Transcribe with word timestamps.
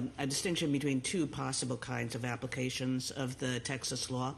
um, 0.00 0.10
a 0.18 0.26
distinction 0.26 0.72
between 0.72 1.00
two 1.00 1.26
possible 1.26 1.76
kinds 1.76 2.14
of 2.14 2.24
applications 2.24 3.10
of 3.10 3.38
the 3.38 3.60
Texas 3.60 4.10
law. 4.10 4.34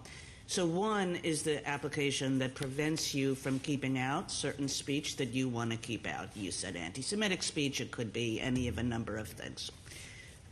So, 0.46 0.66
one 0.66 1.16
is 1.22 1.42
the 1.42 1.66
application 1.68 2.38
that 2.40 2.54
prevents 2.54 3.14
you 3.14 3.34
from 3.34 3.58
keeping 3.60 3.98
out 3.98 4.30
certain 4.30 4.68
speech 4.68 5.16
that 5.16 5.28
you 5.28 5.48
want 5.48 5.70
to 5.70 5.76
keep 5.76 6.06
out. 6.06 6.36
You 6.36 6.50
said 6.50 6.76
anti 6.76 7.00
Semitic 7.00 7.42
speech, 7.42 7.80
it 7.80 7.90
could 7.90 8.12
be 8.12 8.40
any 8.40 8.68
of 8.68 8.78
a 8.78 8.82
number 8.82 9.16
of 9.16 9.28
things. 9.28 9.70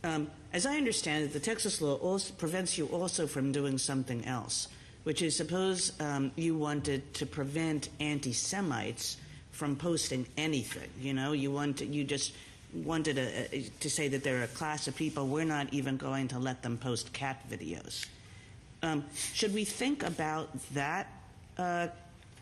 Um, 0.03 0.31
as 0.53 0.65
I 0.65 0.77
understand 0.77 1.25
it, 1.25 1.33
the 1.33 1.39
Texas 1.39 1.81
law 1.81 1.95
also 1.95 2.33
prevents 2.33 2.77
you 2.77 2.87
also 2.87 3.27
from 3.27 3.51
doing 3.51 3.77
something 3.77 4.25
else, 4.25 4.69
which 5.03 5.21
is 5.21 5.35
suppose 5.35 5.91
um, 5.99 6.31
you 6.35 6.57
wanted 6.57 7.13
to 7.15 7.25
prevent 7.25 7.89
anti 7.99 8.33
Semites 8.33 9.17
from 9.51 9.75
posting 9.75 10.25
anything. 10.37 10.89
You 10.99 11.13
know, 11.13 11.33
you 11.33 11.51
want 11.51 11.81
you 11.81 12.05
just 12.05 12.33
wanted 12.73 13.17
a, 13.17 13.63
to 13.79 13.89
say 13.89 14.07
that 14.09 14.23
they're 14.23 14.43
a 14.43 14.47
class 14.47 14.87
of 14.87 14.95
people. 14.95 15.27
We're 15.27 15.45
not 15.45 15.73
even 15.73 15.97
going 15.97 16.29
to 16.29 16.39
let 16.39 16.63
them 16.63 16.77
post 16.77 17.13
cat 17.13 17.49
videos. 17.49 18.05
Um, 18.83 19.05
should 19.33 19.53
we 19.53 19.65
think 19.65 20.03
about 20.03 20.49
that 20.73 21.07
uh, 21.57 21.87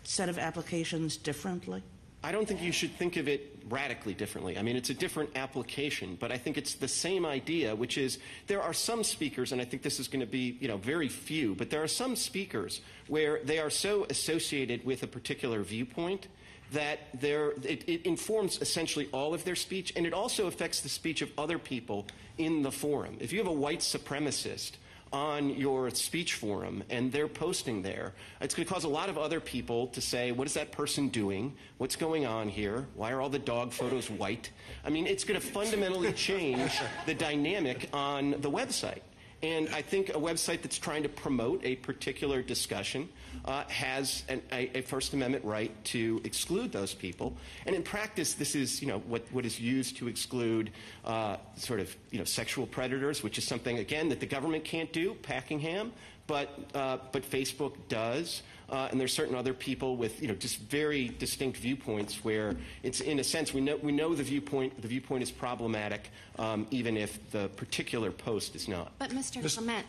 set 0.04 0.30
of 0.30 0.40
applications 0.40 1.18
differently? 1.18 1.84
I 2.22 2.34
don't 2.34 2.46
think 2.46 2.62
you 2.62 2.74
should 2.74 2.92
think 2.92 3.16
of 3.16 3.30
it 3.30 3.60
radically 3.70 4.14
differently. 4.14 4.58
I 4.58 4.62
mean, 4.62 4.76
it's 4.76 4.90
a 4.90 4.94
different 4.94 5.38
application, 5.38 6.18
but 6.20 6.32
I 6.32 6.38
think 6.38 6.58
it's 6.58 6.74
the 6.74 6.88
same 6.88 7.26
idea, 7.26 7.74
which 7.74 7.98
is 7.98 8.20
there 8.48 8.62
are 8.62 8.74
some 8.74 9.06
speakers, 9.06 9.54
and 9.54 9.62
I 9.62 9.66
think 9.66 9.84
this 9.84 10.02
is 10.02 10.10
going 10.10 10.20
to 10.20 10.26
be, 10.26 10.58
you 10.60 10.68
know, 10.68 10.78
very 10.78 11.08
few, 11.08 11.56
but 11.56 11.70
there 11.70 11.82
are 11.82 11.88
some 11.88 12.18
speakers 12.18 12.82
where 13.08 13.40
they 13.44 13.58
are 13.60 13.70
so 13.70 14.06
associated 14.10 14.84
with 14.84 15.04
a 15.04 15.08
particular 15.08 15.62
viewpoint 15.64 16.28
that 16.72 17.00
it, 17.22 17.84
it, 17.88 18.06
informs 18.06 18.62
essentially 18.62 19.10
all 19.12 19.34
of 19.34 19.44
their 19.44 19.56
speech, 19.56 19.94
and 19.96 20.06
it 20.06 20.14
also 20.14 20.48
affects 20.48 20.82
the 20.82 20.90
speech 20.90 21.22
of 21.22 21.32
other 21.38 21.58
people 21.58 22.06
in 22.38 22.62
the 22.62 22.72
forum. 22.72 23.18
If 23.20 23.32
you 23.32 23.40
have 23.40 23.48
a 23.48 23.52
white 23.52 23.80
supremacist 23.80 24.74
on 25.12 25.50
your 25.50 25.90
speech 25.90 26.36
forum 26.36 26.84
and 26.90 27.12
they're 27.12 27.28
posting 27.28 27.82
there, 27.82 28.14
it's 28.42 28.54
going 28.54 28.68
to 28.68 28.72
cause 28.72 28.84
a 28.84 28.90
lot 28.90 29.10
of 29.10 29.18
other 29.18 29.40
people 29.40 29.88
to 29.88 30.02
say, 30.02 30.32
what 30.32 30.48
is 30.48 30.54
that 30.54 30.72
person 30.72 31.10
doing? 31.10 31.54
What's 31.80 31.96
going 31.96 32.26
on 32.26 32.48
here? 32.48 32.86
Why 32.96 33.12
are 33.12 33.22
all 33.22 33.30
the 33.30 33.40
dog 33.40 33.72
photos 33.72 34.10
white? 34.10 34.52
I 34.86 34.90
mean, 34.90 35.08
it's 35.08 35.24
going 35.24 35.40
to 35.40 35.46
fundamentally 35.46 36.14
change 36.14 36.80
the 37.06 37.16
dynamic 37.16 37.90
on 37.92 38.32
the 38.32 38.52
website. 38.52 39.02
And 39.42 39.70
I 39.70 39.82
think 39.82 40.10
a 40.10 40.14
website 40.14 40.62
that's 40.62 40.78
trying 40.78 41.04
to 41.04 41.10
promote 41.10 41.64
a 41.64 41.78
particular 41.78 42.42
discussion 42.42 43.08
uh, 43.50 43.64
has 43.68 44.24
an, 44.30 44.44
a, 44.52 44.78
a, 44.78 44.82
First 44.82 45.14
Amendment 45.14 45.44
right 45.44 45.72
to 45.86 46.22
exclude 46.24 46.72
those 46.72 46.94
people. 46.94 47.36
And 47.66 47.76
in 47.76 47.82
practice, 47.82 48.36
this 48.36 48.54
is 48.54 48.80
you 48.80 48.88
know 48.88 49.00
what, 49.00 49.24
what 49.32 49.44
is 49.44 49.60
used 49.60 49.98
to 49.98 50.08
exclude 50.08 50.70
uh, 51.04 51.38
sort 51.56 51.80
of 51.80 51.96
you 52.12 52.20
know 52.20 52.26
sexual 52.26 52.68
predators, 52.68 53.24
which 53.24 53.40
is 53.40 53.46
something 53.46 53.80
again 53.80 54.08
that 54.10 54.20
the 54.20 54.28
government 54.28 54.64
can't 54.64 54.94
do. 54.94 55.16
Packingham, 55.24 55.90
but 56.28 56.60
uh, 56.76 56.98
but 57.12 57.24
Facebook 57.24 57.74
does. 57.88 58.44
Uh, 58.70 58.88
and 58.92 59.02
there's 59.02 59.12
certain 59.12 59.34
other 59.34 59.56
people 59.56 59.98
with 59.98 60.22
you 60.22 60.28
know 60.28 60.36
just 60.36 60.60
very 60.60 61.08
distinct 61.18 61.58
viewpoints 61.58 62.24
where 62.24 62.56
it's 62.84 63.02
in 63.02 63.18
a 63.18 63.24
sense 63.24 63.52
we 63.52 63.62
know 63.62 63.78
we 63.78 63.92
know 63.92 64.14
the 64.14 64.22
viewpoint 64.22 64.80
the 64.80 64.88
viewpoint 64.88 65.24
is 65.24 65.32
problematic 65.32 66.12
um, 66.38 66.68
even 66.70 66.96
if 66.96 67.32
the 67.32 67.48
particular 67.56 68.12
post 68.12 68.56
is 68.56 68.68
not. 68.68 68.92
But 69.00 69.10
Mr. 69.10 69.42
Clement, 69.42 69.88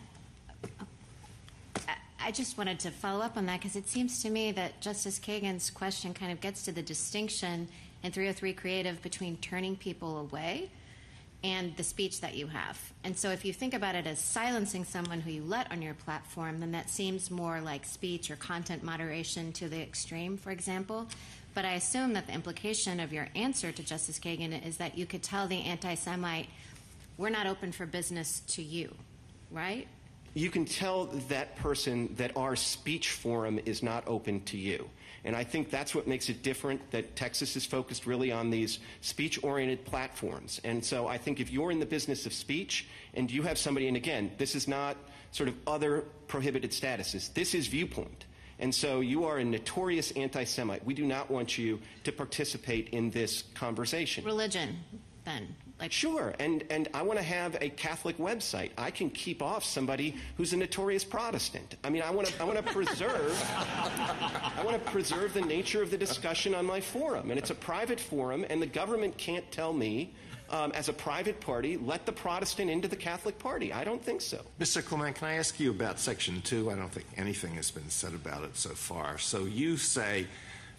I 2.23 2.33
just 2.33 2.59
wanted 2.59 2.81
to 2.81 2.91
follow 2.91 3.25
up 3.25 3.37
on 3.37 3.47
that 3.47 3.61
because 3.61 3.77
it 3.77 3.89
seems 3.89 4.23
to 4.23 4.31
me 4.31 4.53
that 4.53 4.81
Justice 4.81 5.19
Kagan's 5.19 5.71
question 5.71 6.13
kind 6.13 6.31
of 6.31 6.41
gets 6.41 6.65
to 6.65 6.73
the 6.73 6.83
distinction 6.83 7.67
in 8.03 8.13
303 8.13 8.53
Creative 8.53 9.03
between 9.03 9.39
turning 9.39 9.75
people 9.75 10.19
away 10.19 10.71
and 11.43 11.75
the 11.77 11.83
speech 11.83 12.21
that 12.21 12.35
you 12.35 12.47
have. 12.49 12.79
And 13.05 13.17
so 13.17 13.31
if 13.31 13.47
you 13.47 13.55
think 13.55 13.73
about 13.73 13.95
it 13.95 14.07
as 14.07 14.19
silencing 14.19 14.85
someone 14.85 15.21
who 15.21 15.31
you 15.31 15.43
let 15.43 15.73
on 15.73 15.81
your 15.81 15.95
platform, 15.95 16.61
then 16.61 16.73
that 16.73 16.91
seems 16.91 17.31
more 17.31 17.63
like 17.63 17.87
speech 17.87 18.31
or 18.31 18.37
content 18.37 18.83
moderation 18.83 19.51
to 19.55 19.69
the 19.69 19.81
extreme, 19.81 20.37
for 20.37 20.51
example. 20.51 21.07
But 21.55 21.65
I 21.65 21.73
assume 21.73 22.13
that 22.13 22.27
the 22.27 22.35
implication 22.35 23.01
of 23.01 23.15
your 23.15 23.29
answer 23.35 23.73
to 23.73 23.83
Justice 23.83 24.19
Kagan 24.19 24.65
is 24.67 24.77
that 24.77 24.99
you 24.99 25.07
could 25.07 25.23
tell 25.23 25.49
the 25.49 25.63
anti 25.63 25.95
Semite, 25.95 26.49
we're 27.17 27.31
not 27.31 27.47
open 27.47 27.73
for 27.73 27.87
business 27.87 28.41
to 28.49 28.63
you, 28.63 28.95
right? 29.51 29.89
You 30.35 30.51
can 30.51 30.65
tell 30.65 31.07
that 31.29 31.57
person 31.57 32.15
that 32.17 32.37
our 32.37 32.55
speech 32.57 33.11
forum 33.11 33.61
is 33.65 33.83
not 33.83 34.05
open 34.07 34.43
to 34.45 34.57
you. 34.57 34.89
And 35.25 35.37
I 35.37 35.45
think 35.45 35.71
that's 35.71 35.95
what 35.95 36.07
makes 36.07 36.29
it 36.29 36.43
different 36.43 36.91
that 36.93 37.15
Texas 37.15 37.57
is 37.57 37.67
focused 37.67 38.07
really 38.07 38.33
on 38.33 38.51
these 38.51 38.79
speech 39.01 39.43
oriented 39.43 39.85
platforms. 39.85 40.61
And 40.65 40.85
so 40.85 41.07
I 41.07 41.19
think 41.19 41.41
if 41.41 41.51
you're 41.51 41.71
in 41.71 41.81
the 41.81 41.87
business 41.87 42.27
of 42.27 42.33
speech 42.33 42.87
and 43.15 43.31
you 43.31 43.43
have 43.43 43.59
somebody, 43.59 43.89
and 43.89 43.97
again, 43.97 44.31
this 44.39 44.55
is 44.55 44.67
not 44.67 44.97
sort 45.33 45.49
of 45.49 45.57
other 45.67 46.05
prohibited 46.27 46.71
statuses, 46.71 47.33
this 47.35 47.55
is 47.55 47.67
viewpoint. 47.67 48.25
And 48.59 48.75
so 48.75 49.01
you 49.01 49.25
are 49.25 49.39
a 49.39 49.45
notorious 49.45 50.11
anti 50.13 50.45
Semite. 50.45 50.85
We 50.85 50.95
do 50.95 51.07
not 51.07 51.31
want 51.31 51.59
you 51.59 51.81
to 52.05 52.13
participate 52.13 52.91
in 52.91 53.11
this 53.11 53.45
conversation. 53.55 54.25
Religion, 54.25 54.77
then. 55.25 55.57
Like 55.81 55.93
sure, 55.93 56.35
and 56.39 56.63
and 56.69 56.89
I 56.93 57.01
want 57.01 57.19
to 57.19 57.25
have 57.25 57.57
a 57.63 57.71
Catholic 57.71 58.19
website. 58.19 58.71
I 58.77 58.91
can 58.91 59.09
keep 59.09 59.41
off 59.41 59.65
somebody 59.65 60.15
who's 60.37 60.53
a 60.53 60.57
notorious 60.59 61.05
Protestant. 61.05 61.77
I 61.83 61.89
mean, 61.89 62.03
I 62.03 62.11
want 62.11 62.29
to 62.29 62.43
I 62.43 62.45
want 62.45 62.59
to 62.59 62.73
preserve 62.73 63.33
I 63.51 64.63
want 64.63 64.83
to 64.85 64.91
preserve 64.91 65.33
the 65.33 65.41
nature 65.41 65.83
of 65.83 65.91
the 65.91 65.97
discussion 65.97 66.55
on 66.55 66.67
my 66.67 66.83
forum, 66.83 67.31
and 67.31 67.39
it's 67.39 67.49
a 67.49 67.55
private 67.55 67.99
forum, 67.99 68.45
and 68.51 68.61
the 68.61 68.67
government 68.67 69.17
can't 69.17 69.51
tell 69.51 69.73
me. 69.73 70.13
Um, 70.53 70.73
as 70.73 70.89
a 70.89 70.93
private 70.93 71.39
party, 71.39 71.77
let 71.77 72.07
the 72.07 72.13
Protestant 72.13 72.73
into 72.73 72.89
the 72.89 72.97
Catholic 72.97 73.39
Party. 73.39 73.73
I 73.73 73.85
don't 73.85 74.03
think 74.03 74.21
so. 74.21 74.41
Mr. 74.59 74.85
Clement, 74.85 75.15
can 75.15 75.29
I 75.29 75.35
ask 75.35 75.61
you 75.61 75.71
about 75.71 76.01
Section 76.01 76.43
2? 76.43 76.73
I 76.73 76.75
don't 76.75 76.91
think 76.91 77.07
anything 77.17 77.55
has 77.55 77.71
been 77.71 77.89
said 77.89 78.15
about 78.15 78.43
it 78.43 78.57
so 78.57 78.71
far. 78.71 79.17
So 79.19 79.45
you 79.45 79.77
say 79.77 80.27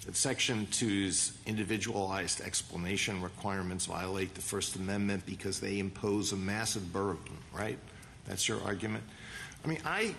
that 0.05 0.15
Section 0.15 0.65
2's 0.67 1.37
individualized 1.45 2.41
explanation 2.41 3.21
requirements 3.21 3.85
violate 3.85 4.33
the 4.33 4.41
First 4.41 4.75
Amendment 4.75 5.25
because 5.25 5.59
they 5.59 5.79
impose 5.79 6.31
a 6.31 6.35
massive 6.35 6.91
burden, 6.91 7.37
right? 7.53 7.77
That's 8.25 8.47
your 8.47 8.61
argument? 8.63 9.03
I 9.63 9.67
mean, 9.67 9.79
I, 9.85 10.15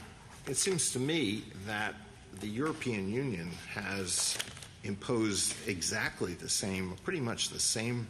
it 0.46 0.56
seems 0.56 0.92
to 0.92 1.00
me 1.00 1.44
that 1.66 1.94
the 2.40 2.48
European 2.48 3.12
Union 3.12 3.50
has 3.74 4.38
imposed 4.84 5.54
exactly 5.66 6.34
the 6.34 6.48
same, 6.48 6.94
pretty 7.04 7.20
much 7.20 7.48
the 7.48 7.60
same 7.60 8.06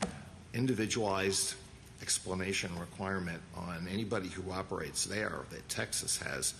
individualized 0.54 1.54
explanation 2.02 2.70
requirement 2.78 3.40
on 3.56 3.86
anybody 3.90 4.28
who 4.28 4.50
operates 4.50 5.04
there 5.04 5.40
that 5.50 5.66
Texas 5.68 6.18
has 6.18 6.54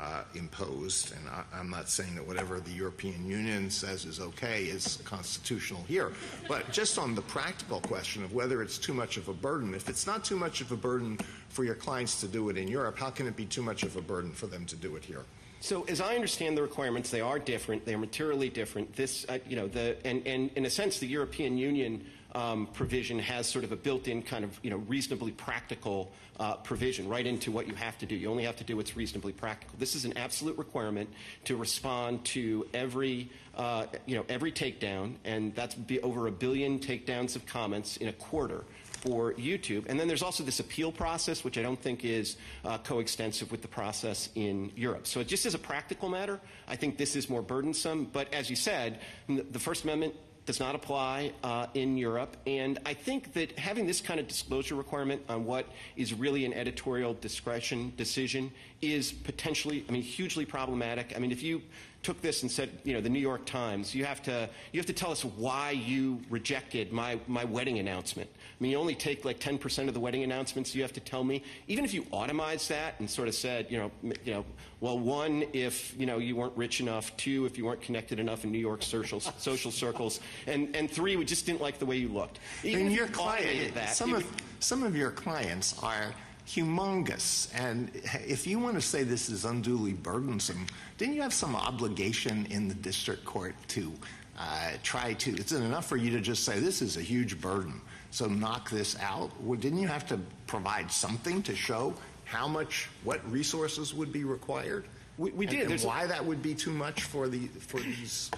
uh, 0.00 0.22
imposed, 0.34 1.12
and 1.12 1.28
I, 1.28 1.58
am 1.58 1.70
not 1.70 1.88
saying 1.88 2.14
that 2.14 2.26
whatever 2.26 2.60
the 2.60 2.70
European 2.70 3.26
Union 3.26 3.68
says 3.70 4.04
is 4.04 4.20
okay 4.20 4.64
is 4.64 4.98
constitutional 5.04 5.82
here, 5.88 6.12
but 6.46 6.70
just 6.70 6.98
on 6.98 7.14
the 7.14 7.22
practical 7.22 7.80
question 7.80 8.22
of 8.22 8.32
whether 8.32 8.62
it's 8.62 8.78
too 8.78 8.94
much 8.94 9.16
of 9.16 9.28
a 9.28 9.32
burden, 9.32 9.74
if 9.74 9.88
it's 9.88 10.06
not 10.06 10.24
too 10.24 10.36
much 10.36 10.60
of 10.60 10.70
a 10.70 10.76
burden 10.76 11.18
for 11.48 11.64
your 11.64 11.74
clients 11.74 12.20
to 12.20 12.28
do 12.28 12.48
it 12.48 12.56
in 12.56 12.68
Europe, 12.68 12.98
how 12.98 13.10
can 13.10 13.26
it 13.26 13.36
be 13.36 13.44
too 13.44 13.62
much 13.62 13.82
of 13.82 13.96
a 13.96 14.00
burden 14.00 14.30
for 14.30 14.46
them 14.46 14.64
to 14.66 14.76
do 14.76 14.94
it 14.94 15.04
here? 15.04 15.24
So, 15.60 15.82
as 15.88 16.00
I 16.00 16.14
understand 16.14 16.56
the 16.56 16.62
requirements, 16.62 17.10
they 17.10 17.20
are 17.20 17.40
different. 17.40 17.84
They 17.84 17.92
are 17.92 17.98
materially 17.98 18.48
different. 18.48 18.94
This, 18.94 19.26
uh, 19.28 19.38
you 19.48 19.56
know, 19.56 19.66
the 19.66 19.96
and, 20.06 20.24
and 20.24 20.50
in 20.54 20.66
a 20.66 20.70
sense, 20.70 21.00
the 21.00 21.08
European 21.08 21.58
Union 21.58 22.04
um, 22.34 22.66
provision 22.66 23.18
has 23.18 23.46
sort 23.46 23.64
of 23.64 23.72
a 23.72 23.76
built-in 23.76 24.22
kind 24.22 24.44
of 24.44 24.58
you 24.62 24.70
know 24.70 24.78
reasonably 24.88 25.32
practical 25.32 26.12
uh, 26.38 26.54
provision 26.56 27.08
right 27.08 27.26
into 27.26 27.50
what 27.50 27.66
you 27.66 27.74
have 27.74 27.98
to 27.98 28.06
do. 28.06 28.14
You 28.14 28.30
only 28.30 28.44
have 28.44 28.56
to 28.56 28.64
do 28.64 28.76
what's 28.76 28.96
reasonably 28.96 29.32
practical. 29.32 29.74
This 29.78 29.94
is 29.94 30.04
an 30.04 30.16
absolute 30.16 30.56
requirement 30.58 31.08
to 31.44 31.56
respond 31.56 32.24
to 32.26 32.66
every 32.74 33.30
uh, 33.56 33.86
you 34.06 34.16
know 34.16 34.24
every 34.28 34.52
takedown, 34.52 35.14
and 35.24 35.54
that's 35.54 35.74
be 35.74 36.00
over 36.00 36.26
a 36.26 36.32
billion 36.32 36.78
takedowns 36.78 37.36
of 37.36 37.46
comments 37.46 37.96
in 37.96 38.08
a 38.08 38.12
quarter 38.12 38.64
for 39.00 39.32
YouTube. 39.34 39.84
And 39.88 39.98
then 39.98 40.08
there's 40.08 40.22
also 40.22 40.42
this 40.42 40.60
appeal 40.60 40.90
process, 40.90 41.44
which 41.44 41.56
I 41.56 41.62
don't 41.62 41.80
think 41.80 42.04
is 42.04 42.36
uh, 42.64 42.78
coextensive 42.78 43.50
with 43.50 43.62
the 43.62 43.68
process 43.68 44.28
in 44.34 44.72
Europe. 44.74 45.06
So 45.06 45.22
just 45.22 45.46
as 45.46 45.54
a 45.54 45.58
practical 45.58 46.08
matter, 46.08 46.40
I 46.66 46.76
think 46.76 46.98
this 46.98 47.14
is 47.14 47.30
more 47.30 47.42
burdensome. 47.42 48.06
But 48.12 48.32
as 48.34 48.50
you 48.50 48.56
said, 48.56 49.00
the 49.28 49.58
First 49.58 49.84
Amendment 49.84 50.14
does 50.48 50.60
not 50.60 50.74
apply 50.74 51.30
uh, 51.44 51.66
in 51.74 51.98
Europe. 51.98 52.34
And 52.46 52.78
I 52.86 52.94
think 52.94 53.34
that 53.34 53.58
having 53.58 53.86
this 53.86 54.00
kind 54.00 54.18
of 54.18 54.26
disclosure 54.26 54.76
requirement 54.76 55.20
on 55.28 55.44
what 55.44 55.66
is 55.94 56.14
really 56.14 56.46
an 56.46 56.54
editorial 56.54 57.12
discretion 57.20 57.92
decision 57.98 58.50
is 58.80 59.12
potentially, 59.12 59.84
I 59.86 59.92
mean, 59.92 60.00
hugely 60.00 60.46
problematic. 60.46 61.12
I 61.14 61.18
mean, 61.18 61.32
if 61.32 61.42
you 61.42 61.60
took 62.02 62.20
this 62.22 62.42
and 62.42 62.50
said, 62.50 62.70
you 62.84 62.94
know, 62.94 63.00
the 63.00 63.08
New 63.08 63.18
York 63.18 63.44
Times, 63.44 63.94
you 63.94 64.04
have 64.04 64.22
to 64.22 64.48
you 64.72 64.78
have 64.78 64.86
to 64.86 64.92
tell 64.92 65.10
us 65.10 65.24
why 65.24 65.72
you 65.72 66.20
rejected 66.30 66.92
my 66.92 67.18
my 67.26 67.44
wedding 67.44 67.78
announcement. 67.78 68.30
I 68.32 68.62
mean, 68.62 68.72
you 68.72 68.78
only 68.78 68.94
take 68.94 69.24
like 69.24 69.38
10% 69.38 69.88
of 69.88 69.94
the 69.94 70.00
wedding 70.00 70.24
announcements. 70.24 70.74
You 70.74 70.82
have 70.82 70.92
to 70.94 71.00
tell 71.00 71.22
me, 71.22 71.42
even 71.68 71.84
if 71.84 71.94
you 71.94 72.02
automized 72.04 72.68
that 72.68 72.94
and 72.98 73.08
sort 73.08 73.28
of 73.28 73.34
said, 73.34 73.66
you 73.70 73.78
know, 73.78 73.90
you 74.24 74.32
know, 74.32 74.44
well, 74.80 74.98
one, 74.98 75.44
if 75.52 75.98
you 75.98 76.06
know 76.06 76.18
you 76.18 76.36
weren't 76.36 76.56
rich 76.56 76.80
enough, 76.80 77.16
two, 77.16 77.46
if 77.46 77.58
you 77.58 77.64
weren't 77.64 77.80
connected 77.80 78.20
enough 78.20 78.44
in 78.44 78.52
New 78.52 78.58
York 78.58 78.82
social 78.82 79.20
social 79.38 79.70
circles, 79.70 80.20
and 80.46 80.74
and 80.76 80.90
three, 80.90 81.16
we 81.16 81.24
just 81.24 81.46
didn't 81.46 81.60
like 81.60 81.78
the 81.78 81.86
way 81.86 81.96
you 81.96 82.08
looked. 82.08 82.38
Even 82.62 82.86
and 82.86 82.92
your 82.92 83.08
client, 83.08 83.74
that, 83.74 83.94
some 83.94 84.14
of 84.14 84.24
some 84.60 84.82
of 84.82 84.96
your 84.96 85.10
clients 85.10 85.78
are 85.82 86.14
humongous. 86.48 87.48
And 87.54 87.90
if 88.26 88.46
you 88.46 88.58
want 88.58 88.74
to 88.76 88.80
say 88.80 89.02
this 89.02 89.28
is 89.28 89.44
unduly 89.44 89.92
burdensome, 89.92 90.66
didn't 90.96 91.14
you 91.14 91.22
have 91.22 91.34
some 91.34 91.54
obligation 91.54 92.46
in 92.50 92.68
the 92.68 92.74
district 92.74 93.24
court 93.24 93.54
to 93.68 93.92
uh, 94.38 94.72
try 94.82 95.12
to? 95.14 95.30
It's 95.36 95.52
enough 95.52 95.86
for 95.86 95.96
you 95.96 96.10
to 96.12 96.20
just 96.20 96.44
say 96.44 96.58
this 96.58 96.80
is 96.82 96.96
a 96.96 97.02
huge 97.02 97.40
burden, 97.40 97.80
so 98.10 98.26
knock 98.26 98.70
this 98.70 98.96
out. 99.00 99.30
Well, 99.42 99.58
didn't 99.58 99.78
you 99.80 99.88
have 99.88 100.06
to 100.08 100.18
provide 100.46 100.90
something 100.90 101.42
to 101.42 101.54
show 101.54 101.94
how 102.24 102.48
much, 102.48 102.88
what 103.04 103.20
resources 103.30 103.92
would 103.94 104.12
be 104.12 104.24
required? 104.24 104.86
We- 105.18 105.30
we 105.32 105.46
And- 105.46 105.50
did. 105.50 105.60
And 105.62 105.70
There's 105.70 105.84
a- 105.84 105.86
why 105.88 106.06
that 106.06 106.24
would 106.24 106.42
be 106.42 106.54
too 106.54 106.72
much 106.72 107.02
for 107.02 107.28
the 107.28 107.48
for 107.68 107.80
these 107.80 108.30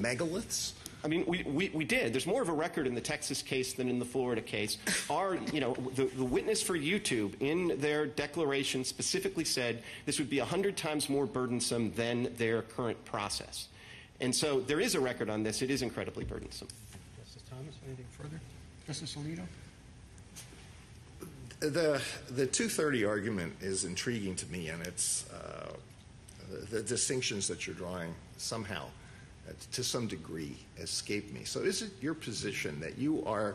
megaliths? 0.00 0.72
I 1.06 1.08
mean, 1.08 1.24
we, 1.24 1.44
we, 1.44 1.68
we 1.72 1.84
did. 1.84 2.12
There's 2.12 2.26
more 2.26 2.42
of 2.42 2.48
a 2.48 2.52
record 2.52 2.84
in 2.84 2.96
the 2.96 3.00
Texas 3.00 3.40
case 3.40 3.74
than 3.74 3.88
in 3.88 4.00
the 4.00 4.04
Florida 4.04 4.42
case. 4.42 4.76
Our, 5.08 5.36
you 5.52 5.60
know, 5.60 5.74
the, 5.94 6.06
the 6.06 6.24
witness 6.24 6.60
for 6.60 6.76
YouTube 6.76 7.34
in 7.38 7.78
their 7.78 8.06
declaration 8.08 8.82
specifically 8.84 9.44
said 9.44 9.84
this 10.04 10.18
would 10.18 10.28
be 10.28 10.40
100 10.40 10.76
times 10.76 11.08
more 11.08 11.24
burdensome 11.24 11.92
than 11.92 12.34
their 12.38 12.62
current 12.62 13.04
process. 13.04 13.68
And 14.20 14.34
so 14.34 14.58
there 14.58 14.80
is 14.80 14.96
a 14.96 15.00
record 15.00 15.30
on 15.30 15.44
this. 15.44 15.62
It 15.62 15.70
is 15.70 15.80
incredibly 15.80 16.24
burdensome. 16.24 16.66
Justice 17.16 17.42
Thomas, 17.48 17.76
anything 17.86 18.06
further? 18.10 18.40
Justice 18.88 19.14
Alito? 19.14 19.44
The 21.60 22.02
the 22.30 22.46
230 22.46 23.04
argument 23.04 23.52
is 23.60 23.84
intriguing 23.84 24.34
to 24.34 24.46
me, 24.46 24.70
and 24.70 24.84
it's 24.84 25.30
uh, 25.30 25.72
the, 26.50 26.56
the 26.78 26.82
distinctions 26.82 27.46
that 27.46 27.66
you're 27.66 27.76
drawing 27.76 28.12
somehow, 28.36 28.86
to 29.72 29.84
some 29.84 30.06
degree, 30.06 30.56
escape 30.78 31.32
me. 31.32 31.44
So, 31.44 31.60
is 31.60 31.82
it 31.82 31.90
your 32.00 32.14
position 32.14 32.80
that 32.80 32.98
you 32.98 33.24
are 33.24 33.54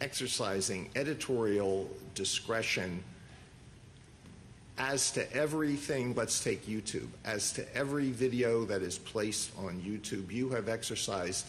exercising 0.00 0.88
editorial 0.96 1.88
discretion 2.14 3.02
as 4.78 5.10
to 5.12 5.32
everything? 5.32 6.14
Let's 6.14 6.42
take 6.42 6.66
YouTube. 6.66 7.08
As 7.24 7.52
to 7.52 7.76
every 7.76 8.10
video 8.10 8.64
that 8.64 8.82
is 8.82 8.98
placed 8.98 9.50
on 9.58 9.80
YouTube, 9.80 10.30
you 10.32 10.48
have 10.50 10.68
exercised 10.68 11.46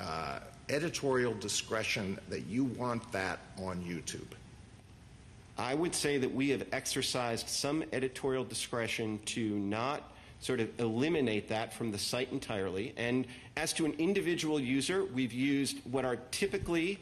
uh, 0.00 0.40
editorial 0.68 1.34
discretion 1.34 2.18
that 2.28 2.46
you 2.46 2.64
want 2.64 3.10
that 3.12 3.38
on 3.58 3.82
YouTube. 3.82 4.26
I 5.58 5.74
would 5.74 5.94
say 5.94 6.18
that 6.18 6.34
we 6.34 6.50
have 6.50 6.66
exercised 6.72 7.48
some 7.48 7.82
editorial 7.92 8.44
discretion 8.44 9.18
to 9.26 9.48
not 9.58 10.12
sort 10.40 10.60
of 10.60 10.68
eliminate 10.78 11.48
that 11.48 11.72
from 11.72 11.92
the 11.92 11.98
site 11.98 12.30
entirely. 12.32 12.92
And 12.96 13.26
as 13.56 13.72
to 13.74 13.86
an 13.86 13.94
individual 13.98 14.60
user, 14.60 15.04
we've 15.04 15.32
used 15.32 15.78
what 15.90 16.04
are 16.04 16.16
typically, 16.30 16.98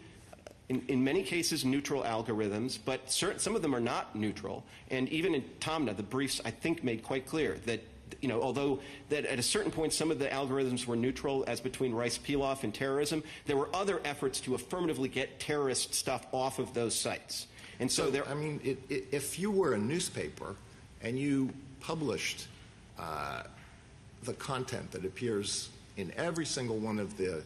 in, 0.68 0.82
in 0.88 1.04
many 1.04 1.22
cases, 1.22 1.64
neutral 1.64 2.02
algorithms, 2.02 2.78
but 2.84 3.10
certain, 3.10 3.38
some 3.38 3.56
of 3.56 3.62
them 3.62 3.74
are 3.74 3.80
not 3.80 4.14
neutral. 4.14 4.64
And 4.90 5.08
even 5.08 5.34
in 5.34 5.42
Taamneh, 5.60 5.96
the 5.96 6.02
briefs, 6.02 6.40
I 6.44 6.50
think, 6.50 6.84
made 6.84 7.02
quite 7.02 7.26
clear 7.26 7.58
that 7.66 7.82
you 8.20 8.28
know, 8.28 8.40
although 8.40 8.80
that 9.08 9.26
at 9.26 9.38
a 9.38 9.42
certain 9.42 9.70
point 9.70 9.92
some 9.92 10.10
of 10.10 10.18
the 10.18 10.26
algorithms 10.26 10.86
were 10.86 10.96
neutral, 10.96 11.44
as 11.46 11.60
between 11.60 11.92
Rice 11.92 12.18
Pilaf 12.18 12.62
and 12.62 12.72
terrorism, 12.72 13.22
there 13.46 13.56
were 13.56 13.68
other 13.74 14.00
efforts 14.04 14.40
to 14.40 14.54
affirmatively 14.54 15.08
get 15.08 15.40
terrorist 15.40 15.94
stuff 15.94 16.26
off 16.32 16.58
of 16.58 16.74
those 16.74 16.94
sites. 16.94 17.46
And 17.80 17.90
so, 17.90 18.10
there, 18.10 18.26
I 18.28 18.34
mean, 18.34 18.60
it, 18.62 18.78
it, 18.88 19.04
if 19.10 19.38
you 19.38 19.50
were 19.50 19.74
a 19.74 19.78
newspaper 19.78 20.54
and 21.02 21.18
you 21.18 21.50
published 21.80 22.46
the 22.96 24.32
content 24.34 24.90
that 24.92 25.04
appears 25.04 25.68
in 25.96 26.12
every 26.16 26.46
single 26.46 26.76
one 26.78 26.98
of 26.98 27.16
the 27.16 27.42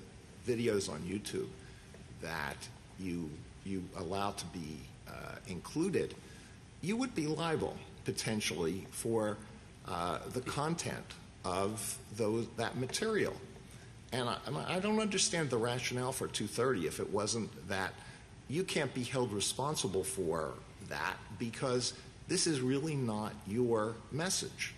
videos 0.47 0.91
on 0.91 1.01
YouTube 1.01 1.49
that 2.23 2.57
you 2.99 3.31
you 3.65 3.85
allow 3.97 4.31
to 4.31 4.47
be 4.47 4.79
uh, 5.09 5.37
included, 5.47 6.15
you 6.81 6.97
would 6.97 7.15
be 7.15 7.27
liable 7.27 7.77
potentially 8.05 8.87
for 8.91 9.37
uh, 9.87 10.19
the 10.33 10.41
content 10.41 11.05
of 11.45 11.99
those 12.17 12.47
that 12.57 12.77
material. 12.77 13.35
And 14.13 14.29
I, 14.29 14.39
I 14.69 14.79
don't 14.81 15.01
understand 15.01 15.51
the 15.51 15.59
rationale 15.59 16.13
for 16.13 16.27
230 16.29 16.87
if 16.87 17.01
it 17.01 17.11
wasn't 17.11 17.69
that 17.69 17.93
you 18.49 18.65
can't 18.65 18.93
be 18.95 19.03
held 19.03 19.33
responsible 19.33 20.05
for 20.05 20.55
that 20.89 21.17
because 21.39 21.93
this 22.27 22.47
is 22.47 22.61
really 22.61 22.95
not 22.95 23.35
your 23.47 23.95
message. 24.11 24.75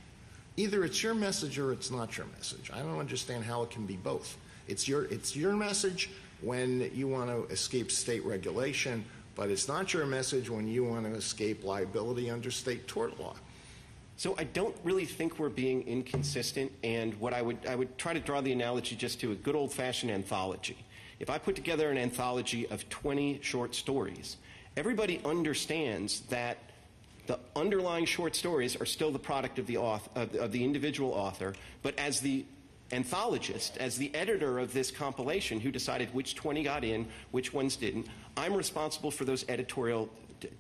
Either 0.60 0.84
it's 0.84 1.02
your 1.02 1.14
message 1.14 1.58
or 1.58 1.72
it's 1.72 1.90
not 1.90 2.18
your 2.18 2.26
message. 2.36 2.70
I 2.70 2.80
don't 2.80 2.98
understand 2.98 3.44
how 3.44 3.62
it 3.62 3.70
can 3.70 3.86
be 3.86 3.96
both. 3.96 4.36
It's 4.68 4.86
your, 4.86 5.04
it's 5.04 5.34
your 5.34 5.54
message 5.56 6.10
when 6.42 6.90
you 6.92 7.08
want 7.08 7.30
to 7.30 7.50
escape 7.50 7.90
state 7.90 8.22
regulation, 8.26 9.02
but 9.34 9.48
it's 9.48 9.68
not 9.68 9.94
your 9.94 10.04
message 10.04 10.50
when 10.50 10.68
you 10.68 10.84
want 10.84 11.06
to 11.06 11.12
escape 11.12 11.64
liability 11.64 12.28
under 12.28 12.50
state 12.50 12.86
tort 12.86 13.18
law. 13.18 13.36
So 14.18 14.34
I 14.36 14.44
don't 14.44 14.76
really 14.84 15.06
think 15.06 15.38
we're 15.38 15.48
being 15.48 15.80
inconsistent, 15.88 16.70
and 16.84 17.14
what 17.14 17.32
I 17.32 17.40
would 17.40 17.56
I 17.66 17.74
would 17.74 17.96
try 17.96 18.12
to 18.12 18.20
draw 18.20 18.42
the 18.42 18.52
analogy 18.52 18.96
just 18.96 19.18
to 19.20 19.32
a 19.32 19.34
good 19.34 19.54
old 19.54 19.72
fashioned 19.72 20.12
anthology. 20.12 20.76
If 21.20 21.30
I 21.30 21.38
put 21.38 21.56
together 21.56 21.90
an 21.90 21.96
anthology 21.96 22.68
of 22.68 22.86
20 22.90 23.38
short 23.40 23.74
stories, 23.74 24.36
everybody 24.76 25.22
understands 25.24 26.20
that 26.28 26.58
the 27.26 27.38
underlying 27.56 28.04
short 28.04 28.34
stories 28.34 28.80
are 28.80 28.86
still 28.86 29.10
the 29.10 29.18
product 29.18 29.58
of 29.58 29.66
the 29.66 29.76
author, 29.76 30.10
of, 30.14 30.34
of 30.34 30.52
the 30.52 30.64
individual 30.64 31.12
author, 31.12 31.54
but 31.82 31.98
as 31.98 32.20
the 32.20 32.44
anthologist, 32.92 33.76
as 33.76 33.96
the 33.96 34.12
editor 34.14 34.58
of 34.58 34.72
this 34.72 34.90
compilation 34.90 35.60
who 35.60 35.70
decided 35.70 36.12
which 36.12 36.34
20 36.34 36.62
got 36.62 36.84
in, 36.84 37.06
which 37.30 37.52
ones 37.52 37.76
didn't, 37.76 38.06
I'm 38.36 38.54
responsible 38.54 39.10
for 39.10 39.24
those 39.24 39.44
editorial 39.48 40.10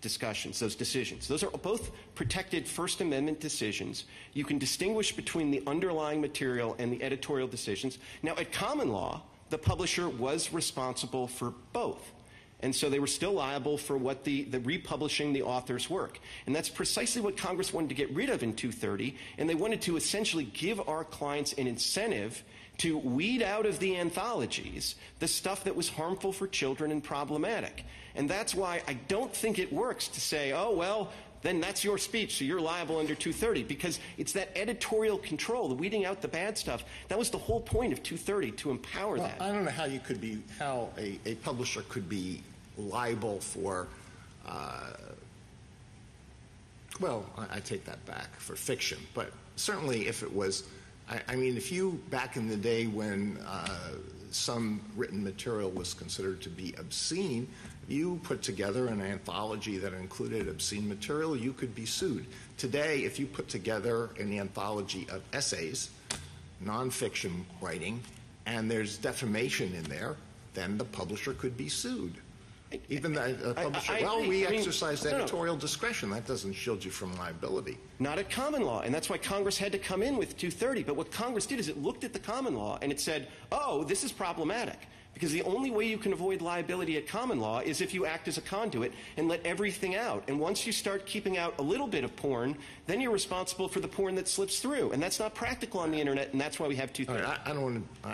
discussions, 0.00 0.58
those 0.58 0.74
decisions. 0.74 1.26
Those 1.26 1.42
are 1.42 1.50
both 1.50 1.90
protected 2.14 2.66
First 2.66 3.00
Amendment 3.00 3.40
decisions. 3.40 4.04
You 4.34 4.44
can 4.44 4.58
distinguish 4.58 5.16
between 5.16 5.50
the 5.50 5.62
underlying 5.66 6.20
material 6.20 6.76
and 6.78 6.92
the 6.92 7.02
editorial 7.02 7.48
decisions. 7.48 7.98
Now, 8.22 8.34
at 8.36 8.52
common 8.52 8.90
law, 8.90 9.22
the 9.48 9.58
publisher 9.58 10.08
was 10.08 10.52
responsible 10.52 11.26
for 11.26 11.54
both. 11.72 12.12
And 12.62 12.74
so 12.74 12.90
they 12.90 12.98
were 12.98 13.06
still 13.06 13.32
liable 13.32 13.78
for 13.78 13.96
what 13.96 14.24
the, 14.24 14.44
the 14.44 14.60
republishing 14.60 15.32
the 15.32 15.42
author's 15.42 15.88
work. 15.88 16.18
And 16.46 16.54
that's 16.54 16.68
precisely 16.68 17.22
what 17.22 17.36
Congress 17.36 17.72
wanted 17.72 17.88
to 17.88 17.94
get 17.94 18.14
rid 18.14 18.30
of 18.30 18.42
in 18.42 18.54
230. 18.54 19.16
And 19.38 19.48
they 19.48 19.54
wanted 19.54 19.80
to 19.82 19.96
essentially 19.96 20.44
give 20.44 20.86
our 20.88 21.04
clients 21.04 21.52
an 21.54 21.66
incentive 21.66 22.42
to 22.78 22.96
weed 22.96 23.42
out 23.42 23.66
of 23.66 23.78
the 23.78 23.98
anthologies 23.98 24.94
the 25.18 25.28
stuff 25.28 25.64
that 25.64 25.76
was 25.76 25.88
harmful 25.88 26.32
for 26.32 26.46
children 26.46 26.90
and 26.90 27.04
problematic. 27.04 27.84
And 28.14 28.28
that's 28.28 28.54
why 28.54 28.82
I 28.88 28.94
don't 28.94 29.32
think 29.34 29.58
it 29.58 29.72
works 29.72 30.08
to 30.08 30.20
say, 30.20 30.52
oh, 30.52 30.74
well, 30.74 31.10
then 31.42 31.60
that's 31.60 31.84
your 31.84 31.96
speech, 31.96 32.36
so 32.36 32.44
you're 32.44 32.60
liable 32.60 32.98
under 32.98 33.14
230, 33.14 33.62
because 33.62 33.98
it's 34.18 34.32
that 34.32 34.50
editorial 34.54 35.18
control, 35.18 35.68
the 35.68 35.74
weeding 35.74 36.04
out 36.04 36.20
the 36.20 36.28
bad 36.28 36.58
stuff. 36.58 36.84
That 37.08 37.18
was 37.18 37.30
the 37.30 37.38
whole 37.38 37.60
point 37.60 37.92
of 37.92 38.02
230, 38.02 38.52
to 38.52 38.70
empower 38.70 39.16
Well, 39.16 39.26
that. 39.26 39.40
I 39.40 39.50
don't 39.50 39.64
know 39.64 39.70
how 39.70 39.86
you 39.86 40.00
could 40.00 40.20
be, 40.20 40.42
how 40.58 40.90
a, 40.98 41.18
a 41.24 41.34
publisher 41.36 41.82
could 41.88 42.08
be 42.08 42.42
liable 42.76 43.40
for, 43.40 43.88
uh, 44.46 44.90
well, 47.00 47.24
I, 47.36 47.56
I 47.56 47.60
take 47.60 47.84
that 47.84 48.04
back, 48.06 48.34
for 48.36 48.56
fiction. 48.56 48.98
But 49.14 49.32
certainly 49.56 50.06
if 50.06 50.22
it 50.22 50.34
was, 50.34 50.64
I, 51.08 51.20
I 51.28 51.36
mean, 51.36 51.56
if 51.56 51.70
you, 51.72 52.00
back 52.10 52.36
in 52.36 52.48
the 52.48 52.56
day 52.56 52.86
when 52.86 53.38
uh, 53.46 53.90
some 54.30 54.80
written 54.96 55.22
material 55.22 55.70
was 55.70 55.94
considered 55.94 56.40
to 56.42 56.48
be 56.48 56.74
obscene, 56.78 57.48
you 57.88 58.20
put 58.22 58.42
together 58.42 58.86
an 58.86 59.00
anthology 59.00 59.76
that 59.78 59.92
included 59.92 60.48
obscene 60.48 60.88
material, 60.88 61.36
you 61.36 61.52
could 61.52 61.74
be 61.74 61.84
sued. 61.84 62.24
Today, 62.56 63.00
if 63.00 63.18
you 63.18 63.26
put 63.26 63.48
together 63.48 64.10
an 64.18 64.32
anthology 64.38 65.06
of 65.10 65.22
essays, 65.32 65.90
nonfiction 66.64 67.42
writing, 67.60 68.00
and 68.46 68.70
there's 68.70 68.96
defamation 68.96 69.74
in 69.74 69.82
there, 69.84 70.14
then 70.54 70.78
the 70.78 70.84
publisher 70.84 71.34
could 71.34 71.56
be 71.56 71.68
sued. 71.68 72.14
Even 72.88 73.14
the 73.14 73.50
uh, 73.50 73.54
publisher, 73.54 73.92
I 73.92 74.02
well, 74.02 74.18
agree. 74.18 74.28
we 74.28 74.46
I 74.46 74.50
mean, 74.50 74.58
exercise 74.60 75.04
no, 75.04 75.10
editorial 75.10 75.56
discretion. 75.56 76.10
That 76.10 76.26
doesn't 76.26 76.52
shield 76.52 76.84
you 76.84 76.90
from 76.90 77.16
liability. 77.16 77.78
Not 77.98 78.18
at 78.18 78.30
common 78.30 78.62
law, 78.62 78.80
and 78.82 78.94
that's 78.94 79.10
why 79.10 79.18
Congress 79.18 79.58
had 79.58 79.72
to 79.72 79.78
come 79.78 80.02
in 80.02 80.16
with 80.16 80.36
230. 80.36 80.84
But 80.84 80.96
what 80.96 81.10
Congress 81.10 81.46
did 81.46 81.58
is 81.58 81.68
it 81.68 81.82
looked 81.82 82.04
at 82.04 82.12
the 82.12 82.18
common 82.18 82.54
law 82.54 82.78
and 82.80 82.92
it 82.92 83.00
said, 83.00 83.28
oh, 83.50 83.82
this 83.84 84.04
is 84.04 84.12
problematic. 84.12 84.78
Because 85.12 85.32
the 85.32 85.42
only 85.42 85.72
way 85.72 85.86
you 85.86 85.98
can 85.98 86.12
avoid 86.12 86.40
liability 86.40 86.96
at 86.96 87.08
common 87.08 87.40
law 87.40 87.58
is 87.58 87.80
if 87.80 87.92
you 87.92 88.06
act 88.06 88.28
as 88.28 88.38
a 88.38 88.40
conduit 88.40 88.92
and 89.16 89.26
let 89.26 89.44
everything 89.44 89.96
out. 89.96 90.22
And 90.28 90.38
once 90.38 90.64
you 90.64 90.72
start 90.72 91.04
keeping 91.04 91.36
out 91.36 91.58
a 91.58 91.62
little 91.62 91.88
bit 91.88 92.04
of 92.04 92.14
porn, 92.14 92.56
then 92.86 93.00
you're 93.00 93.10
responsible 93.10 93.66
for 93.68 93.80
the 93.80 93.88
porn 93.88 94.14
that 94.14 94.28
slips 94.28 94.60
through. 94.60 94.92
And 94.92 95.02
that's 95.02 95.18
not 95.18 95.34
practical 95.34 95.80
on 95.80 95.90
the 95.90 95.98
internet, 95.98 96.30
and 96.30 96.40
that's 96.40 96.60
why 96.60 96.68
we 96.68 96.76
have 96.76 96.90
All 96.90 96.94
230. 96.94 97.28
right, 97.28 97.40
I, 97.44 97.50
I 97.50 97.54
don't. 97.54 97.86
Uh, 98.04 98.08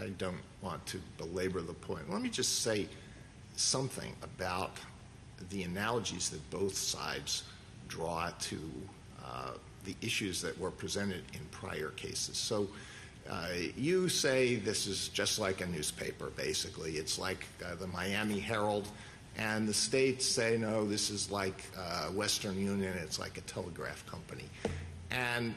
I, 0.00 0.04
I 0.04 0.08
don't 0.16 0.40
want 0.62 0.84
to 0.86 0.98
belabor 1.18 1.60
the 1.60 1.74
point. 1.74 2.10
Let 2.10 2.22
me 2.22 2.30
just 2.30 2.62
say 2.62 2.88
something 3.56 4.14
about 4.22 4.76
the 5.50 5.62
analogies 5.62 6.30
that 6.30 6.50
both 6.50 6.74
sides 6.76 7.44
draw 7.88 8.30
to 8.40 8.58
uh, 9.24 9.50
the 9.84 9.96
issues 10.00 10.40
that 10.42 10.58
were 10.58 10.70
presented 10.70 11.22
in 11.34 11.40
prior 11.50 11.90
cases. 11.90 12.36
So. 12.36 12.68
Uh, 13.30 13.46
you 13.76 14.08
say 14.08 14.56
this 14.56 14.88
is 14.88 15.06
just 15.06 15.38
like 15.38 15.60
a 15.60 15.66
newspaper, 15.66 16.30
basically. 16.36 16.94
It's 16.94 17.20
like 17.20 17.46
uh, 17.64 17.76
the 17.76 17.86
Miami 17.86 18.40
Herald 18.40 18.88
And 19.36 19.66
the 19.66 19.74
states 19.74 20.26
say, 20.26 20.58
no, 20.58 20.86
this 20.86 21.10
is 21.10 21.30
like 21.30 21.64
uh, 21.78 22.08
Western 22.08 22.58
Union, 22.58 22.92
it's 23.02 23.18
like 23.18 23.38
a 23.38 23.40
telegraph 23.42 24.04
company. 24.06 24.44
And 25.10 25.54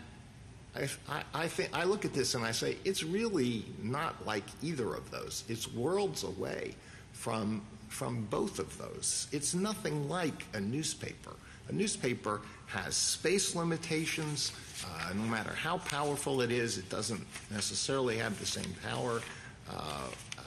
I, 0.76 0.88
I, 1.10 1.24
I, 1.34 1.48
think, 1.48 1.70
I 1.74 1.84
look 1.84 2.06
at 2.06 2.14
this 2.14 2.36
and 2.36 2.46
I 2.46 2.52
say, 2.52 2.78
it's 2.86 3.04
really 3.04 3.66
not 3.82 4.26
like 4.26 4.46
either 4.62 4.94
of 4.94 5.10
those. 5.12 5.44
It's 5.50 5.72
worlds 5.72 6.24
away 6.24 6.76
from, 7.12 7.62
from 7.96 8.26
both 8.30 8.60
of 8.60 8.78
those. 8.78 9.28
It's 9.32 9.56
nothing 9.56 10.10
like 10.10 10.46
a 10.54 10.60
newspaper. 10.60 11.32
A 11.70 11.72
newspaper 11.72 12.42
has 12.66 12.94
space 12.94 13.56
limitations. 13.56 14.52
Uh, 14.84 15.14
no 15.14 15.24
matter 15.24 15.54
how 15.54 15.78
powerful 15.78 16.42
it 16.42 16.52
is, 16.52 16.78
it 16.78 16.90
doesn't 16.90 17.26
necessarily 17.50 18.18
have 18.18 18.38
the 18.38 18.46
same 18.46 18.76
power 18.84 19.22
uh, 19.70 19.74
uh, 19.74 20.42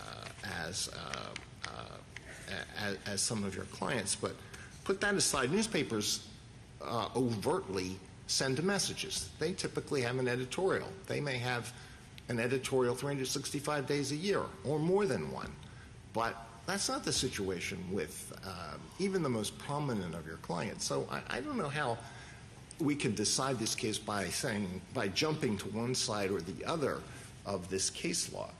as, 0.68 0.90
uh, 0.94 1.70
as, 2.78 2.98
as 3.06 3.22
some 3.22 3.44
of 3.44 3.54
your 3.54 3.64
clients. 3.66 4.14
But 4.14 4.36
put 4.84 5.00
that 5.00 5.14
aside, 5.14 5.50
newspapers 5.50 6.28
uh, 6.82 7.08
overtly 7.16 7.96
send 8.26 8.62
messages. 8.62 9.30
They 9.38 9.54
typically 9.54 10.02
have 10.02 10.18
an 10.18 10.28
editorial. 10.28 10.88
They 11.06 11.22
may 11.22 11.38
have 11.38 11.72
an 12.28 12.40
editorial 12.40 12.94
365 12.94 13.86
days 13.86 14.12
a 14.12 14.16
year 14.16 14.42
or 14.64 14.78
more 14.78 15.06
than 15.06 15.32
one. 15.32 15.50
But 16.12 16.47
that's 16.68 16.86
not 16.86 17.02
the 17.02 17.12
situation 17.12 17.82
with 17.90 18.30
uh, 18.46 18.74
even 18.98 19.22
the 19.22 19.28
most 19.28 19.58
prominent 19.58 20.14
of 20.14 20.26
your 20.26 20.36
clients. 20.36 20.84
So 20.84 21.08
I, 21.10 21.38
I 21.38 21.40
don't 21.40 21.56
know 21.56 21.70
how 21.70 21.96
we 22.78 22.94
can 22.94 23.14
decide 23.14 23.58
this 23.58 23.74
case 23.74 23.96
by 23.96 24.26
saying, 24.26 24.82
by 24.92 25.08
jumping 25.08 25.56
to 25.56 25.68
one 25.68 25.94
side 25.94 26.30
or 26.30 26.42
the 26.42 26.66
other 26.66 27.00
of 27.46 27.70
this 27.70 27.88
case 27.88 28.30
law. 28.34 28.50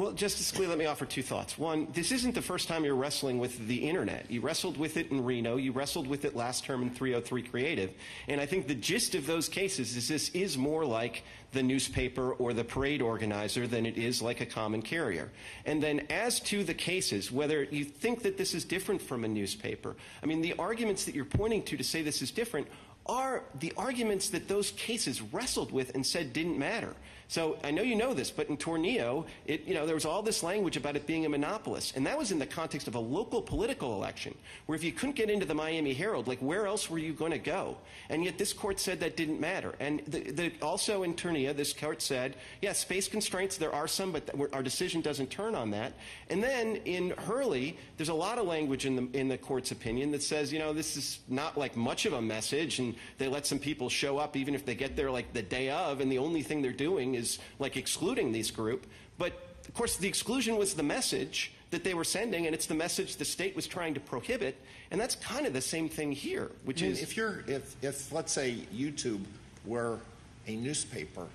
Well, 0.00 0.12
Justice 0.12 0.50
Alito, 0.52 0.70
let 0.70 0.78
me 0.78 0.86
offer 0.86 1.04
two 1.04 1.22
thoughts. 1.22 1.58
One, 1.58 1.86
this 1.92 2.10
isn't 2.10 2.34
the 2.34 2.40
first 2.40 2.68
time 2.68 2.86
you're 2.86 2.94
wrestling 2.94 3.38
with 3.38 3.68
the 3.68 3.86
internet. 3.86 4.30
You 4.30 4.40
wrestled 4.40 4.78
with 4.78 4.96
it 4.96 5.10
in 5.10 5.22
Reno. 5.22 5.56
You 5.56 5.72
wrestled 5.72 6.06
with 6.06 6.24
it 6.24 6.34
last 6.34 6.64
term 6.64 6.80
in 6.80 6.88
303 6.88 7.42
Creative. 7.42 7.90
And 8.26 8.40
I 8.40 8.46
think 8.46 8.66
the 8.66 8.74
gist 8.74 9.14
of 9.14 9.26
those 9.26 9.46
cases 9.46 9.94
is 9.98 10.08
this 10.08 10.30
is 10.30 10.56
more 10.56 10.86
like 10.86 11.22
the 11.52 11.62
newspaper 11.62 12.32
or 12.32 12.54
the 12.54 12.64
parade 12.64 13.02
organizer 13.02 13.66
than 13.66 13.84
it 13.84 13.98
is 13.98 14.22
like 14.22 14.40
a 14.40 14.46
common 14.46 14.80
carrier. 14.80 15.30
And 15.66 15.82
then 15.82 16.06
as 16.08 16.40
to 16.40 16.64
the 16.64 16.72
cases, 16.72 17.30
whether 17.30 17.64
you 17.64 17.84
think 17.84 18.22
that 18.22 18.38
this 18.38 18.54
is 18.54 18.64
different 18.64 19.02
from 19.02 19.24
a 19.24 19.28
newspaper, 19.28 19.96
I 20.22 20.26
mean, 20.26 20.40
the 20.40 20.54
arguments 20.54 21.04
that 21.04 21.14
you're 21.14 21.26
pointing 21.26 21.62
to 21.64 21.76
to 21.76 21.84
say 21.84 22.00
this 22.00 22.22
is 22.22 22.30
different 22.30 22.68
are 23.04 23.42
the 23.58 23.74
arguments 23.76 24.30
that 24.30 24.48
those 24.48 24.70
cases 24.70 25.20
wrestled 25.20 25.72
with 25.72 25.94
and 25.94 26.06
said 26.06 26.32
didn't 26.32 26.58
matter. 26.58 26.94
So 27.30 27.56
I 27.62 27.70
know 27.70 27.82
you 27.82 27.94
know 27.94 28.12
this, 28.12 28.28
but 28.32 28.48
in 28.48 28.56
Tornillo, 28.56 29.24
it, 29.46 29.64
you 29.64 29.72
know, 29.72 29.86
there 29.86 29.94
was 29.94 30.04
all 30.04 30.20
this 30.20 30.42
language 30.42 30.76
about 30.76 30.96
it 30.96 31.06
being 31.06 31.26
a 31.26 31.28
monopolist. 31.28 31.96
And 31.96 32.04
that 32.04 32.18
was 32.18 32.32
in 32.32 32.40
the 32.40 32.46
context 32.46 32.88
of 32.88 32.96
a 32.96 32.98
local 32.98 33.40
political 33.40 33.94
election, 33.94 34.36
where 34.66 34.74
if 34.74 34.82
you 34.82 34.90
couldn't 34.90 35.14
get 35.14 35.30
into 35.30 35.46
the 35.46 35.54
Miami 35.54 35.94
Herald, 35.94 36.26
like 36.26 36.40
where 36.40 36.66
else 36.66 36.90
were 36.90 36.98
you 36.98 37.12
going 37.12 37.30
to 37.30 37.38
go? 37.38 37.76
And 38.08 38.24
yet 38.24 38.36
this 38.36 38.52
court 38.52 38.80
said 38.80 38.98
that 38.98 39.16
didn't 39.16 39.38
matter. 39.38 39.76
And 39.78 40.02
the, 40.08 40.32
the, 40.32 40.52
also 40.60 41.04
in 41.04 41.14
Tornillo, 41.14 41.54
this 41.54 41.72
court 41.72 42.02
said, 42.02 42.34
yeah, 42.62 42.72
space 42.72 43.06
constraints, 43.06 43.58
there 43.58 43.72
are 43.72 43.86
some, 43.86 44.10
but 44.10 44.28
our 44.52 44.64
decision 44.64 45.00
doesn't 45.00 45.30
turn 45.30 45.54
on 45.54 45.70
that. 45.70 45.92
And 46.30 46.42
then 46.42 46.80
in 46.84 47.10
Hurley, 47.10 47.78
there's 47.96 48.08
a 48.08 48.14
lot 48.14 48.38
of 48.38 48.46
language 48.48 48.86
in 48.86 48.96
the, 48.96 49.16
in 49.16 49.28
the 49.28 49.38
court's 49.38 49.70
opinion 49.70 50.10
that 50.10 50.24
says, 50.24 50.52
you 50.52 50.58
know, 50.58 50.72
this 50.72 50.96
is 50.96 51.20
not 51.28 51.56
like 51.56 51.76
much 51.76 52.06
of 52.06 52.12
a 52.12 52.20
message, 52.20 52.80
and 52.80 52.96
they 53.18 53.28
let 53.28 53.46
some 53.46 53.60
people 53.60 53.88
show 53.88 54.18
up 54.18 54.36
even 54.36 54.56
if 54.56 54.66
they 54.66 54.74
get 54.74 54.96
there 54.96 55.12
like 55.12 55.32
the 55.32 55.42
day 55.42 55.70
of, 55.70 56.00
and 56.00 56.10
the 56.10 56.18
only 56.18 56.42
thing 56.42 56.60
they're 56.60 56.72
doing 56.72 57.14
is 57.14 57.19
like 57.58 57.76
excluding 57.76 58.32
these 58.32 58.50
group. 58.50 58.86
But 59.18 59.32
of 59.68 59.74
course, 59.74 59.96
the 59.96 60.08
exclusion 60.08 60.56
was 60.56 60.74
the 60.74 60.82
message 60.82 61.52
that 61.70 61.84
they 61.84 61.94
were 61.94 62.04
sending, 62.04 62.46
and 62.46 62.54
it's 62.54 62.66
the 62.66 62.74
message 62.74 63.16
the 63.16 63.24
state 63.24 63.54
was 63.54 63.66
trying 63.66 63.94
to 63.94 64.00
prohibit. 64.00 64.56
And 64.90 65.00
that's 65.00 65.14
kind 65.14 65.46
of 65.46 65.52
the 65.52 65.60
same 65.60 65.88
thing 65.88 66.12
here, 66.12 66.50
which 66.64 66.82
I 66.82 66.86
mean, 66.86 66.92
is 66.92 67.02
if 67.02 67.16
you're 67.16 67.44
if 67.46 67.76
if 67.82 68.12
let's 68.12 68.32
say 68.32 68.66
YouTube 68.74 69.24
were 69.64 69.98
a 70.46 70.56
newspaper, 70.56 71.26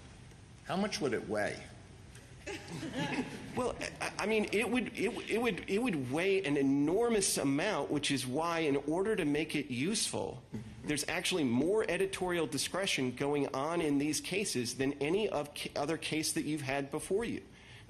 how 0.68 0.76
much 0.76 1.00
would 1.00 1.14
it 1.14 1.30
weigh? 1.30 1.56
Well, 3.56 3.74
I 4.20 4.26
mean, 4.26 4.48
it 4.52 4.70
would, 4.70 4.92
it, 4.98 5.14
it, 5.30 5.42
would, 5.42 5.64
it 5.68 5.82
would 5.82 6.12
weigh 6.12 6.44
an 6.44 6.58
enormous 6.58 7.38
amount, 7.38 7.90
which 7.90 8.12
is 8.12 8.28
why, 8.28 8.60
in 8.60 8.76
order 8.86 9.16
to 9.16 9.24
make 9.24 9.56
it 9.56 9.72
useful, 9.72 10.42
there's 10.84 11.06
actually 11.08 11.46
more 11.46 11.86
editorial 11.88 12.48
discretion 12.48 13.14
going 13.16 13.48
on 13.54 13.80
in 13.80 13.98
these 13.98 14.20
cases 14.20 14.76
than 14.76 14.94
any 15.00 15.30
of 15.30 15.50
other 15.76 15.96
case 15.96 16.34
that 16.34 16.44
you've 16.44 16.62
had 16.62 16.92
before 16.92 17.24
you. 17.24 17.42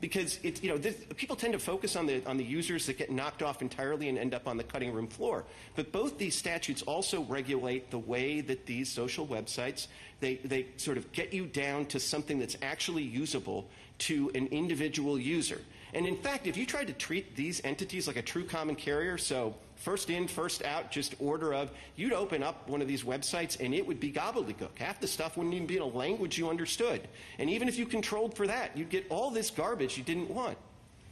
Because 0.01 0.39
it, 0.43 0.61
you 0.61 0.69
know, 0.69 0.77
this, 0.77 0.95
people 1.15 1.35
tend 1.35 1.53
to 1.53 1.59
focus 1.59 1.95
on 1.95 2.05
the, 2.05 2.23
on 2.27 2.37
the 2.37 2.43
users 2.43 2.85
that 2.85 2.97
get 2.97 3.09
knocked 3.09 3.41
off 3.41 3.61
entirely 3.61 4.09
and 4.09 4.19
end 4.19 4.33
up 4.33 4.47
on 4.47 4.57
the 4.57 4.63
cutting 4.63 4.93
room 4.93 5.07
floor. 5.07 5.45
But 5.75 5.91
both 5.91 6.17
these 6.17 6.35
statutes 6.35 6.81
also 6.83 7.23
regulate 7.23 7.89
the 7.91 7.97
way 7.97 8.41
that 8.41 8.65
these 8.65 8.91
social 8.91 9.25
websites, 9.25 9.87
they, 10.19 10.35
they 10.35 10.67
sort 10.77 10.97
of 10.97 11.11
get 11.11 11.33
you 11.33 11.47
down 11.47 11.85
to 11.87 11.99
something 11.99 12.37
that's 12.37 12.57
actually 12.61 13.03
usable 13.03 13.67
to 13.99 14.31
an 14.35 14.47
individual 14.47 15.19
user. 15.19 15.61
And 15.93 16.05
in 16.05 16.17
fact, 16.17 16.45
if 16.45 16.57
you 16.57 16.65
tried 16.65 16.87
to 16.87 16.93
treat 16.93 17.35
these 17.37 17.61
entities 17.63 18.05
like 18.05 18.17
a 18.17 18.21
true 18.21 18.43
common 18.43 18.75
carrier, 18.75 19.17
so 19.17 19.55
first 19.77 20.09
in, 20.09 20.27
first 20.27 20.63
out, 20.65 20.91
just 20.91 21.15
order 21.19 21.53
of, 21.53 21.71
you'd 21.95 22.11
open 22.11 22.43
up 22.43 22.67
one 22.67 22.81
of 22.81 22.87
these 22.87 23.03
websites 23.03 23.57
and 23.61 23.73
it 23.73 23.87
would 23.87 23.99
be 23.99 24.11
gobbledygook. 24.11 24.77
Half 24.77 24.99
the 24.99 25.07
stuff 25.07 25.37
wouldn't 25.37 25.55
even 25.55 25.67
be 25.67 25.77
in 25.77 25.81
a 25.81 25.87
language 25.87 26.37
you 26.37 26.49
understood. 26.49 27.07
And 27.39 27.49
even 27.49 27.69
if 27.69 27.77
you 27.77 27.85
controlled 27.85 28.35
for 28.35 28.45
that, 28.45 28.75
you'd 28.75 28.89
get 28.89 29.05
all 29.09 29.31
this 29.31 29.49
garbage 29.49 29.97
you 29.97 30.03
didn't 30.03 30.29
want. 30.29 30.57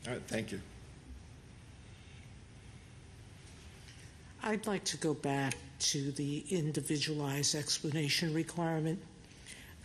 All 0.06 0.14
right, 0.14 0.22
thank 0.28 0.52
you. 0.52 0.60
I'd 4.44 4.68
like 4.68 4.84
to 4.86 4.98
go 4.98 5.14
back 5.14 5.56
to 5.80 6.12
the 6.12 6.44
individualized 6.50 7.56
explanation 7.56 8.34
requirement. 8.34 9.00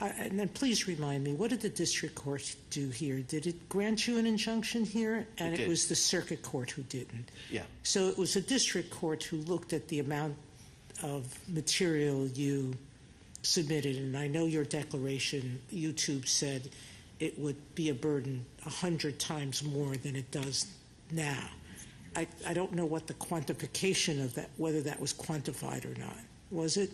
Uh, 0.00 0.10
and 0.18 0.38
then 0.38 0.48
please 0.48 0.86
remind 0.86 1.24
me, 1.24 1.32
what 1.32 1.50
did 1.50 1.60
the 1.60 1.68
district 1.68 2.14
court 2.14 2.54
do 2.70 2.88
here? 2.88 3.18
Did 3.20 3.46
it 3.46 3.68
grant 3.68 4.06
you 4.06 4.16
an 4.18 4.26
injunction 4.26 4.84
here? 4.84 5.26
And 5.38 5.54
It 5.54 5.60
it, 5.60 5.68
was 5.68 5.88
the 5.88 5.96
circuit 5.96 6.42
court 6.42 6.70
who 6.70 6.82
didn't. 6.82 7.30
Yeah. 7.50 7.62
So 7.82 8.08
it 8.08 8.16
was 8.16 8.36
a 8.36 8.40
district 8.40 8.90
court 8.90 9.24
who 9.24 9.38
looked 9.38 9.72
at 9.72 9.88
the 9.88 9.98
amount 9.98 10.36
of 11.02 11.36
material 11.48 12.28
you 12.28 12.74
submitted. 13.42 13.96
And 13.96 14.16
I 14.16 14.28
know 14.28 14.46
your 14.46 14.64
declaration, 14.64 15.60
YouTube 15.72 16.28
said 16.28 16.68
it 17.18 17.36
would 17.38 17.56
be 17.74 17.88
a 17.88 17.94
burden 17.94 18.44
a 18.66 18.70
hundred 18.70 19.18
times 19.18 19.64
more 19.64 19.96
than 19.96 20.14
it 20.14 20.30
does 20.30 20.66
now. 21.10 21.48
I, 22.14 22.26
I 22.46 22.54
don't 22.54 22.72
know 22.72 22.86
what 22.86 23.06
the 23.06 23.14
quantification 23.14 24.24
of 24.24 24.34
that, 24.34 24.50
whether 24.56 24.80
that 24.82 25.00
was 25.00 25.12
quantified 25.12 25.84
or 25.84 25.98
not. 25.98 26.16
Was 26.50 26.76
it? 26.76 26.90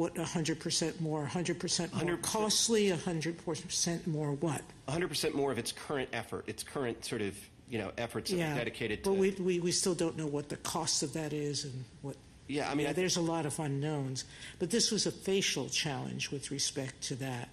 What, 0.00 0.14
100% 0.14 0.98
more, 0.98 1.26
100% 1.30 1.92
more 1.92 2.16
100%. 2.16 2.22
costly, 2.22 2.88
100% 2.88 4.06
more 4.06 4.32
what? 4.32 4.62
100% 4.88 5.34
more 5.34 5.52
of 5.52 5.58
its 5.58 5.72
current 5.72 6.08
effort, 6.14 6.44
its 6.46 6.62
current 6.62 7.04
sort 7.04 7.20
of, 7.20 7.36
you 7.68 7.78
know, 7.78 7.92
efforts 7.98 8.30
yeah, 8.30 8.54
dedicated 8.54 9.04
to 9.04 9.10
But 9.10 9.18
we, 9.18 9.32
we, 9.32 9.60
we 9.60 9.70
still 9.72 9.94
don't 9.94 10.16
know 10.16 10.26
what 10.26 10.48
the 10.48 10.56
cost 10.56 11.02
of 11.02 11.12
that 11.12 11.34
is 11.34 11.64
and 11.64 11.84
what. 12.00 12.16
Yeah, 12.48 12.70
I 12.70 12.74
mean, 12.74 12.86
I- 12.86 12.94
there's 12.94 13.18
a 13.18 13.20
lot 13.20 13.44
of 13.44 13.60
unknowns. 13.60 14.24
But 14.58 14.70
this 14.70 14.90
was 14.90 15.04
a 15.04 15.12
facial 15.12 15.68
challenge 15.68 16.30
with 16.30 16.50
respect 16.50 17.02
to 17.08 17.16
that. 17.16 17.50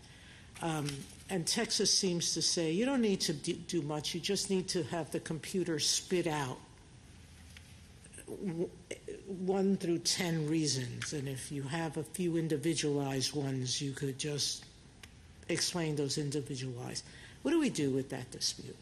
Um, 0.62 0.88
and 1.30 1.46
Texas 1.46 1.94
seems 1.94 2.34
to 2.36 2.42
say 2.42 2.72
you 2.72 2.86
don't 2.86 3.02
need 3.02 3.20
to 3.20 3.34
do, 3.34 3.56
do 3.56 3.82
much, 3.82 4.16
you 4.16 4.22
just 4.22 4.50
need 4.50 4.70
to 4.70 4.84
have 4.84 5.12
the 5.12 5.20
computer 5.20 5.80
spit 5.80 6.28
out 6.28 6.60
one 9.28 9.78
through 9.78 10.00
ten 10.00 10.48
reasons. 10.50 11.14
And 11.14 11.28
if 11.28 11.52
you 11.52 11.64
have 11.64 11.98
a 11.98 12.04
few 12.04 12.38
individualized 12.38 13.34
ones, 13.36 13.82
you 13.82 13.92
could 13.92 14.20
just 14.20 14.66
explain 15.50 15.96
those 15.96 16.18
individualized. 16.18 17.04
What 17.42 17.52
do 17.52 17.60
we 17.60 17.70
do 17.70 17.92
with 17.92 18.10
that 18.10 18.30
dispute? 18.32 18.76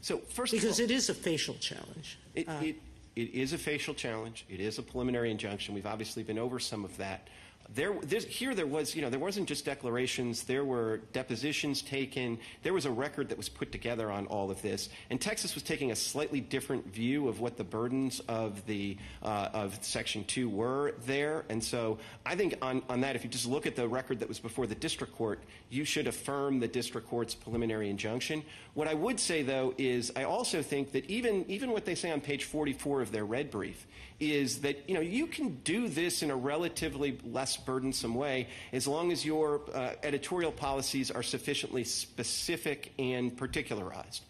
So 0.00 0.18
first 0.18 0.52
of 0.52 0.60
Because 0.60 0.80
all, 0.80 0.84
it 0.84 0.90
is 0.90 1.08
a 1.08 1.14
facial 1.14 1.54
challenge. 1.54 2.18
It, 2.34 2.48
Uh, 2.48 2.60
it, 2.62 2.76
it 3.16 3.34
is 3.34 3.52
a 3.52 3.58
facial 3.58 3.94
challenge. 3.94 4.44
It 4.48 4.60
is 4.60 4.78
a 4.78 4.82
preliminary 4.82 5.30
injunction. 5.30 5.74
We've 5.74 5.86
obviously 5.86 6.22
been 6.22 6.38
over 6.38 6.58
some 6.58 6.84
of 6.84 6.96
that. 6.98 7.28
There, 7.74 7.94
here 8.00 8.54
there 8.54 8.66
was, 8.66 8.96
you 8.96 9.02
know, 9.02 9.10
there 9.10 9.20
wasn't 9.20 9.46
just 9.46 9.66
declarations. 9.66 10.44
There 10.44 10.64
were 10.64 11.02
depositions 11.12 11.82
taken. 11.82 12.38
There 12.62 12.72
was 12.72 12.86
a 12.86 12.90
record 12.90 13.28
that 13.28 13.36
was 13.36 13.50
put 13.50 13.72
together 13.72 14.10
on 14.10 14.26
all 14.26 14.50
of 14.50 14.62
this. 14.62 14.88
And 15.10 15.20
Texas 15.20 15.54
was 15.54 15.62
taking 15.62 15.90
a 15.90 15.96
slightly 15.96 16.40
different 16.40 16.86
view 16.86 17.28
of 17.28 17.40
what 17.40 17.58
the 17.58 17.64
burdens 17.64 18.20
of 18.20 18.64
the 18.64 18.96
uh, 19.22 19.50
of 19.52 19.78
Section 19.84 20.24
Two 20.24 20.48
were 20.48 20.94
there. 21.04 21.44
And 21.50 21.62
so 21.62 21.98
I 22.24 22.36
think 22.36 22.54
on, 22.62 22.82
on 22.88 23.02
that, 23.02 23.16
if 23.16 23.22
you 23.22 23.28
just 23.28 23.46
look 23.46 23.66
at 23.66 23.76
the 23.76 23.86
record 23.86 24.20
that 24.20 24.28
was 24.28 24.38
before 24.38 24.66
the 24.66 24.74
district 24.74 25.14
court, 25.14 25.40
you 25.68 25.84
should 25.84 26.06
affirm 26.06 26.60
the 26.60 26.68
district 26.68 27.06
court's 27.08 27.34
preliminary 27.34 27.90
injunction. 27.90 28.42
What 28.72 28.88
I 28.88 28.94
would 28.94 29.20
say 29.20 29.42
though 29.42 29.74
is 29.76 30.10
I 30.16 30.24
also 30.24 30.62
think 30.62 30.92
that 30.92 31.04
even 31.10 31.44
even 31.48 31.70
what 31.72 31.84
they 31.84 31.94
say 31.94 32.10
on 32.10 32.22
page 32.22 32.44
44 32.44 33.02
of 33.02 33.12
their 33.12 33.26
red 33.26 33.50
brief 33.50 33.86
is 34.20 34.60
that 34.62 34.88
you 34.88 34.94
know 34.94 35.00
you 35.00 35.26
can 35.26 35.56
do 35.62 35.88
this 35.88 36.22
in 36.22 36.30
a 36.30 36.36
relatively 36.36 37.18
less 37.24 37.56
burdensome 37.56 38.14
way 38.14 38.48
as 38.72 38.88
long 38.88 39.12
as 39.12 39.24
your 39.24 39.60
uh, 39.72 39.92
editorial 40.02 40.50
policies 40.50 41.10
are 41.10 41.22
sufficiently 41.22 41.84
specific 41.84 42.92
and 42.98 43.36
particularized. 43.36 44.22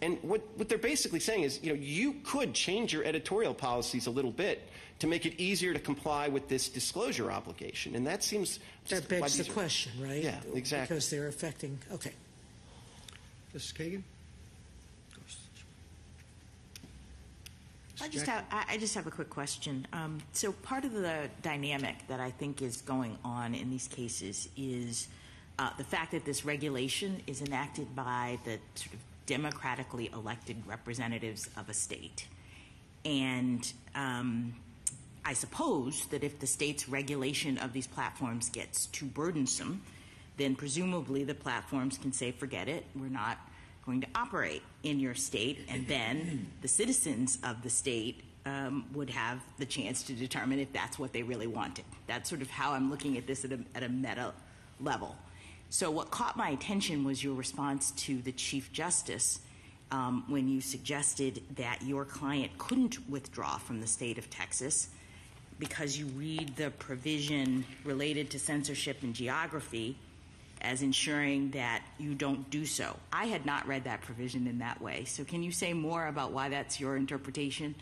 And 0.00 0.18
what, 0.22 0.42
what 0.56 0.68
they're 0.68 0.76
basically 0.76 1.20
saying 1.20 1.44
is, 1.44 1.62
you 1.62 1.70
know, 1.72 1.78
you 1.80 2.16
could 2.24 2.52
change 2.52 2.92
your 2.92 3.04
editorial 3.04 3.54
policies 3.54 4.06
a 4.06 4.10
little 4.10 4.32
bit 4.32 4.68
to 4.98 5.06
make 5.06 5.24
it 5.24 5.40
easier 5.40 5.72
to 5.72 5.78
comply 5.78 6.28
with 6.28 6.48
this 6.48 6.68
disclosure 6.68 7.30
obligation. 7.30 7.94
And 7.94 8.06
that 8.06 8.22
seems 8.22 8.58
just 8.84 9.08
That 9.08 9.16
a 9.16 9.20
begs 9.20 9.38
the 9.38 9.50
question, 9.50 9.92
right? 10.00 10.22
Yeah, 10.22 10.40
exactly. 10.54 10.96
Because 10.96 11.10
they're 11.10 11.28
affecting, 11.28 11.78
okay. 11.92 12.12
Justice 13.52 13.72
Kagan? 13.72 14.02
I 18.04 18.08
just 18.08 18.26
Jackie? 18.26 18.46
have, 18.50 18.66
I 18.68 18.74
I 18.74 18.78
just 18.78 18.94
have 18.94 19.06
a 19.06 19.10
quick 19.10 19.30
question. 19.30 19.86
Um, 19.92 20.18
so 20.32 20.52
part 20.52 20.84
of 20.84 20.92
the 20.92 21.30
dynamic 21.42 22.06
that 22.08 22.20
I 22.20 22.30
think 22.30 22.60
is 22.60 22.82
going 22.82 23.16
on 23.24 23.54
in 23.54 23.70
these 23.70 23.88
cases 23.88 24.48
is 24.56 25.08
uh, 25.58 25.70
the 25.78 25.84
fact 25.84 26.12
that 26.12 26.24
this 26.24 26.44
regulation 26.44 27.22
is 27.26 27.40
enacted 27.40 27.94
by 27.96 28.38
the 28.44 28.58
sort 28.74 28.94
of 28.94 29.00
democratically 29.26 30.10
elected 30.12 30.56
representatives 30.66 31.48
of 31.56 31.68
a 31.70 31.74
state. 31.74 32.26
And 33.06 33.72
um, 33.94 34.54
I 35.24 35.32
suppose 35.32 36.06
that 36.06 36.22
if 36.22 36.38
the 36.38 36.46
state's 36.46 36.88
regulation 36.88 37.56
of 37.58 37.72
these 37.72 37.86
platforms 37.86 38.50
gets 38.50 38.86
too 38.86 39.06
burdensome, 39.06 39.80
then 40.36 40.56
presumably 40.56 41.24
the 41.24 41.34
platforms 41.34 41.96
can 41.96 42.12
say, 42.12 42.32
forget 42.32 42.68
it, 42.68 42.84
we're 42.94 43.08
not 43.08 43.38
going 43.84 44.00
to 44.00 44.06
operate 44.14 44.62
in 44.82 44.98
your 44.98 45.14
state. 45.14 45.66
And 45.68 45.86
then 45.86 46.46
the 46.62 46.68
citizens 46.68 47.38
of 47.44 47.62
the 47.62 47.70
state 47.70 48.22
um, 48.46 48.86
would 48.92 49.10
have 49.10 49.40
the 49.58 49.66
chance 49.66 50.02
to 50.04 50.12
determine 50.12 50.58
if 50.58 50.72
that's 50.72 50.98
what 50.98 51.12
they 51.12 51.22
really 51.22 51.46
wanted. 51.46 51.84
That's 52.06 52.28
sort 52.28 52.42
of 52.42 52.50
how 52.50 52.72
I'm 52.72 52.90
looking 52.90 53.16
at 53.16 53.26
this 53.26 53.44
at 53.44 53.52
a, 53.52 53.58
at 53.74 53.82
a 53.82 53.88
meta 53.88 54.32
level. 54.80 55.16
So, 55.70 55.90
what 55.90 56.10
caught 56.10 56.36
my 56.36 56.50
attention 56.50 57.04
was 57.04 57.24
your 57.24 57.34
response 57.34 57.90
to 57.92 58.20
the 58.20 58.32
Chief 58.32 58.72
Justice 58.72 59.40
um, 59.90 60.24
when 60.28 60.48
you 60.48 60.60
suggested 60.60 61.42
that 61.56 61.82
your 61.82 62.04
client 62.04 62.56
couldn't 62.58 63.08
withdraw 63.08 63.58
from 63.58 63.80
the 63.80 63.86
state 63.86 64.18
of 64.18 64.28
Texas 64.30 64.88
because 65.58 65.96
you 65.96 66.06
read 66.06 66.54
the 66.56 66.70
provision 66.72 67.64
related 67.84 68.30
to 68.30 68.38
censorship 68.38 69.02
and 69.02 69.14
geography 69.14 69.96
as 70.64 70.82
ensuring 70.82 71.50
that 71.50 71.82
you 71.98 72.14
don't 72.14 72.48
do 72.50 72.66
so. 72.66 72.96
I 73.12 73.26
had 73.26 73.46
not 73.46 73.66
read 73.68 73.84
that 73.84 74.00
provision 74.00 74.46
in 74.46 74.58
that 74.58 74.80
way. 74.80 75.04
So, 75.04 75.24
can 75.24 75.42
you 75.42 75.52
say 75.52 75.72
more 75.72 76.06
about 76.06 76.32
why 76.32 76.48
that's 76.48 76.80
your 76.80 76.96
interpretation? 76.96 77.74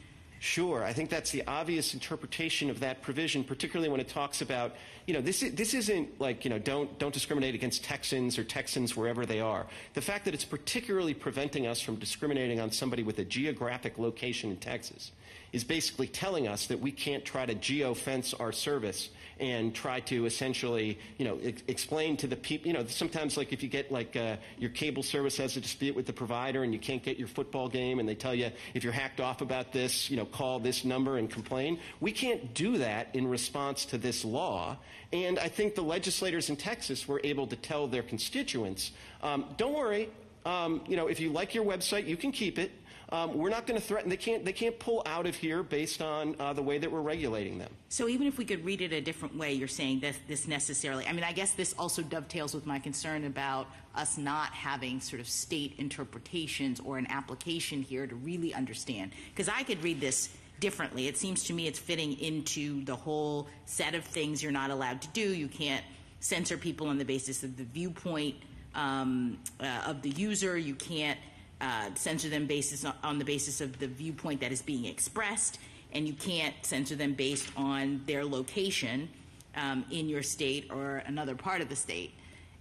Sure, 0.42 0.82
I 0.82 0.92
think 0.92 1.08
that's 1.08 1.30
the 1.30 1.44
obvious 1.46 1.94
interpretation 1.94 2.68
of 2.68 2.80
that 2.80 3.00
provision, 3.00 3.44
particularly 3.44 3.88
when 3.88 4.00
it 4.00 4.08
talks 4.08 4.42
about, 4.42 4.74
you 5.06 5.14
know, 5.14 5.20
this, 5.20 5.40
is, 5.40 5.54
this 5.54 5.72
isn't 5.72 6.20
like, 6.20 6.44
you 6.44 6.50
know, 6.50 6.58
don't, 6.58 6.98
don't 6.98 7.14
discriminate 7.14 7.54
against 7.54 7.84
Texans 7.84 8.36
or 8.40 8.42
Texans 8.42 8.96
wherever 8.96 9.24
they 9.24 9.38
are. 9.38 9.66
The 9.94 10.00
fact 10.00 10.24
that 10.24 10.34
it's 10.34 10.44
particularly 10.44 11.14
preventing 11.14 11.68
us 11.68 11.80
from 11.80 11.94
discriminating 11.94 12.58
on 12.58 12.72
somebody 12.72 13.04
with 13.04 13.20
a 13.20 13.24
geographic 13.24 13.98
location 13.98 14.50
in 14.50 14.56
Texas 14.56 15.12
is 15.52 15.62
basically 15.62 16.08
telling 16.08 16.48
us 16.48 16.66
that 16.66 16.80
we 16.80 16.90
can't 16.90 17.24
try 17.24 17.46
to 17.46 17.54
geo-fence 17.54 18.34
our 18.34 18.50
service 18.50 19.10
and 19.40 19.74
try 19.74 20.00
to 20.00 20.26
essentially, 20.26 20.98
you 21.18 21.24
know, 21.24 21.38
ex- 21.42 21.62
explain 21.68 22.16
to 22.18 22.26
the 22.26 22.36
people, 22.36 22.66
you 22.66 22.72
know, 22.72 22.84
sometimes 22.86 23.36
like 23.36 23.52
if 23.52 23.62
you 23.62 23.68
get 23.68 23.90
like 23.90 24.16
uh, 24.16 24.36
your 24.58 24.70
cable 24.70 25.02
service 25.02 25.36
has 25.36 25.56
a 25.56 25.60
dispute 25.60 25.94
with 25.94 26.06
the 26.06 26.12
provider 26.12 26.62
and 26.62 26.72
you 26.72 26.78
can't 26.78 27.02
get 27.02 27.18
your 27.18 27.28
football 27.28 27.68
game 27.68 27.98
and 27.98 28.08
they 28.08 28.14
tell 28.14 28.34
you 28.34 28.50
if 28.74 28.84
you're 28.84 28.92
hacked 28.92 29.20
off 29.20 29.40
about 29.40 29.72
this, 29.72 30.10
you 30.10 30.16
know, 30.16 30.24
call 30.24 30.58
this 30.58 30.84
number 30.84 31.18
and 31.18 31.30
complain. 31.30 31.78
We 32.00 32.12
can't 32.12 32.54
do 32.54 32.78
that 32.78 33.08
in 33.14 33.26
response 33.26 33.84
to 33.86 33.98
this 33.98 34.24
law. 34.24 34.76
And 35.12 35.38
I 35.38 35.48
think 35.48 35.74
the 35.74 35.82
legislators 35.82 36.48
in 36.48 36.56
Texas 36.56 37.06
were 37.06 37.20
able 37.22 37.46
to 37.48 37.56
tell 37.56 37.86
their 37.86 38.02
constituents, 38.02 38.92
um, 39.22 39.44
don't 39.56 39.74
worry, 39.74 40.08
um, 40.44 40.82
you 40.88 40.96
know, 40.96 41.06
if 41.06 41.20
you 41.20 41.30
like 41.30 41.54
your 41.54 41.64
website, 41.64 42.06
you 42.06 42.16
can 42.16 42.32
keep 42.32 42.58
it. 42.58 42.72
Um, 43.12 43.36
we're 43.36 43.50
not 43.50 43.66
going 43.66 43.78
to 43.78 43.86
threaten. 43.86 44.08
They 44.08 44.16
can't. 44.16 44.42
They 44.42 44.54
can't 44.54 44.78
pull 44.78 45.02
out 45.04 45.26
of 45.26 45.36
here 45.36 45.62
based 45.62 46.00
on 46.00 46.34
uh, 46.40 46.54
the 46.54 46.62
way 46.62 46.78
that 46.78 46.90
we're 46.90 47.02
regulating 47.02 47.58
them. 47.58 47.70
So 47.90 48.08
even 48.08 48.26
if 48.26 48.38
we 48.38 48.46
could 48.46 48.64
read 48.64 48.80
it 48.80 48.90
a 48.94 49.02
different 49.02 49.36
way, 49.36 49.52
you're 49.52 49.68
saying 49.68 50.00
that 50.00 50.14
this 50.26 50.48
necessarily, 50.48 51.06
I 51.06 51.12
mean, 51.12 51.22
I 51.22 51.32
guess 51.32 51.52
this 51.52 51.74
also 51.78 52.00
dovetails 52.00 52.54
with 52.54 52.64
my 52.64 52.78
concern 52.78 53.24
about 53.24 53.66
us 53.94 54.16
not 54.16 54.48
having 54.54 54.98
sort 55.02 55.20
of 55.20 55.28
state 55.28 55.74
interpretations 55.76 56.80
or 56.80 56.96
an 56.96 57.06
application 57.10 57.82
here 57.82 58.06
to 58.06 58.14
really 58.14 58.54
understand. 58.54 59.12
Because 59.28 59.50
I 59.50 59.62
could 59.62 59.82
read 59.82 60.00
this 60.00 60.30
differently. 60.58 61.06
It 61.06 61.18
seems 61.18 61.44
to 61.44 61.52
me 61.52 61.66
it's 61.66 61.78
fitting 61.78 62.18
into 62.18 62.82
the 62.84 62.96
whole 62.96 63.46
set 63.66 63.94
of 63.94 64.04
things 64.04 64.42
you're 64.42 64.52
not 64.52 64.70
allowed 64.70 65.02
to 65.02 65.08
do. 65.08 65.34
You 65.34 65.48
can't 65.48 65.84
censor 66.20 66.56
people 66.56 66.86
on 66.86 66.96
the 66.96 67.04
basis 67.04 67.42
of 67.42 67.58
the 67.58 67.64
viewpoint 67.64 68.36
um, 68.74 69.36
uh, 69.60 69.82
of 69.86 70.00
the 70.00 70.10
user. 70.10 70.56
You 70.56 70.76
can't 70.76 71.18
uh, 71.62 71.90
censor 71.94 72.28
them 72.28 72.46
basis 72.46 72.84
on 73.02 73.18
the 73.18 73.24
basis 73.24 73.60
of 73.60 73.78
the 73.78 73.86
viewpoint 73.86 74.40
that 74.40 74.52
is 74.52 74.60
being 74.60 74.84
expressed, 74.84 75.58
and 75.92 76.06
you 76.06 76.12
can't 76.12 76.54
censor 76.62 76.96
them 76.96 77.14
based 77.14 77.48
on 77.56 78.02
their 78.04 78.24
location 78.24 79.08
um, 79.56 79.84
in 79.90 80.08
your 80.08 80.22
state 80.22 80.68
or 80.70 81.02
another 81.06 81.34
part 81.34 81.60
of 81.60 81.68
the 81.68 81.76
state. 81.76 82.12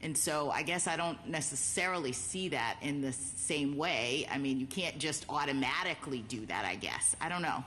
And 0.04 0.18
so 0.18 0.50
I 0.50 0.64
guess 0.64 0.88
I 0.88 0.96
don't 0.96 1.18
necessarily 1.28 2.12
see 2.12 2.50
that 2.50 2.78
in 2.82 3.02
the 3.02 3.12
same 3.12 3.76
way. 3.78 4.28
I 4.32 4.38
mean, 4.38 4.60
you 4.60 4.66
can't 4.66 4.98
just 4.98 5.26
automatically 5.30 6.24
do 6.28 6.46
that, 6.48 6.66
I 6.66 6.76
guess. 6.76 7.16
I 7.22 7.30
don't 7.30 7.42
know. 7.42 7.64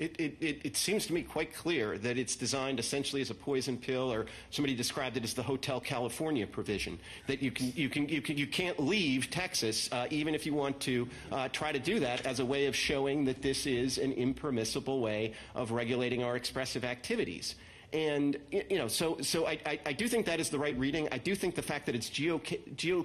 It, 0.00 0.16
it, 0.18 0.60
it, 0.64 0.76
seems 0.78 1.06
to 1.08 1.12
me 1.12 1.22
quite 1.22 1.54
clear 1.54 1.98
that 1.98 2.16
it's 2.16 2.34
designed 2.34 2.80
essentially 2.80 3.20
as 3.20 3.28
a 3.28 3.34
poison 3.34 3.76
pill, 3.76 4.10
or 4.10 4.24
somebody 4.48 4.74
described 4.74 5.18
it 5.18 5.24
as 5.24 5.34
the 5.34 5.42
Hotel 5.42 5.78
California 5.78 6.46
provision. 6.46 6.98
That 7.26 7.42
you 7.42 7.50
can 7.50 7.70
you 7.76 7.90
can 7.90 8.08
you 8.08 8.22
can 8.22 8.38
you 8.38 8.46
can't 8.46 8.80
leave 8.80 9.28
Texas 9.28 9.90
uh, 9.92 10.06
even 10.08 10.34
if 10.34 10.46
you 10.46 10.54
want 10.54 10.80
to 10.80 11.06
uh, 11.30 11.48
try 11.48 11.70
to 11.70 11.78
do 11.78 12.00
that 12.00 12.24
as 12.24 12.40
a 12.40 12.44
way 12.44 12.64
of 12.64 12.74
showing 12.74 13.26
that 13.26 13.42
this 13.42 13.66
is 13.66 13.98
an 13.98 14.12
impermissible 14.12 15.00
way 15.00 15.34
of 15.54 15.70
regulating 15.70 16.24
our 16.24 16.34
expressive 16.34 16.82
activities. 16.82 17.56
And 17.92 18.38
you 18.50 18.78
know, 18.78 18.88
so 18.88 19.18
so 19.20 19.46
I, 19.46 19.58
I, 19.66 19.80
I 19.84 19.92
do 19.92 20.08
think 20.08 20.24
that 20.26 20.40
is 20.40 20.48
the 20.48 20.58
right 20.58 20.78
reading. 20.78 21.08
I 21.12 21.18
do 21.18 21.34
think 21.34 21.54
the 21.54 21.62
fact 21.62 21.84
that 21.86 21.94
it's 21.94 22.08
geo 22.08 22.40
geo 22.74 23.04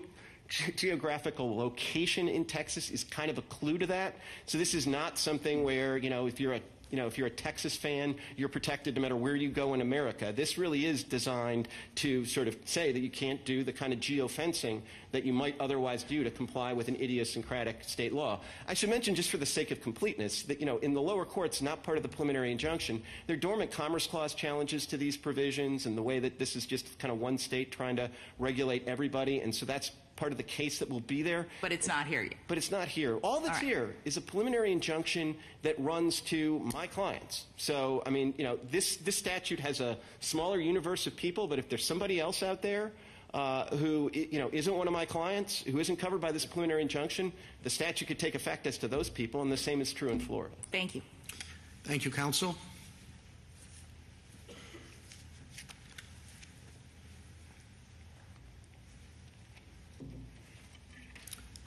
geographical 0.75 1.57
location 1.57 2.27
in 2.27 2.45
Texas 2.45 2.89
is 2.91 3.03
kind 3.03 3.29
of 3.29 3.37
a 3.37 3.41
clue 3.43 3.77
to 3.77 3.87
that. 3.87 4.15
So 4.45 4.57
this 4.57 4.73
is 4.73 4.85
not 4.85 5.17
something 5.17 5.63
where, 5.63 5.97
you 5.97 6.09
know, 6.09 6.27
if 6.27 6.39
you're 6.39 6.53
a 6.53 6.61
you 6.89 6.97
know, 6.97 7.07
if 7.07 7.17
you're 7.17 7.27
a 7.27 7.31
Texas 7.31 7.75
fan, 7.75 8.15
you're 8.35 8.49
protected 8.49 8.95
no 8.95 9.01
matter 9.01 9.15
where 9.15 9.35
you 9.35 9.49
go 9.49 9.73
in 9.73 9.81
America. 9.81 10.33
This 10.35 10.57
really 10.57 10.85
is 10.85 11.03
designed 11.03 11.67
to 11.95 12.25
sort 12.25 12.47
of 12.47 12.57
say 12.65 12.91
that 12.91 12.99
you 12.99 13.09
can't 13.09 13.43
do 13.45 13.63
the 13.63 13.73
kind 13.73 13.93
of 13.93 13.99
geofencing 13.99 14.81
that 15.11 15.23
you 15.23 15.33
might 15.33 15.59
otherwise 15.59 16.03
do 16.03 16.23
to 16.23 16.31
comply 16.31 16.73
with 16.73 16.87
an 16.87 16.95
idiosyncratic 16.95 17.83
state 17.83 18.13
law. 18.13 18.39
I 18.67 18.73
should 18.73 18.89
mention, 18.89 19.15
just 19.15 19.29
for 19.29 19.37
the 19.37 19.45
sake 19.45 19.71
of 19.71 19.81
completeness, 19.81 20.43
that, 20.43 20.59
you 20.59 20.65
know, 20.65 20.77
in 20.79 20.93
the 20.93 21.01
lower 21.01 21.25
courts, 21.25 21.61
not 21.61 21.83
part 21.83 21.97
of 21.97 22.03
the 22.03 22.09
preliminary 22.09 22.51
injunction, 22.51 23.01
there 23.27 23.35
are 23.35 23.39
dormant 23.39 23.71
Commerce 23.71 24.07
Clause 24.07 24.33
challenges 24.33 24.85
to 24.87 24.97
these 24.97 25.15
provisions 25.15 25.85
and 25.85 25.97
the 25.97 26.03
way 26.03 26.19
that 26.19 26.37
this 26.37 26.55
is 26.55 26.65
just 26.65 26.99
kind 26.99 27.11
of 27.11 27.19
one 27.19 27.37
state 27.37 27.71
trying 27.71 27.95
to 27.95 28.09
regulate 28.39 28.87
everybody. 28.87 29.39
And 29.39 29.55
so 29.55 29.65
that's 29.65 29.91
part 30.15 30.31
of 30.31 30.37
the 30.37 30.43
case 30.43 30.79
that 30.79 30.89
will 30.89 31.01
be 31.01 31.21
there. 31.21 31.47
But 31.61 31.71
it's 31.71 31.87
not 31.87 32.07
here 32.07 32.23
yet. 32.23 32.35
But 32.47 32.57
it's 32.57 32.71
not 32.71 32.87
here. 32.87 33.17
All 33.17 33.39
that's 33.39 33.49
All 33.49 33.55
right. 33.55 33.63
here 33.63 33.95
is 34.05 34.17
a 34.17 34.21
preliminary 34.21 34.71
injunction 34.71 35.35
that 35.63 35.75
runs 35.79 36.21
to 36.21 36.59
my 36.73 36.87
clients. 36.87 37.45
So, 37.57 38.01
I 38.05 38.09
mean, 38.09 38.33
you 38.37 38.43
know, 38.43 38.57
this, 38.69 38.97
this 38.97 39.17
statute 39.17 39.59
has 39.59 39.81
a 39.81 39.97
smaller 40.19 40.59
universe 40.59 41.07
of 41.07 41.15
people, 41.15 41.47
but 41.47 41.59
if 41.59 41.69
there's 41.69 41.85
somebody 41.85 42.19
else 42.19 42.43
out 42.43 42.61
there 42.61 42.91
uh, 43.33 43.75
who, 43.75 44.09
you 44.13 44.39
know, 44.39 44.49
isn't 44.53 44.73
one 44.73 44.87
of 44.87 44.93
my 44.93 45.05
clients, 45.05 45.61
who 45.61 45.79
isn't 45.79 45.97
covered 45.97 46.21
by 46.21 46.31
this 46.31 46.45
preliminary 46.45 46.81
injunction, 46.81 47.33
the 47.63 47.69
statute 47.69 48.05
could 48.05 48.19
take 48.19 48.35
effect 48.35 48.65
as 48.65 48.77
to 48.77 48.87
those 48.87 49.09
people, 49.09 49.41
and 49.41 49.51
the 49.51 49.57
same 49.57 49.81
is 49.81 49.91
true 49.91 50.09
in 50.09 50.19
Florida. 50.19 50.55
Thank 50.71 50.95
you. 50.95 51.01
Thank 51.83 52.05
you, 52.05 52.11
counsel. 52.11 52.55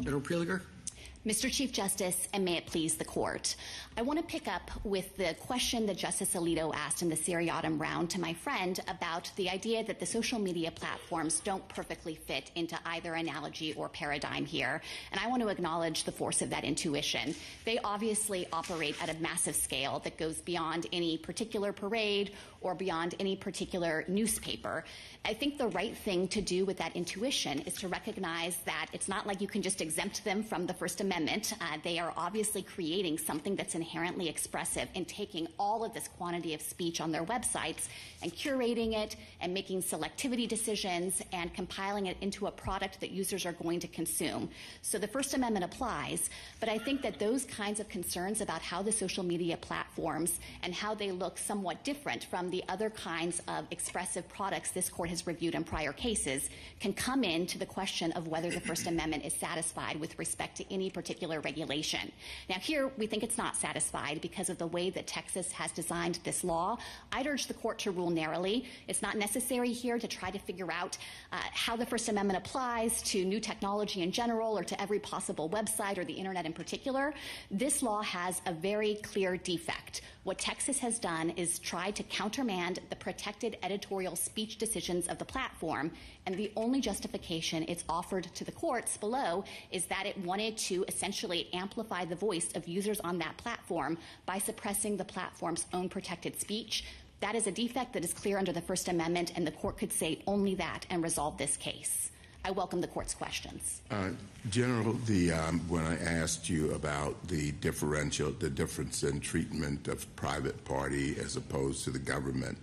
General 0.01 0.21
Prelogar? 0.21 0.78
Mr. 1.27 1.51
Chief 1.51 1.73
Justice, 1.73 2.29
and 2.33 2.45
may 2.45 2.57
it 2.57 2.67
please 2.67 2.95
the 2.95 3.05
court. 3.05 3.57
I 3.97 4.03
want 4.03 4.21
to 4.21 4.25
pick 4.25 4.47
up 4.47 4.71
with 4.85 5.17
the 5.17 5.35
question 5.41 5.85
that 5.87 5.97
Justice 5.97 6.35
Alito 6.35 6.73
asked 6.73 7.03
in 7.03 7.09
the 7.09 7.17
seriatim 7.17 7.81
round 7.81 8.11
to 8.11 8.21
my 8.21 8.33
friend 8.35 8.79
about 8.87 9.31
the 9.35 9.51
idea 9.51 9.83
that 9.83 9.99
the 9.99 10.07
social 10.07 10.39
media 10.39 10.71
platforms 10.71 11.41
don't 11.41 11.69
perfectly 11.69 12.15
fit 12.15 12.53
into 12.55 12.79
either 12.87 13.15
analogy 13.15 13.75
or 13.75 13.89
paradigm 13.89 14.47
here. 14.47 14.81
And 15.11 15.21
I 15.21 15.27
want 15.27 15.43
to 15.43 15.49
acknowledge 15.49 16.05
the 16.05 16.13
force 16.13 16.41
of 16.41 16.51
that 16.51 16.63
intuition. 16.63 17.35
They 17.65 17.79
obviously 17.79 18.47
operate 18.53 18.95
at 19.03 19.11
a 19.11 19.21
massive 19.21 19.57
scale 19.57 19.99
that 20.05 20.19
goes 20.19 20.41
beyond 20.41 20.87
any 20.93 21.19
particular 21.19 21.73
parade 21.73 22.31
or 22.61 22.77
beyond 22.77 23.17
any 23.19 23.35
particular 23.35 24.05
newspaper. 24.07 24.85
I 25.25 25.35
think 25.35 25.59
the 25.59 25.69
right 25.69 25.97
thing 25.97 26.29
to 26.29 26.41
do 26.41 26.65
with 26.65 26.79
that 26.79 26.95
intuition 26.95 27.59
is 27.61 27.75
to 27.75 27.89
recognize 27.89 28.57
that 28.67 28.87
it's 28.93 29.09
not 29.09 29.27
like 29.27 29.41
you 29.41 29.49
can 29.49 29.63
just 29.63 29.81
exempt 29.81 30.25
them 30.25 30.45
from 30.45 30.67
the 30.67 30.75
First 30.75 31.01
Amendment 31.01 31.08
Amendment, 31.09 31.55
uh, 31.59 31.79
they 31.83 31.99
are 31.99 32.13
obviously 32.19 32.61
creating 32.61 33.17
something 33.17 33.57
that's 33.57 33.75
inherently 33.75 34.29
expressive 34.29 34.91
and 34.95 35.09
taking 35.09 35.49
all 35.59 35.83
of 35.83 35.95
this 35.95 36.07
quantity 36.07 36.53
of 36.53 36.61
speech 36.61 37.01
on 37.01 37.11
their 37.11 37.25
websites 37.25 37.89
and 38.23 38.31
curating 38.31 38.93
it 38.93 39.17
and 39.41 39.55
making 39.55 39.83
selectivity 39.83 40.47
decisions 40.47 41.23
and 41.33 41.55
compiling 41.55 42.07
it 42.07 42.19
into 42.21 42.47
a 42.47 42.51
product 42.51 43.01
that 43.01 43.11
users 43.11 43.47
are 43.47 43.53
going 43.53 43.81
to 43.81 43.89
consume. 43.89 44.51
So 44.83 44.99
the 44.99 45.09
First 45.09 45.33
Amendment 45.33 45.65
applies, 45.65 46.29
but 46.61 46.69
I 46.69 46.77
think 46.77 47.01
that 47.01 47.19
those 47.19 47.47
kinds 47.47 47.81
of 47.81 47.89
concerns 47.89 48.43
about 48.43 48.61
how 48.61 48.83
the 48.83 48.93
social 48.93 49.25
media 49.25 49.57
platforms 49.57 50.41
and 50.63 50.75
how 50.75 50.95
they 50.95 51.11
look 51.11 51.39
somewhat 51.39 51.85
different 51.85 52.25
from 52.25 52.51
the 52.51 52.63
other 52.69 52.91
kinds 52.91 53.41
of 53.49 53.65
expressive 53.71 54.29
products 54.29 54.73
this 54.73 54.91
court 54.91 55.09
has 55.09 55.27
reviewed 55.27 55.55
in 55.55 55.65
prior 55.65 55.95
cases 55.95 56.51
can 56.81 56.93
come 56.93 57.25
into 57.25 57.57
the 57.57 57.65
question 57.65 58.13
of 58.13 58.29
whether 58.29 58.51
the 58.51 58.61
First 58.61 58.87
Amendment 58.87 59.25
is 59.25 59.33
satisfied 59.33 59.99
with 59.99 60.19
respect 60.19 60.59
to 60.59 60.71
any 60.71 60.91
particular 60.99 61.41
regulation. 61.41 62.11
Now, 62.51 62.57
here 62.57 62.91
we 62.99 63.07
think 63.07 63.23
it's 63.23 63.39
not 63.39 63.55
satisfied 63.55 64.21
because 64.21 64.51
of 64.51 64.59
the 64.59 64.67
way 64.67 64.91
that 64.91 65.07
Texas 65.07 65.53
has 65.53 65.71
designed 65.71 66.19
this 66.25 66.43
law. 66.43 66.77
I'd 67.13 67.29
urge 67.29 67.47
the 67.47 67.55
court 67.55 67.79
to 67.85 67.93
rule 67.93 68.11
narrowly. 68.11 68.65
It's 68.89 69.01
not 69.01 69.17
necessary 69.17 69.73
here 69.73 69.97
to 69.97 70.09
try 70.09 70.33
to 70.33 70.41
figure 70.41 70.73
out 70.73 70.99
uh, 71.31 71.37
how 71.53 71.77
the 71.77 71.87
First 71.87 72.09
Amendment 72.09 72.45
applies 72.45 73.01
to 73.03 73.25
new 73.25 73.39
technology 73.39 74.03
in 74.03 74.11
general 74.11 74.59
or 74.59 74.65
to 74.65 74.81
every 74.83 74.99
possible 74.99 75.49
website 75.49 75.99
or 75.99 76.05
the 76.05 76.13
internet 76.13 76.45
in 76.47 76.53
particular. 76.53 77.15
This 77.49 77.81
law 77.81 78.03
has 78.03 78.43
a 78.47 78.53
very 78.53 78.97
clear 78.97 79.37
defect. 79.37 80.03
What 80.25 80.39
Texas 80.39 80.81
has 80.81 80.99
done 80.99 81.31
is 81.31 81.61
try 81.61 81.93
to 81.93 82.03
countermand 82.03 82.81
the 82.91 82.97
protected 82.97 83.57
editorial 83.63 84.17
speech 84.17 84.59
decisions 84.59 85.07
of 85.07 85.19
the 85.19 85.25
platform, 85.25 85.93
and 86.29 86.37
the 86.37 86.53
only 86.57 86.79
justification 86.79 87.65
it's 87.69 87.85
offered 87.89 88.25
to 88.35 88.45
the 88.45 88.53
courts 88.53 88.99
below 88.99 89.43
is 89.73 89.87
that 89.87 90.05
it 90.05 90.15
wanted 90.19 90.59
to 90.59 90.85
essentially 90.87 91.49
amplify 91.55 92.05
the 92.05 92.15
voice 92.15 92.51
of 92.55 92.69
users 92.69 93.01
on 93.01 93.17
that 93.17 93.35
platform 93.39 93.97
by 94.27 94.37
suppressing 94.37 94.99
the 94.99 95.05
platform's 95.07 95.65
own 95.73 95.89
protected 95.89 96.39
speech. 96.39 96.85
That 97.21 97.35
is 97.35 97.47
a 97.47 97.51
defect 97.51 97.95
that 97.95 98.05
is 98.05 98.13
clear 98.13 98.37
under 98.37 98.53
the 98.53 98.61
First 98.61 98.89
Amendment, 98.89 99.33
and 99.37 99.47
the 99.47 99.53
court 99.53 99.79
could 99.79 99.91
say 99.91 100.21
only 100.27 100.55
that 100.57 100.85
and 100.91 101.03
resolve 101.03 101.39
this 101.39 101.57
case. 101.57 102.11
I 102.45 102.51
welcome 102.51 102.83
the 102.83 102.89
court's 102.89 103.15
questions. 103.15 103.81
Uh, 103.91 104.11
General, 104.51 104.93
the 105.07 105.33
um, 105.33 105.61
when 105.61 105.83
I 105.83 105.97
asked 105.99 106.51
you 106.51 106.73
about 106.73 107.27
the 107.29 107.53
differential, 107.53 108.33
the 108.33 108.51
difference 108.51 109.03
in 109.03 109.21
treatment 109.21 109.89
of 109.89 110.15
private 110.15 110.63
party 110.67 111.17
as 111.19 111.37
opposed 111.37 111.85
to 111.85 111.91
the 111.91 111.99
government 111.99 112.59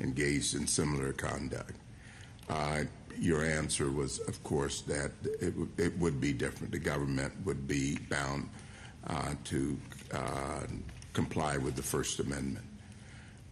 engaged 0.00 0.56
in 0.56 0.66
similar 0.66 1.12
conduct, 1.12 1.76
uh, 2.48 2.82
your 3.18 3.44
answer 3.44 3.90
was, 3.90 4.18
of 4.20 4.42
course, 4.44 4.82
that 4.82 5.12
it, 5.40 5.54
it, 5.78 5.98
would 5.98 6.20
be 6.20 6.32
different. 6.32 6.72
The 6.72 6.78
government 6.78 7.32
would 7.44 7.66
be 7.66 7.98
bound 8.08 8.48
uh, 9.06 9.34
to 9.44 9.78
uh, 10.12 10.60
comply 11.12 11.56
with 11.56 11.76
the 11.76 11.82
First 11.82 12.20
Amendment. 12.20 12.64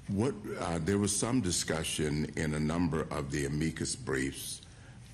What 0.09 0.35
uh, 0.61 0.79
there 0.85 0.98
was 0.98 1.14
some 1.14 1.40
discussion 1.40 2.31
in 2.37 2.55
a 2.55 2.61
number 2.61 3.07
of 3.11 3.31
the 3.31 3.46
amicus 3.46 3.94
briefs 3.96 4.62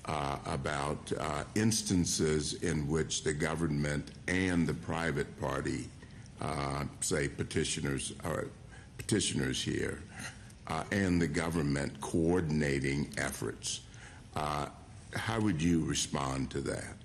uh, 0.05 0.37
about 0.45 1.11
uh, 1.19 1.43
instances 1.55 2.53
in 2.63 2.87
which 2.87 3.23
the 3.23 3.33
government 3.33 4.11
and 4.27 4.65
the 4.65 4.73
private 4.73 5.39
party, 5.39 5.87
uh, 6.41 6.85
say 7.01 7.27
petitioners 7.27 8.13
or 8.23 8.47
petitioners 8.97 9.61
here, 9.61 10.01
and 10.91 11.21
the 11.21 11.27
government 11.27 11.99
coordinating 12.01 13.11
efforts. 13.17 13.81
Uh, 14.35 14.67
how 15.13 15.39
would 15.39 15.61
you 15.61 15.83
respond 15.85 16.51
to 16.51 16.61
that? 16.61 16.98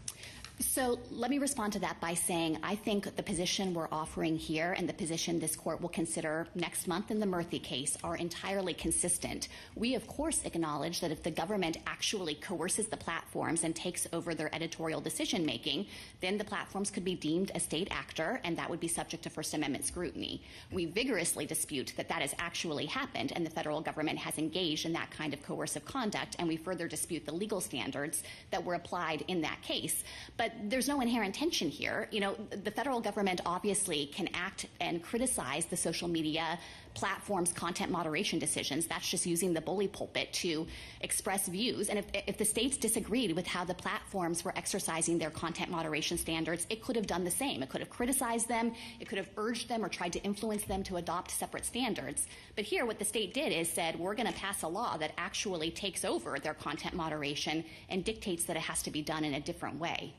So 0.60 1.00
let 1.10 1.32
me 1.32 1.38
respond 1.38 1.72
to 1.72 1.80
that 1.80 2.00
by 2.00 2.14
saying 2.14 2.58
I 2.62 2.76
think 2.76 3.16
the 3.16 3.24
position 3.24 3.74
we're 3.74 3.88
offering 3.90 4.36
here 4.36 4.72
and 4.78 4.88
the 4.88 4.92
position 4.92 5.40
this 5.40 5.56
court 5.56 5.80
will 5.80 5.88
consider 5.88 6.46
next 6.54 6.86
month 6.86 7.10
in 7.10 7.18
the 7.18 7.26
Murthy 7.26 7.60
case 7.60 7.98
are 8.04 8.16
entirely 8.16 8.72
consistent. 8.72 9.48
We, 9.74 9.96
of 9.96 10.06
course, 10.06 10.44
acknowledge 10.44 11.00
that 11.00 11.10
if 11.10 11.24
the 11.24 11.32
government 11.32 11.78
actually 11.88 12.36
coerces 12.36 12.86
the 12.86 12.96
platforms 12.96 13.64
and 13.64 13.74
takes 13.74 14.06
over 14.12 14.32
their 14.32 14.54
editorial 14.54 15.00
decision 15.00 15.44
making, 15.44 15.86
then 16.20 16.38
the 16.38 16.44
platforms 16.44 16.88
could 16.88 17.04
be 17.04 17.16
deemed 17.16 17.50
a 17.56 17.60
state 17.60 17.88
actor 17.90 18.40
and 18.44 18.56
that 18.56 18.70
would 18.70 18.80
be 18.80 18.88
subject 18.88 19.24
to 19.24 19.30
First 19.30 19.54
Amendment 19.54 19.84
scrutiny. 19.84 20.40
We 20.70 20.86
vigorously 20.86 21.46
dispute 21.46 21.94
that 21.96 22.08
that 22.10 22.22
has 22.22 22.34
actually 22.38 22.86
happened 22.86 23.32
and 23.34 23.44
the 23.44 23.50
federal 23.50 23.80
government 23.80 24.20
has 24.20 24.38
engaged 24.38 24.86
in 24.86 24.92
that 24.92 25.10
kind 25.10 25.34
of 25.34 25.42
coercive 25.42 25.84
conduct, 25.84 26.36
and 26.38 26.46
we 26.46 26.56
further 26.56 26.86
dispute 26.86 27.26
the 27.26 27.34
legal 27.34 27.60
standards 27.60 28.22
that 28.52 28.64
were 28.64 28.74
applied 28.74 29.24
in 29.26 29.40
that 29.40 29.60
case. 29.62 30.04
But 30.36 30.43
but 30.44 30.52
there's 30.68 30.88
no 30.88 31.00
inherent 31.00 31.34
tension 31.34 31.70
here. 31.70 32.06
You 32.10 32.20
know, 32.20 32.36
the 32.50 32.70
federal 32.70 33.00
government 33.00 33.40
obviously 33.46 34.04
can 34.04 34.28
act 34.34 34.66
and 34.78 35.02
criticize 35.02 35.64
the 35.64 35.76
social 35.76 36.06
media 36.06 36.58
platforms' 36.92 37.50
content 37.50 37.90
moderation 37.90 38.38
decisions. 38.38 38.86
That's 38.86 39.08
just 39.08 39.24
using 39.24 39.54
the 39.54 39.62
bully 39.62 39.88
pulpit 39.88 40.34
to 40.34 40.66
express 41.00 41.48
views. 41.48 41.88
And 41.88 41.98
if, 41.98 42.04
if 42.26 42.36
the 42.36 42.44
states 42.44 42.76
disagreed 42.76 43.34
with 43.34 43.46
how 43.46 43.64
the 43.64 43.72
platforms 43.72 44.44
were 44.44 44.52
exercising 44.54 45.16
their 45.16 45.30
content 45.30 45.70
moderation 45.70 46.18
standards, 46.18 46.66
it 46.68 46.82
could 46.82 46.96
have 46.96 47.06
done 47.06 47.24
the 47.24 47.30
same. 47.30 47.62
It 47.62 47.70
could 47.70 47.80
have 47.80 47.88
criticized 47.88 48.46
them, 48.46 48.74
it 49.00 49.08
could 49.08 49.18
have 49.18 49.30
urged 49.38 49.70
them 49.70 49.82
or 49.82 49.88
tried 49.88 50.12
to 50.12 50.22
influence 50.22 50.64
them 50.64 50.82
to 50.84 50.98
adopt 50.98 51.30
separate 51.30 51.64
standards. 51.64 52.26
But 52.54 52.66
here, 52.66 52.84
what 52.84 52.98
the 52.98 53.06
state 53.06 53.32
did 53.32 53.50
is 53.50 53.70
said, 53.70 53.98
we're 53.98 54.14
going 54.14 54.30
to 54.30 54.38
pass 54.38 54.62
a 54.62 54.68
law 54.68 54.98
that 54.98 55.12
actually 55.16 55.70
takes 55.70 56.04
over 56.04 56.38
their 56.38 56.54
content 56.54 56.94
moderation 56.94 57.64
and 57.88 58.04
dictates 58.04 58.44
that 58.44 58.56
it 58.56 58.62
has 58.62 58.82
to 58.82 58.90
be 58.90 59.00
done 59.00 59.24
in 59.24 59.32
a 59.32 59.40
different 59.40 59.80
way. 59.80 60.12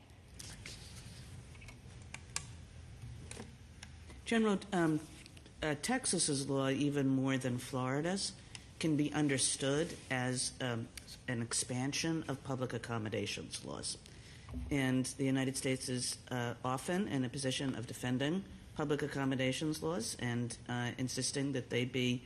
General, 4.26 4.58
um, 4.72 4.98
uh, 5.62 5.76
Texas's 5.82 6.50
law, 6.50 6.68
even 6.68 7.06
more 7.08 7.38
than 7.38 7.58
Florida's, 7.58 8.32
can 8.80 8.96
be 8.96 9.12
understood 9.12 9.94
as 10.10 10.50
um, 10.60 10.88
an 11.28 11.40
expansion 11.40 12.24
of 12.26 12.42
public 12.42 12.74
accommodations 12.74 13.64
laws. 13.64 13.96
And 14.70 15.06
the 15.16 15.24
United 15.24 15.56
States 15.56 15.88
is 15.88 16.18
uh, 16.32 16.54
often 16.64 17.06
in 17.08 17.24
a 17.24 17.28
position 17.28 17.76
of 17.76 17.86
defending 17.86 18.42
public 18.76 19.02
accommodations 19.02 19.80
laws 19.80 20.16
and 20.18 20.56
uh, 20.68 20.90
insisting 20.98 21.52
that 21.52 21.70
they 21.70 21.84
be 21.84 22.22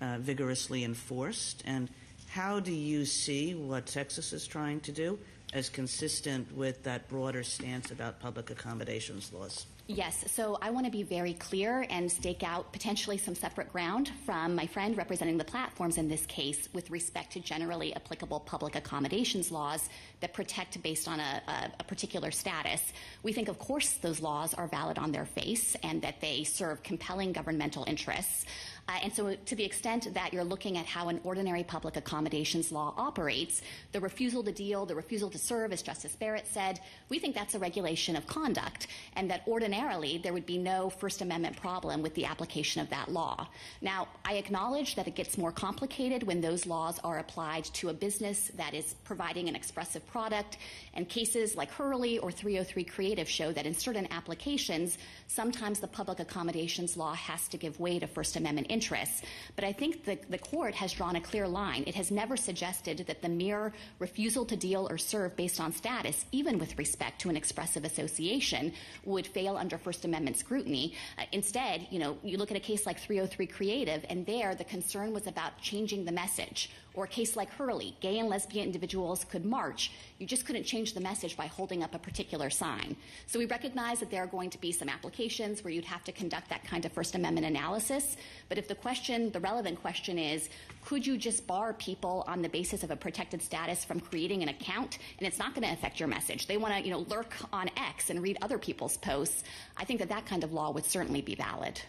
uh, 0.00 0.16
vigorously 0.18 0.82
enforced. 0.82 1.62
And 1.66 1.90
how 2.28 2.58
do 2.58 2.72
you 2.72 3.04
see 3.04 3.54
what 3.54 3.84
Texas 3.86 4.32
is 4.32 4.46
trying 4.46 4.80
to 4.80 4.92
do 4.92 5.18
as 5.52 5.68
consistent 5.68 6.56
with 6.56 6.82
that 6.84 7.06
broader 7.08 7.42
stance 7.42 7.90
about 7.90 8.18
public 8.18 8.50
accommodations 8.50 9.30
laws? 9.32 9.66
Yes, 9.86 10.24
so 10.32 10.56
I 10.62 10.70
want 10.70 10.86
to 10.86 10.90
be 10.90 11.02
very 11.02 11.34
clear 11.34 11.84
and 11.90 12.10
stake 12.10 12.42
out 12.42 12.72
potentially 12.72 13.18
some 13.18 13.34
separate 13.34 13.70
ground 13.70 14.10
from 14.24 14.54
my 14.54 14.66
friend 14.66 14.96
representing 14.96 15.36
the 15.36 15.44
platforms 15.44 15.98
in 15.98 16.08
this 16.08 16.24
case 16.24 16.70
with 16.72 16.90
respect 16.90 17.34
to 17.34 17.40
generally 17.40 17.94
applicable 17.94 18.40
public 18.40 18.76
accommodations 18.76 19.52
laws 19.52 19.90
that 20.20 20.32
protect 20.32 20.82
based 20.82 21.06
on 21.06 21.20
a, 21.20 21.42
a, 21.46 21.70
a, 21.80 21.84
particular 21.84 22.30
status. 22.30 22.94
We 23.22 23.34
think, 23.34 23.48
of 23.48 23.58
course, 23.58 23.92
those 24.00 24.20
laws 24.22 24.54
are 24.54 24.68
valid 24.68 24.96
on 24.96 25.12
their 25.12 25.26
face 25.26 25.76
and 25.82 26.00
that 26.00 26.18
they 26.22 26.44
serve 26.44 26.82
compelling 26.82 27.34
governmental 27.34 27.84
interests. 27.86 28.46
Uh, 28.86 28.98
and 29.02 29.12
so, 29.12 29.34
to 29.46 29.56
the 29.56 29.64
extent 29.64 30.12
that 30.12 30.32
you're 30.32 30.44
looking 30.44 30.76
at 30.76 30.84
how 30.84 31.08
an 31.08 31.18
ordinary 31.24 31.64
public 31.64 31.96
accommodations 31.96 32.70
law 32.70 32.92
operates, 32.98 33.62
the 33.92 34.00
refusal 34.00 34.42
to 34.44 34.52
deal, 34.52 34.84
the 34.84 34.94
refusal 34.94 35.30
to 35.30 35.38
serve, 35.38 35.72
as 35.72 35.80
Justice 35.80 36.14
Barrett 36.16 36.46
said, 36.46 36.80
we 37.08 37.18
think 37.18 37.34
that's 37.34 37.54
a 37.54 37.58
regulation 37.58 38.14
of 38.14 38.26
conduct, 38.26 38.88
and 39.16 39.30
that 39.30 39.42
ordinarily 39.48 40.18
there 40.18 40.34
would 40.34 40.44
be 40.44 40.58
no 40.58 40.90
First 40.90 41.22
Amendment 41.22 41.56
problem 41.56 42.02
with 42.02 42.14
the 42.14 42.26
application 42.26 42.82
of 42.82 42.90
that 42.90 43.10
law. 43.10 43.48
Now, 43.80 44.06
I 44.24 44.34
acknowledge 44.34 44.96
that 44.96 45.08
it 45.08 45.14
gets 45.14 45.38
more 45.38 45.52
complicated 45.52 46.22
when 46.22 46.42
those 46.42 46.66
laws 46.66 46.98
are 47.02 47.18
applied 47.18 47.64
to 47.64 47.88
a 47.88 47.94
business 47.94 48.50
that 48.56 48.74
is 48.74 48.94
providing 49.04 49.48
an 49.48 49.56
expressive 49.56 50.06
product, 50.06 50.58
and 50.92 51.08
cases 51.08 51.56
like 51.56 51.70
Hurley 51.70 52.18
or 52.18 52.30
303 52.30 52.84
Creative 52.84 53.28
show 53.28 53.50
that 53.52 53.64
in 53.64 53.74
certain 53.74 54.06
applications, 54.10 54.98
sometimes 55.26 55.80
the 55.80 55.88
public 55.88 56.20
accommodations 56.20 56.98
law 56.98 57.14
has 57.14 57.48
to 57.48 57.56
give 57.56 57.80
way 57.80 57.98
to 57.98 58.06
First 58.06 58.36
Amendment 58.36 58.66
interests. 58.74 59.22
But 59.56 59.64
I 59.64 59.72
think 59.72 60.04
the, 60.04 60.18
the 60.28 60.38
court 60.52 60.74
has 60.74 60.92
drawn 60.92 61.16
a 61.16 61.20
clear 61.20 61.46
line. 61.46 61.84
It 61.86 61.94
has 61.94 62.10
never 62.10 62.36
suggested 62.36 63.04
that 63.06 63.22
the 63.22 63.28
mere 63.28 63.72
refusal 63.98 64.44
to 64.46 64.56
deal 64.56 64.82
or 64.90 64.98
serve 64.98 65.36
based 65.36 65.60
on 65.60 65.72
status, 65.72 66.26
even 66.32 66.58
with 66.58 66.76
respect 66.76 67.20
to 67.22 67.30
an 67.30 67.36
expressive 67.36 67.84
association, 67.84 68.72
would 69.04 69.26
fail 69.26 69.56
under 69.56 69.78
First 69.78 70.04
Amendment 70.04 70.36
scrutiny. 70.36 70.94
Uh, 71.18 71.22
instead, 71.32 71.86
you 71.90 71.98
know, 71.98 72.18
you 72.22 72.36
look 72.36 72.50
at 72.50 72.56
a 72.56 72.66
case 72.70 72.84
like 72.84 72.98
303 72.98 73.46
Creative, 73.46 74.04
and 74.10 74.26
there 74.26 74.54
the 74.54 74.64
concern 74.64 75.12
was 75.12 75.26
about 75.26 75.52
changing 75.60 76.04
the 76.04 76.12
message 76.12 76.70
or 76.94 77.04
a 77.04 77.08
case 77.08 77.36
like 77.36 77.50
Hurley, 77.50 77.96
gay 78.00 78.18
and 78.18 78.28
lesbian 78.28 78.66
individuals 78.66 79.24
could 79.24 79.44
march. 79.44 79.92
You 80.18 80.26
just 80.26 80.46
couldn't 80.46 80.64
change 80.64 80.94
the 80.94 81.00
message 81.00 81.36
by 81.36 81.46
holding 81.46 81.82
up 81.82 81.94
a 81.94 81.98
particular 81.98 82.50
sign. 82.50 82.96
So 83.26 83.38
we 83.38 83.46
recognize 83.46 84.00
that 84.00 84.10
there 84.10 84.22
are 84.22 84.28
going 84.28 84.50
to 84.50 84.60
be 84.60 84.72
some 84.72 84.88
applications 84.88 85.62
where 85.62 85.72
you'd 85.72 85.84
have 85.84 86.04
to 86.04 86.12
conduct 86.12 86.50
that 86.50 86.64
kind 86.64 86.84
of 86.84 86.92
First 86.92 87.14
Amendment 87.14 87.46
analysis. 87.46 88.16
But 88.48 88.58
if 88.58 88.68
the 88.68 88.74
question, 88.74 89.30
the 89.32 89.40
relevant 89.40 89.80
question 89.82 90.18
is, 90.18 90.48
could 90.84 91.06
you 91.06 91.18
just 91.18 91.46
bar 91.46 91.72
people 91.72 92.24
on 92.26 92.42
the 92.42 92.48
basis 92.48 92.82
of 92.82 92.90
a 92.90 92.96
protected 92.96 93.42
status 93.42 93.84
from 93.84 94.00
creating 94.00 94.42
an 94.42 94.48
account? 94.48 94.98
And 95.18 95.26
it's 95.26 95.38
not 95.38 95.54
going 95.54 95.66
to 95.66 95.72
affect 95.72 95.98
your 95.98 96.08
message. 96.08 96.46
They 96.46 96.56
want 96.56 96.74
to, 96.74 96.84
you 96.84 96.90
know, 96.90 97.06
lurk 97.08 97.34
on 97.52 97.70
X 97.76 98.10
and 98.10 98.22
read 98.22 98.38
other 98.40 98.58
people's 98.58 98.96
posts. 98.96 99.42
I 99.76 99.84
think 99.84 100.00
that 100.00 100.10
that 100.10 100.26
kind 100.26 100.44
of 100.44 100.52
law 100.52 100.70
would 100.70 100.84
certainly 100.84 101.22
be 101.22 101.34
valid. 101.34 101.80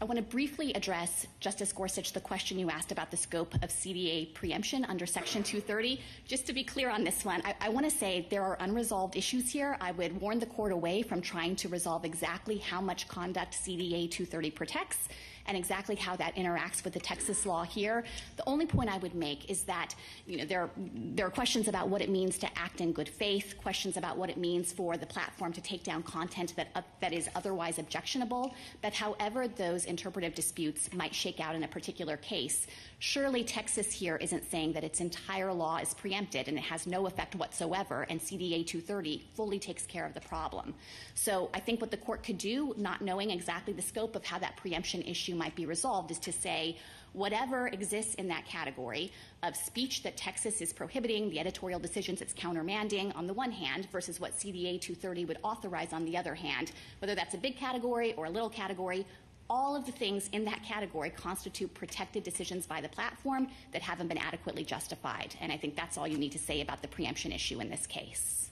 I 0.00 0.04
want 0.04 0.16
to 0.16 0.22
briefly 0.22 0.72
address, 0.74 1.26
Justice 1.40 1.72
Gorsuch, 1.72 2.12
the 2.12 2.20
question 2.20 2.56
you 2.56 2.70
asked 2.70 2.92
about 2.92 3.10
the 3.10 3.16
scope 3.16 3.52
of 3.56 3.70
CDA 3.70 4.32
preemption 4.32 4.84
under 4.84 5.06
Section 5.06 5.42
230. 5.42 6.00
Just 6.24 6.46
to 6.46 6.52
be 6.52 6.62
clear 6.62 6.88
on 6.88 7.02
this 7.02 7.24
one, 7.24 7.42
I, 7.44 7.56
I, 7.60 7.68
want 7.70 7.84
to 7.84 7.90
say 7.90 8.24
there 8.30 8.44
are 8.44 8.56
unresolved 8.60 9.16
issues 9.16 9.50
here. 9.50 9.76
I 9.80 9.90
would 9.90 10.20
warn 10.20 10.38
the 10.38 10.46
court 10.46 10.70
away 10.70 11.02
from 11.02 11.20
trying 11.20 11.56
to 11.56 11.68
resolve 11.68 12.04
exactly 12.04 12.58
how 12.58 12.80
much 12.80 13.08
conduct 13.08 13.54
CDA 13.54 14.08
230 14.08 14.52
protects 14.52 15.08
and 15.48 15.56
exactly 15.56 15.96
how 15.96 16.14
that 16.16 16.36
interacts 16.36 16.84
with 16.84 16.92
the 16.92 17.00
Texas 17.00 17.44
law 17.46 17.64
here. 17.64 18.04
The 18.36 18.46
only 18.46 18.66
point 18.66 18.90
I 18.90 18.98
would 18.98 19.14
make 19.14 19.50
is 19.50 19.62
that 19.62 19.94
you 20.26 20.36
know 20.36 20.44
there 20.44 20.70
there 20.76 21.26
are 21.26 21.30
questions 21.30 21.66
about 21.66 21.88
what 21.88 22.02
it 22.02 22.10
means 22.10 22.38
to 22.38 22.58
act 22.58 22.80
in 22.80 22.92
good 22.92 23.08
faith, 23.08 23.56
questions 23.60 23.96
about 23.96 24.16
what 24.16 24.30
it 24.30 24.36
means 24.36 24.72
for 24.72 24.96
the 24.96 25.06
platform 25.06 25.52
to 25.54 25.60
take 25.60 25.82
down 25.82 26.02
content 26.02 26.54
that 26.56 26.68
uh, 26.74 26.82
that 27.00 27.12
is 27.12 27.28
otherwise 27.34 27.78
objectionable. 27.78 28.54
But 28.82 28.92
however 28.92 29.48
those 29.48 29.86
interpretive 29.86 30.34
disputes 30.34 30.92
might 30.92 31.14
shake 31.14 31.40
out 31.40 31.56
in 31.56 31.64
a 31.64 31.68
particular 31.68 32.18
case, 32.18 32.66
surely 32.98 33.44
Texas 33.44 33.92
here 33.92 34.16
isn't 34.16 34.50
saying 34.50 34.72
that 34.72 34.82
its 34.82 35.00
entire 35.00 35.52
law 35.52 35.76
is 35.78 35.94
preempted 35.94 36.48
and 36.48 36.58
it 36.58 36.64
has 36.64 36.86
no 36.86 37.06
effect 37.06 37.36
whatsoever, 37.36 38.06
and 38.10 38.20
CDA 38.20 38.66
230 38.66 39.24
fully 39.34 39.58
takes 39.58 39.86
care 39.86 40.04
of 40.04 40.14
the 40.14 40.20
problem. 40.20 40.74
So 41.14 41.48
I 41.54 41.60
think 41.60 41.80
what 41.80 41.90
the 41.90 41.96
court 41.96 42.24
could 42.24 42.38
do, 42.38 42.74
not 42.76 43.00
knowing 43.00 43.30
exactly 43.30 43.72
the 43.72 43.82
scope 43.82 44.16
of 44.16 44.24
how 44.24 44.38
that 44.40 44.56
preemption 44.56 45.02
issue 45.02 45.34
might 45.34 45.54
be 45.54 45.66
resolved, 45.66 46.10
is 46.10 46.18
to 46.20 46.32
say 46.32 46.76
whatever 47.12 47.68
exists 47.68 48.14
in 48.16 48.28
that 48.28 48.44
category 48.44 49.12
of 49.42 49.56
speech 49.56 50.02
that 50.02 50.16
Texas 50.16 50.60
is 50.60 50.72
prohibiting, 50.72 51.30
the 51.30 51.40
editorial 51.40 51.80
decisions 51.80 52.20
it's 52.20 52.34
countermanding 52.34 53.14
on 53.16 53.26
the 53.26 53.32
one 53.32 53.50
hand, 53.50 53.88
versus 53.90 54.20
what 54.20 54.32
CDA 54.32 54.80
230 54.80 55.24
would 55.24 55.38
authorize 55.42 55.92
on 55.92 56.04
the 56.04 56.16
other 56.16 56.34
hand, 56.34 56.72
whether 56.98 57.14
that's 57.14 57.34
a 57.34 57.38
big 57.38 57.56
category 57.56 58.12
or 58.14 58.26
a 58.26 58.30
little 58.30 58.50
category, 58.50 59.06
all 59.50 59.74
of 59.74 59.86
the 59.86 59.92
things 59.92 60.28
in 60.32 60.44
that 60.44 60.62
category 60.62 61.10
constitute 61.10 61.72
protected 61.74 62.22
decisions 62.22 62.66
by 62.66 62.80
the 62.80 62.88
platform 62.88 63.48
that 63.72 63.82
haven't 63.82 64.08
been 64.08 64.18
adequately 64.18 64.64
justified. 64.64 65.34
And 65.40 65.50
I 65.50 65.56
think 65.56 65.74
that's 65.74 65.96
all 65.96 66.06
you 66.06 66.18
need 66.18 66.32
to 66.32 66.38
say 66.38 66.60
about 66.60 66.82
the 66.82 66.88
preemption 66.88 67.32
issue 67.32 67.60
in 67.60 67.70
this 67.70 67.86
case. 67.86 68.50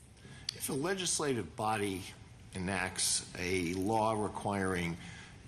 If 0.55 0.71
a 0.71 0.73
legislative 0.73 1.55
body 1.57 2.03
enacts 2.55 3.27
a 3.39 3.75
law 3.75 4.13
requiring 4.13 4.97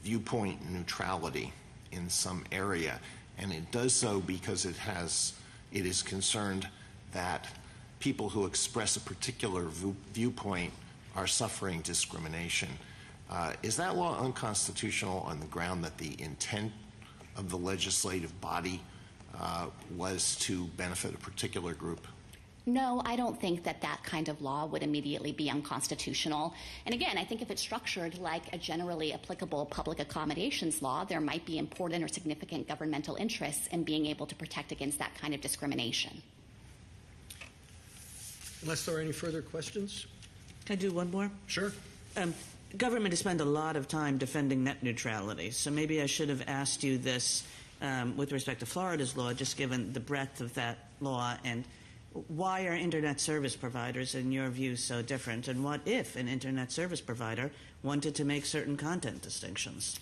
viewpoint 0.03 0.71
neutrality 0.71 1.53
in 1.93 2.11
some 2.11 2.45
area, 2.53 3.01
and 3.39 3.53
it 3.53 3.71
does 3.73 3.95
so 3.95 4.21
because 4.21 4.67
it 4.67 4.77
has 4.77 5.33
it 5.73 5.87
is 5.87 6.03
concerned 6.03 6.69
that 7.13 7.47
people 8.01 8.29
who 8.29 8.47
express 8.47 8.97
a 8.97 9.01
particular 9.01 9.67
viewpoint 10.13 10.73
are 11.17 11.27
suffering 11.27 11.81
discrimination. 11.81 12.69
Uh, 13.31 13.53
is 13.63 13.77
that 13.77 13.97
law 13.97 14.19
unconstitutional 14.23 15.21
on 15.21 15.39
the 15.41 15.47
ground 15.47 15.85
that 15.85 15.99
the 15.99 16.21
intent 16.21 16.73
of 17.37 17.51
the 17.51 17.59
legislative 17.59 18.39
body 18.41 18.81
uh, 19.39 19.67
was 19.97 20.37
to 20.37 20.65
benefit 20.77 21.15
a 21.15 21.19
particular 21.19 21.75
group? 21.75 22.07
No, 22.69 23.01
I 23.07 23.17
don't 23.17 23.41
think 23.41 23.65
that 23.65 23.81
that 23.81 24.03
kind 24.05 24.29
of 24.29 24.43
law 24.43 24.67
would 24.67 24.83
immediately 24.83 25.33
be 25.33 25.49
unconstitutional. 25.49 26.53
And 26.85 26.95
again, 26.95 27.17
I 27.17 27.25
think 27.25 27.41
if 27.41 27.51
it's 27.51 27.63
structured 27.63 28.19
like 28.19 28.53
a 28.53 28.59
generally 28.59 29.15
applicable 29.15 29.65
public 29.67 30.01
accommodations 30.01 30.83
law, 30.83 31.05
there 31.05 31.21
might 31.21 31.47
be 31.47 31.57
important 31.57 32.05
or 32.05 32.09
significant 32.09 32.69
governmental 32.69 33.17
interests 33.17 33.69
in 33.69 33.85
being 33.85 34.05
able 34.05 34.27
to 34.27 34.35
protect 34.35 34.71
against 34.71 34.99
that 34.99 35.15
kind 35.15 35.33
of 35.33 35.41
discrimination. 35.41 36.21
Unless 38.61 38.85
there 38.85 38.97
are 38.97 39.01
any 39.01 39.13
further 39.13 39.41
questions? 39.41 40.07
Can 40.67 40.75
I 40.75 40.77
do 40.77 40.93
one 40.93 41.11
more? 41.11 41.31
Sure. 41.47 41.73
Um, 42.19 42.35
government 42.77 43.13
has 43.13 43.21
spent 43.21 43.41
a 43.41 43.45
lot 43.45 43.77
of 43.77 43.89
time 43.89 44.19
defending 44.19 44.65
net 44.65 44.83
neutrality, 44.83 45.51
so 45.51 45.71
maybe 45.71 46.03
I 46.03 46.07
should 46.07 46.29
have 46.29 46.45
asked 46.47 46.83
you 46.83 46.99
this 46.99 47.45
um, 47.81 48.17
with 48.17 48.33
respect 48.33 48.61
to 48.61 48.67
Florida's 48.67 49.17
law, 49.17 49.33
just 49.33 49.57
given 49.57 49.93
the 49.93 50.01
breadth 50.01 50.41
of 50.41 50.55
that 50.55 50.79
law 51.01 51.37
and 51.45 51.65
why 52.27 52.67
are 52.67 52.75
internet 52.75 53.21
service 53.21 53.55
providers, 53.55 54.15
in 54.15 54.33
your 54.33 54.49
view, 54.49 54.77
so 54.77 55.03
different? 55.03 55.47
And 55.49 55.63
what 55.63 55.81
if 55.85 56.17
an 56.17 56.27
internet 56.27 56.73
service 56.73 57.01
provider 57.01 57.51
wanted 57.83 58.15
to 58.17 58.25
make 58.25 58.47
certain 58.47 58.77
content 58.77 59.23
distinctions? 59.23 60.01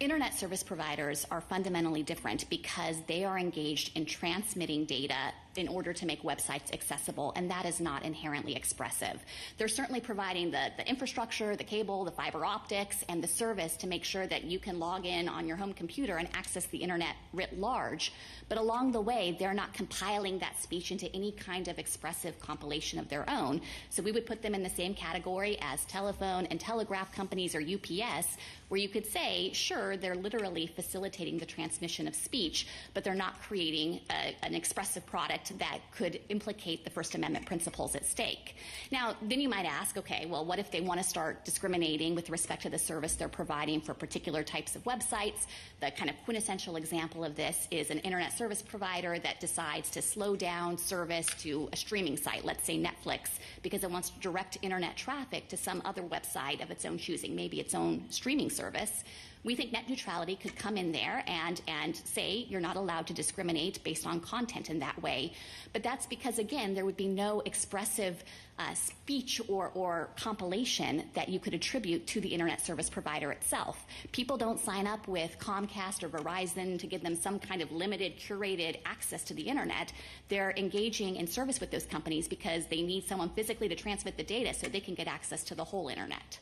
Internet 0.00 0.34
service 0.34 0.62
providers 0.62 1.26
are 1.30 1.40
fundamentally 1.40 2.02
different 2.02 2.48
because 2.48 2.96
they 3.06 3.24
are 3.24 3.38
engaged 3.38 3.96
in 3.96 4.06
transmitting 4.06 4.84
data 4.84 5.32
in 5.58 5.68
order 5.68 5.92
to 5.92 6.06
make 6.06 6.22
websites 6.22 6.72
accessible, 6.72 7.32
and 7.36 7.50
that 7.50 7.66
is 7.66 7.80
not 7.80 8.04
inherently 8.04 8.54
expressive. 8.54 9.20
They're 9.56 9.68
certainly 9.68 10.00
providing 10.00 10.50
the, 10.50 10.70
the 10.76 10.88
infrastructure, 10.88 11.56
the 11.56 11.64
cable, 11.64 12.04
the 12.04 12.10
fiber 12.10 12.44
optics, 12.44 13.04
and 13.08 13.22
the 13.22 13.28
service 13.28 13.76
to 13.78 13.86
make 13.86 14.04
sure 14.04 14.26
that 14.26 14.44
you 14.44 14.58
can 14.58 14.78
log 14.78 15.06
in 15.06 15.28
on 15.28 15.46
your 15.46 15.56
home 15.56 15.72
computer 15.72 16.16
and 16.16 16.28
access 16.34 16.66
the 16.66 16.78
internet 16.78 17.14
writ 17.32 17.58
large. 17.58 18.12
But 18.48 18.58
along 18.58 18.92
the 18.92 19.00
way, 19.00 19.36
they're 19.38 19.54
not 19.54 19.74
compiling 19.74 20.38
that 20.38 20.60
speech 20.60 20.90
into 20.90 21.14
any 21.14 21.32
kind 21.32 21.68
of 21.68 21.78
expressive 21.78 22.38
compilation 22.40 22.98
of 22.98 23.08
their 23.08 23.28
own. 23.28 23.60
So 23.90 24.02
we 24.02 24.12
would 24.12 24.26
put 24.26 24.42
them 24.42 24.54
in 24.54 24.62
the 24.62 24.70
same 24.70 24.94
category 24.94 25.58
as 25.60 25.84
telephone 25.84 26.46
and 26.46 26.58
telegraph 26.58 27.12
companies 27.14 27.54
or 27.54 27.60
UPS, 27.60 28.36
where 28.68 28.80
you 28.80 28.88
could 28.88 29.06
say, 29.06 29.52
sure, 29.52 29.96
they're 29.96 30.14
literally 30.14 30.66
facilitating 30.66 31.38
the 31.38 31.46
transmission 31.46 32.06
of 32.06 32.14
speech, 32.14 32.66
but 32.94 33.04
they're 33.04 33.14
not 33.14 33.40
creating 33.42 34.00
a, 34.10 34.36
an 34.42 34.54
expressive 34.54 35.04
product 35.06 35.47
that 35.58 35.78
could 35.96 36.20
implicate 36.28 36.84
the 36.84 36.90
First 36.90 37.14
Amendment 37.14 37.46
principles 37.46 37.94
at 37.94 38.04
stake. 38.06 38.56
Now, 38.90 39.16
then 39.22 39.40
you 39.40 39.48
might 39.48 39.66
ask, 39.66 39.96
okay, 39.96 40.26
well, 40.26 40.44
what 40.44 40.58
if 40.58 40.70
they 40.70 40.80
want 40.80 41.00
to 41.02 41.08
start 41.08 41.44
discriminating 41.44 42.14
with 42.14 42.30
respect 42.30 42.62
to 42.62 42.70
the 42.70 42.78
service 42.78 43.14
they're 43.14 43.28
providing 43.28 43.80
for 43.80 43.94
particular 43.94 44.42
types 44.42 44.76
of 44.76 44.84
websites? 44.84 45.46
The 45.80 45.90
kind 45.90 46.10
of 46.10 46.16
quintessential 46.24 46.76
example 46.76 47.24
of 47.24 47.36
this 47.36 47.68
is 47.70 47.90
an 47.90 47.98
internet 48.00 48.36
service 48.36 48.62
provider 48.62 49.18
that 49.18 49.40
decides 49.40 49.90
to 49.90 50.02
slow 50.02 50.36
down 50.36 50.78
service 50.78 51.26
to 51.42 51.68
a 51.72 51.76
streaming 51.76 52.16
site, 52.16 52.44
let's 52.44 52.64
say 52.64 52.78
Netflix, 52.78 53.30
because 53.62 53.84
it 53.84 53.90
wants 53.90 54.10
to 54.10 54.20
direct 54.20 54.58
internet 54.62 54.96
traffic 54.96 55.48
to 55.48 55.56
some 55.56 55.82
other 55.84 56.02
website 56.02 56.62
of 56.62 56.70
its 56.70 56.84
own 56.84 56.98
choosing, 56.98 57.34
maybe 57.34 57.60
its 57.60 57.74
own 57.74 58.04
streaming 58.10 58.50
service. 58.50 59.04
We 59.48 59.54
think 59.54 59.72
net 59.72 59.88
neutrality 59.88 60.36
could 60.36 60.54
come 60.56 60.76
in 60.76 60.92
there 60.92 61.24
and, 61.26 61.58
and 61.66 61.96
say 61.96 62.44
you're 62.50 62.60
not 62.60 62.76
allowed 62.76 63.06
to 63.06 63.14
discriminate 63.14 63.82
based 63.82 64.06
on 64.06 64.20
content 64.20 64.68
in 64.68 64.80
that 64.80 65.02
way. 65.02 65.32
But 65.72 65.82
that's 65.82 66.04
because, 66.04 66.38
again, 66.38 66.74
there 66.74 66.84
would 66.84 66.98
be 66.98 67.06
no 67.06 67.40
expressive 67.40 68.22
uh, 68.58 68.74
speech 68.74 69.40
or, 69.48 69.70
or 69.74 70.10
compilation 70.18 71.02
that 71.14 71.30
you 71.30 71.40
could 71.40 71.54
attribute 71.54 72.06
to 72.08 72.20
the 72.20 72.28
internet 72.28 72.60
service 72.60 72.90
provider 72.90 73.32
itself. 73.32 73.86
People 74.12 74.36
don't 74.36 74.60
sign 74.60 74.86
up 74.86 75.08
with 75.08 75.38
Comcast 75.38 76.02
or 76.02 76.10
Verizon 76.10 76.78
to 76.78 76.86
give 76.86 77.02
them 77.02 77.16
some 77.16 77.38
kind 77.38 77.62
of 77.62 77.72
limited, 77.72 78.18
curated 78.18 78.76
access 78.84 79.24
to 79.24 79.32
the 79.32 79.44
internet. 79.44 79.94
They're 80.28 80.52
engaging 80.58 81.16
in 81.16 81.26
service 81.26 81.58
with 81.58 81.70
those 81.70 81.86
companies 81.86 82.28
because 82.28 82.66
they 82.66 82.82
need 82.82 83.08
someone 83.08 83.30
physically 83.30 83.70
to 83.70 83.74
transmit 83.74 84.18
the 84.18 84.24
data 84.24 84.52
so 84.52 84.68
they 84.68 84.80
can 84.80 84.92
get 84.92 85.06
access 85.06 85.42
to 85.44 85.54
the 85.54 85.64
whole 85.64 85.88
internet. 85.88 86.38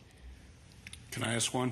Can 1.12 1.22
I 1.22 1.34
ask 1.34 1.54
one? 1.54 1.70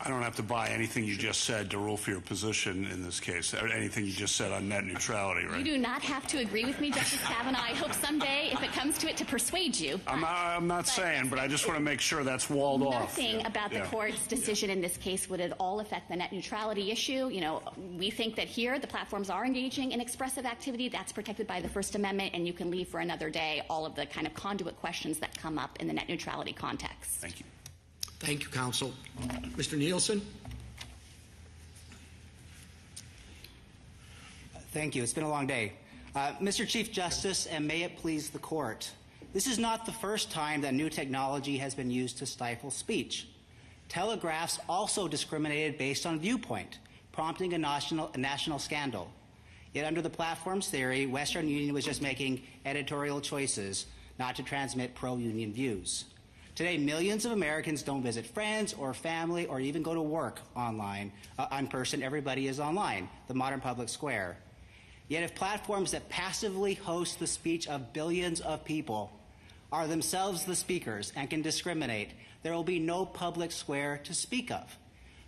I 0.00 0.08
don't 0.08 0.22
have 0.22 0.36
to 0.36 0.42
buy 0.42 0.68
anything 0.68 1.04
you 1.04 1.16
just 1.16 1.42
said 1.42 1.70
to 1.72 1.78
rule 1.78 1.96
for 1.96 2.10
your 2.10 2.20
position 2.20 2.86
in 2.86 3.02
this 3.02 3.18
case, 3.18 3.52
or 3.52 3.66
anything 3.66 4.04
you 4.06 4.12
just 4.12 4.36
said 4.36 4.52
on 4.52 4.68
net 4.68 4.84
neutrality, 4.84 5.44
right? 5.46 5.58
You 5.58 5.64
do 5.64 5.78
not 5.78 6.02
have 6.02 6.26
to 6.28 6.38
agree 6.38 6.64
with 6.64 6.80
me, 6.80 6.90
Justice 6.90 7.20
Kavanaugh. 7.24 7.58
I 7.58 7.74
hope 7.74 7.92
someday, 7.92 8.50
if 8.52 8.62
it 8.62 8.72
comes 8.72 8.96
to 8.98 9.08
it, 9.08 9.16
to 9.16 9.24
persuade 9.24 9.78
you. 9.78 10.00
I'm 10.06 10.20
not, 10.20 10.36
I'm 10.36 10.66
not 10.68 10.84
but 10.84 10.88
saying, 10.88 11.28
but 11.28 11.40
I 11.40 11.48
just 11.48 11.66
want 11.66 11.78
to 11.78 11.82
make 11.82 12.00
sure 12.00 12.22
that's 12.22 12.48
walled 12.48 12.80
nothing 12.80 12.94
off. 12.94 13.18
Nothing 13.18 13.46
about 13.46 13.70
the 13.70 13.78
yeah. 13.78 13.86
court's 13.86 14.26
decision 14.28 14.70
in 14.70 14.80
this 14.80 14.96
case 14.96 15.28
would 15.28 15.40
at 15.40 15.52
all 15.58 15.80
affect 15.80 16.08
the 16.08 16.16
net 16.16 16.32
neutrality 16.32 16.92
issue. 16.92 17.28
You 17.28 17.40
know, 17.40 17.62
we 17.98 18.10
think 18.10 18.36
that 18.36 18.46
here 18.46 18.78
the 18.78 18.86
platforms 18.86 19.30
are 19.30 19.44
engaging 19.44 19.92
in 19.92 20.00
expressive 20.00 20.46
activity. 20.46 20.88
That's 20.88 21.10
protected 21.10 21.48
by 21.48 21.60
the 21.60 21.68
First 21.68 21.96
Amendment, 21.96 22.30
and 22.34 22.46
you 22.46 22.52
can 22.52 22.70
leave 22.70 22.88
for 22.88 23.00
another 23.00 23.30
day 23.30 23.62
all 23.68 23.84
of 23.84 23.96
the 23.96 24.06
kind 24.06 24.28
of 24.28 24.34
conduit 24.34 24.76
questions 24.76 25.18
that 25.18 25.36
come 25.36 25.58
up 25.58 25.76
in 25.80 25.88
the 25.88 25.92
net 25.92 26.08
neutrality 26.08 26.52
context. 26.52 27.10
Thank 27.20 27.40
you. 27.40 27.46
Thank 28.20 28.42
you, 28.42 28.48
counsel. 28.48 28.92
Mr. 29.56 29.78
Nielson? 29.78 30.20
Thank 34.72 34.94
you. 34.94 35.02
It's 35.02 35.12
been 35.12 35.24
a 35.24 35.28
long 35.28 35.46
day. 35.46 35.72
Uh, 36.14 36.32
Mr. 36.40 36.66
Chief 36.66 36.92
Justice, 36.92 37.46
and 37.46 37.66
may 37.66 37.82
it 37.82 37.96
please 37.96 38.30
the 38.30 38.38
court, 38.38 38.90
this 39.32 39.46
is 39.46 39.58
not 39.58 39.86
the 39.86 39.92
first 39.92 40.30
time 40.30 40.60
that 40.62 40.74
new 40.74 40.90
technology 40.90 41.58
has 41.58 41.74
been 41.74 41.90
used 41.90 42.18
to 42.18 42.26
stifle 42.26 42.70
speech. 42.70 43.28
Telegraphs 43.88 44.58
also 44.68 45.06
discriminated 45.06 45.78
based 45.78 46.06
on 46.06 46.18
viewpoint, 46.18 46.78
prompting 47.12 47.54
a 47.54 47.58
national, 47.58 48.10
a 48.14 48.18
national 48.18 48.58
scandal. 48.58 49.10
Yet, 49.74 49.84
under 49.84 50.02
the 50.02 50.10
platform's 50.10 50.68
theory, 50.68 51.06
Western 51.06 51.48
Union 51.48 51.74
was 51.74 51.84
just 51.84 52.02
making 52.02 52.42
editorial 52.64 53.20
choices 53.20 53.86
not 54.18 54.34
to 54.36 54.42
transmit 54.42 54.94
pro 54.94 55.16
union 55.16 55.52
views. 55.52 56.04
Today, 56.58 56.76
millions 56.76 57.24
of 57.24 57.30
Americans 57.30 57.84
don't 57.84 58.02
visit 58.02 58.26
friends 58.26 58.74
or 58.74 58.92
family 58.92 59.46
or 59.46 59.60
even 59.60 59.80
go 59.80 59.94
to 59.94 60.02
work 60.02 60.40
online, 60.56 61.12
uh, 61.38 61.46
in 61.56 61.68
person. 61.68 62.02
Everybody 62.02 62.48
is 62.48 62.58
online, 62.58 63.08
the 63.28 63.34
modern 63.34 63.60
public 63.60 63.88
square. 63.88 64.36
Yet, 65.06 65.22
if 65.22 65.36
platforms 65.36 65.92
that 65.92 66.08
passively 66.08 66.74
host 66.74 67.20
the 67.20 67.28
speech 67.28 67.68
of 67.68 67.92
billions 67.92 68.40
of 68.40 68.64
people 68.64 69.12
are 69.70 69.86
themselves 69.86 70.46
the 70.46 70.56
speakers 70.56 71.12
and 71.14 71.30
can 71.30 71.42
discriminate, 71.42 72.10
there 72.42 72.54
will 72.54 72.64
be 72.64 72.80
no 72.80 73.06
public 73.06 73.52
square 73.52 74.00
to 74.02 74.12
speak 74.12 74.50
of. 74.50 74.76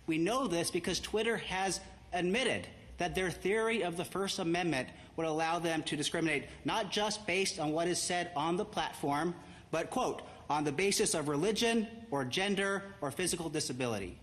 We 0.07 0.17
know 0.17 0.47
this 0.47 0.69
because 0.69 0.99
Twitter 0.99 1.37
has 1.37 1.79
admitted 2.11 2.67
that 2.97 3.15
their 3.15 3.31
theory 3.31 3.85
of 3.85 3.95
the 3.95 4.03
First 4.03 4.39
Amendment 4.39 4.89
would 5.15 5.27
allow 5.27 5.59
them 5.59 5.81
to 5.83 5.95
discriminate 5.95 6.49
not 6.65 6.91
just 6.91 7.25
based 7.25 7.57
on 7.57 7.71
what 7.71 7.87
is 7.87 7.99
said 8.01 8.31
on 8.35 8.57
the 8.57 8.65
platform, 8.65 9.33
but, 9.71 9.89
quote, 9.89 10.23
on 10.51 10.65
the 10.65 10.71
basis 10.71 11.13
of 11.13 11.29
religion 11.29 11.87
or 12.11 12.25
gender 12.25 12.83
or 12.99 13.09
physical 13.09 13.47
disability. 13.47 14.17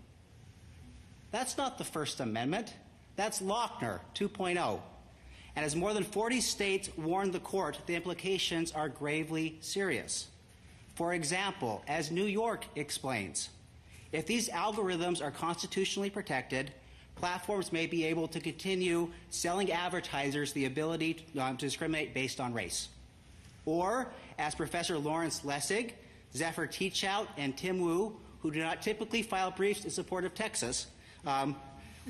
That's 1.31 1.57
not 1.57 1.79
the 1.79 1.83
First 1.83 2.19
Amendment. 2.19 2.71
That's 3.15 3.41
Lochner 3.41 3.99
2.0. 4.13 4.79
And 5.55 5.65
as 5.65 5.75
more 5.75 5.93
than 5.93 6.03
40 6.03 6.39
states 6.39 6.95
warned 6.97 7.33
the 7.33 7.39
court, 7.39 7.79
the 7.87 7.95
implications 7.95 8.71
are 8.71 8.89
gravely 8.89 9.57
serious. 9.61 10.27
For 10.93 11.13
example, 11.13 11.83
as 11.87 12.11
New 12.11 12.25
York 12.25 12.63
explains, 12.75 13.49
if 14.11 14.27
these 14.27 14.49
algorithms 14.49 15.23
are 15.23 15.31
constitutionally 15.31 16.11
protected, 16.11 16.71
platforms 17.15 17.73
may 17.73 17.87
be 17.87 18.05
able 18.05 18.27
to 18.27 18.39
continue 18.39 19.09
selling 19.31 19.71
advertisers 19.71 20.53
the 20.53 20.65
ability 20.65 21.25
to, 21.33 21.39
um, 21.39 21.57
to 21.57 21.65
discriminate 21.65 22.13
based 22.13 22.39
on 22.39 22.53
race. 22.53 22.89
Or, 23.65 24.11
as 24.37 24.53
Professor 24.53 24.97
Lawrence 24.97 25.41
Lessig, 25.41 25.93
Zephyr 26.35 26.67
Teachout, 26.67 27.27
and 27.37 27.57
Tim 27.57 27.79
Wu, 27.79 28.15
who 28.41 28.51
do 28.51 28.59
not 28.59 28.81
typically 28.81 29.21
file 29.21 29.51
briefs 29.51 29.83
in 29.83 29.89
support 29.89 30.25
of 30.25 30.33
Texas, 30.33 30.87
um, 31.25 31.55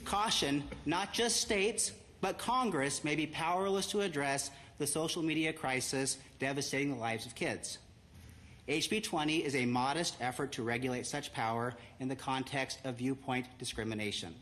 caution 0.06 0.64
not 0.86 1.14
just 1.14 1.38
states, 1.38 1.92
but 2.22 2.38
Congress 2.38 3.04
may 3.04 3.16
be 3.16 3.26
powerless 3.26 3.88
to 3.88 4.02
address 4.02 4.52
the 4.78 4.88
social 4.88 5.24
media 5.24 5.54
crisis 5.54 6.18
devastating 6.40 6.92
the 6.92 7.00
lives 7.00 7.26
of 7.26 7.36
kids. 7.36 7.78
HB 8.68 9.04
20 9.04 9.38
is 9.38 9.56
a 9.56 9.66
modest 9.66 10.16
effort 10.22 10.52
to 10.54 10.64
regulate 10.64 11.08
such 11.08 11.34
power 11.34 11.74
in 12.00 12.08
the 12.08 12.16
context 12.16 12.80
of 12.84 12.96
viewpoint 12.96 13.48
discrimination. 13.58 14.36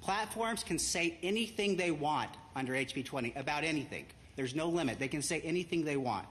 Platforms 0.00 0.62
can 0.62 0.78
say 0.78 1.18
anything 1.22 1.76
they 1.76 1.90
want 1.90 2.30
under 2.54 2.72
HB 2.72 3.04
20 3.04 3.32
about 3.34 3.64
anything. 3.64 4.06
There's 4.36 4.54
no 4.54 4.68
limit. 4.68 5.00
They 5.00 5.08
can 5.08 5.22
say 5.22 5.40
anything 5.40 5.84
they 5.84 5.96
want. 5.96 6.28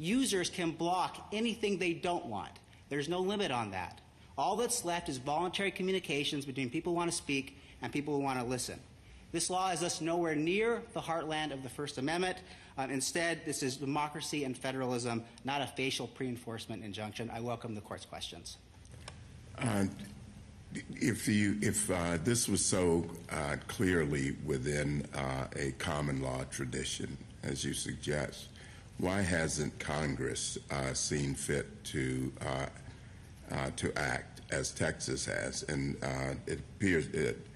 Users 0.00 0.48
can 0.48 0.70
block 0.70 1.28
anything 1.30 1.76
they 1.76 1.92
don't 1.92 2.24
want. 2.24 2.52
There's 2.88 3.06
no 3.06 3.20
limit 3.20 3.50
on 3.50 3.72
that. 3.72 4.00
All 4.38 4.56
that's 4.56 4.82
left 4.82 5.10
is 5.10 5.18
voluntary 5.18 5.70
communications 5.70 6.46
between 6.46 6.70
people 6.70 6.94
who 6.94 6.96
want 6.96 7.10
to 7.10 7.16
speak 7.16 7.58
and 7.82 7.92
people 7.92 8.16
who 8.16 8.22
want 8.22 8.40
to 8.40 8.46
listen. 8.46 8.80
This 9.30 9.50
law 9.50 9.70
is 9.72 9.80
thus 9.80 10.00
nowhere 10.00 10.34
near 10.34 10.82
the 10.94 11.02
heartland 11.02 11.52
of 11.52 11.62
the 11.62 11.68
First 11.68 11.98
Amendment. 11.98 12.38
Um, 12.78 12.90
instead, 12.90 13.42
this 13.44 13.62
is 13.62 13.76
democracy 13.76 14.44
and 14.44 14.56
federalism, 14.56 15.22
not 15.44 15.60
a 15.60 15.66
facial 15.66 16.06
pre 16.06 16.28
enforcement 16.28 16.82
injunction. 16.82 17.30
I 17.30 17.40
welcome 17.40 17.74
the 17.74 17.82
court's 17.82 18.06
questions. 18.06 18.56
Uh, 19.58 19.84
if 20.92 21.28
you 21.28 21.58
if 21.60 21.90
uh, 21.90 22.16
this 22.24 22.48
was 22.48 22.64
so 22.64 23.04
uh, 23.30 23.56
clearly 23.68 24.34
within 24.46 25.04
uh, 25.14 25.44
a 25.56 25.72
common 25.72 26.22
law 26.22 26.42
tradition, 26.50 27.18
as 27.42 27.66
you 27.66 27.74
suggest, 27.74 28.48
why 29.00 29.22
hasn't 29.22 29.78
Congress 29.78 30.58
uh, 30.70 30.92
seen 30.92 31.34
fit 31.34 31.82
to 31.84 32.32
uh, 32.46 32.66
uh 33.52 33.70
to 33.76 33.96
act 33.98 34.42
as 34.50 34.70
Texas 34.70 35.24
has? 35.24 35.62
And 35.64 35.96
uh, 36.02 36.34
it 36.46 36.58
appears 36.58 37.06
uh, 37.08 37.18
it, 37.18 37.46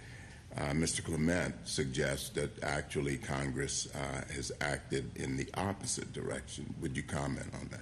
Mr. 0.57 1.05
Clement 1.05 1.55
suggests 1.65 2.31
that 2.31 2.63
actually 2.63 3.17
Congress 3.17 3.89
has 4.33 4.53
acted 4.61 5.11
in 5.17 5.37
the 5.37 5.49
opposite 5.55 6.13
direction. 6.13 6.73
Would 6.81 6.97
you 6.97 7.03
comment 7.03 7.49
on 7.61 7.69
that? 7.73 7.81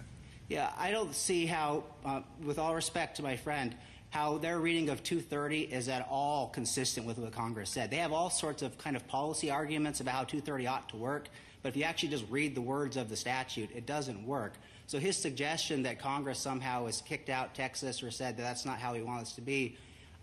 Yeah, 0.49 0.71
I 0.79 0.91
don't 0.91 1.15
see 1.15 1.45
how, 1.45 1.85
with 2.43 2.59
all 2.59 2.75
respect 2.75 3.17
to 3.19 3.23
my 3.23 3.37
friend 3.37 3.75
how 4.13 4.37
their 4.37 4.61
reading 4.61 4.91
of 4.91 5.03
230 5.03 5.63
is 5.63 5.89
at 5.89 6.07
all 6.11 6.49
consistent 6.49 7.07
with 7.07 7.17
what 7.17 7.33
Congress 7.33 7.71
said. 7.71 7.91
They 7.91 7.97
have 7.97 8.13
all 8.13 8.29
sorts 8.29 8.61
of 8.61 8.77
kind 8.77 8.95
of 8.95 9.09
policy 9.09 9.51
arguments 9.51 10.01
about 10.01 10.13
how 10.13 10.25
230 10.25 10.67
ought 10.67 10.89
to 10.91 10.97
work, 10.97 11.29
but 11.63 11.71
if 11.71 11.77
you 11.77 11.85
actually 11.85 12.09
just 12.09 12.25
read 12.29 12.55
the 12.55 12.61
words 12.61 12.97
of 12.97 13.09
the 13.09 13.17
statute, 13.17 13.71
it 13.75 13.87
doesn't 13.87 14.27
work. 14.27 14.55
So 14.87 14.99
his 14.99 15.17
suggestion 15.17 15.85
that 15.85 15.99
Congress 15.99 16.39
somehow 16.39 16.87
has 16.87 17.01
kicked 17.01 17.31
out 17.31 17.55
Texas 17.55 18.03
or 18.03 18.11
said 18.11 18.37
that 18.37 18.43
that's 18.43 18.65
not 18.65 18.79
how 18.79 18.95
he 18.95 19.03
wants 19.03 19.33
it 19.33 19.35
to 19.37 19.41
be, 19.41 19.77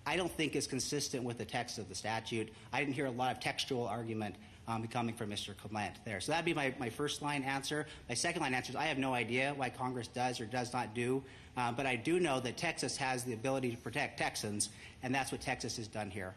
I 0.06 0.16
don't 0.16 0.32
think 0.32 0.56
is 0.56 0.68
consistent 0.68 1.24
with 1.24 1.38
the 1.38 1.46
text 1.46 1.78
of 1.78 1.88
the 1.88 1.96
statute. 1.96 2.50
I 2.74 2.80
didn't 2.80 2.94
hear 2.94 3.06
a 3.06 3.12
lot 3.12 3.32
of 3.32 3.40
textual 3.40 3.88
argument 3.88 4.36
um, 4.68 4.88
coming 4.88 5.16
from 5.16 5.30
Mr. 5.30 5.58
Clement 5.58 5.96
there. 6.06 6.22
So 6.22 6.32
that'd 6.32 6.46
be 6.46 6.54
my, 6.54 6.74
my 6.80 6.90
first 6.90 7.22
line 7.22 7.44
answer. 7.44 7.88
My 8.08 8.16
second 8.16 8.42
line 8.42 8.54
answer 8.54 8.72
is 8.72 8.76
I 8.76 8.86
have 8.86 8.98
no 8.98 9.14
idea 9.14 9.54
why 9.56 9.70
Congress 9.70 10.08
does 10.08 10.40
or 10.40 10.46
does 10.46 10.74
not 10.74 10.94
do, 10.94 11.24
uh, 11.58 11.72
but 11.72 11.86
I 11.86 11.96
do 11.96 12.20
know 12.20 12.40
that 12.40 12.58
Texas 12.58 12.96
has 12.98 13.24
the 13.24 13.34
ability 13.34 13.72
to 13.72 13.78
protect 13.78 14.20
Texans, 14.20 14.70
and 15.02 15.14
that's 15.14 15.32
what 15.32 15.42
Texas 15.42 15.78
has 15.78 15.88
done 15.88 16.12
here. 16.12 16.36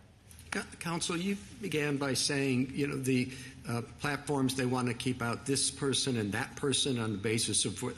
Counsel, 0.80 1.16
you 1.16 1.36
began 1.60 1.96
by 1.96 2.14
saying, 2.14 2.72
you 2.74 2.86
know, 2.86 2.96
the 2.96 3.30
uh, 3.68 3.82
platforms 4.00 4.54
they 4.54 4.66
want 4.66 4.88
to 4.88 4.94
keep 4.94 5.22
out 5.22 5.46
this 5.46 5.70
person 5.70 6.16
and 6.18 6.32
that 6.32 6.54
person 6.56 6.98
on 6.98 7.12
the 7.12 7.18
basis 7.18 7.64
of 7.64 7.82
uh, 7.82 7.88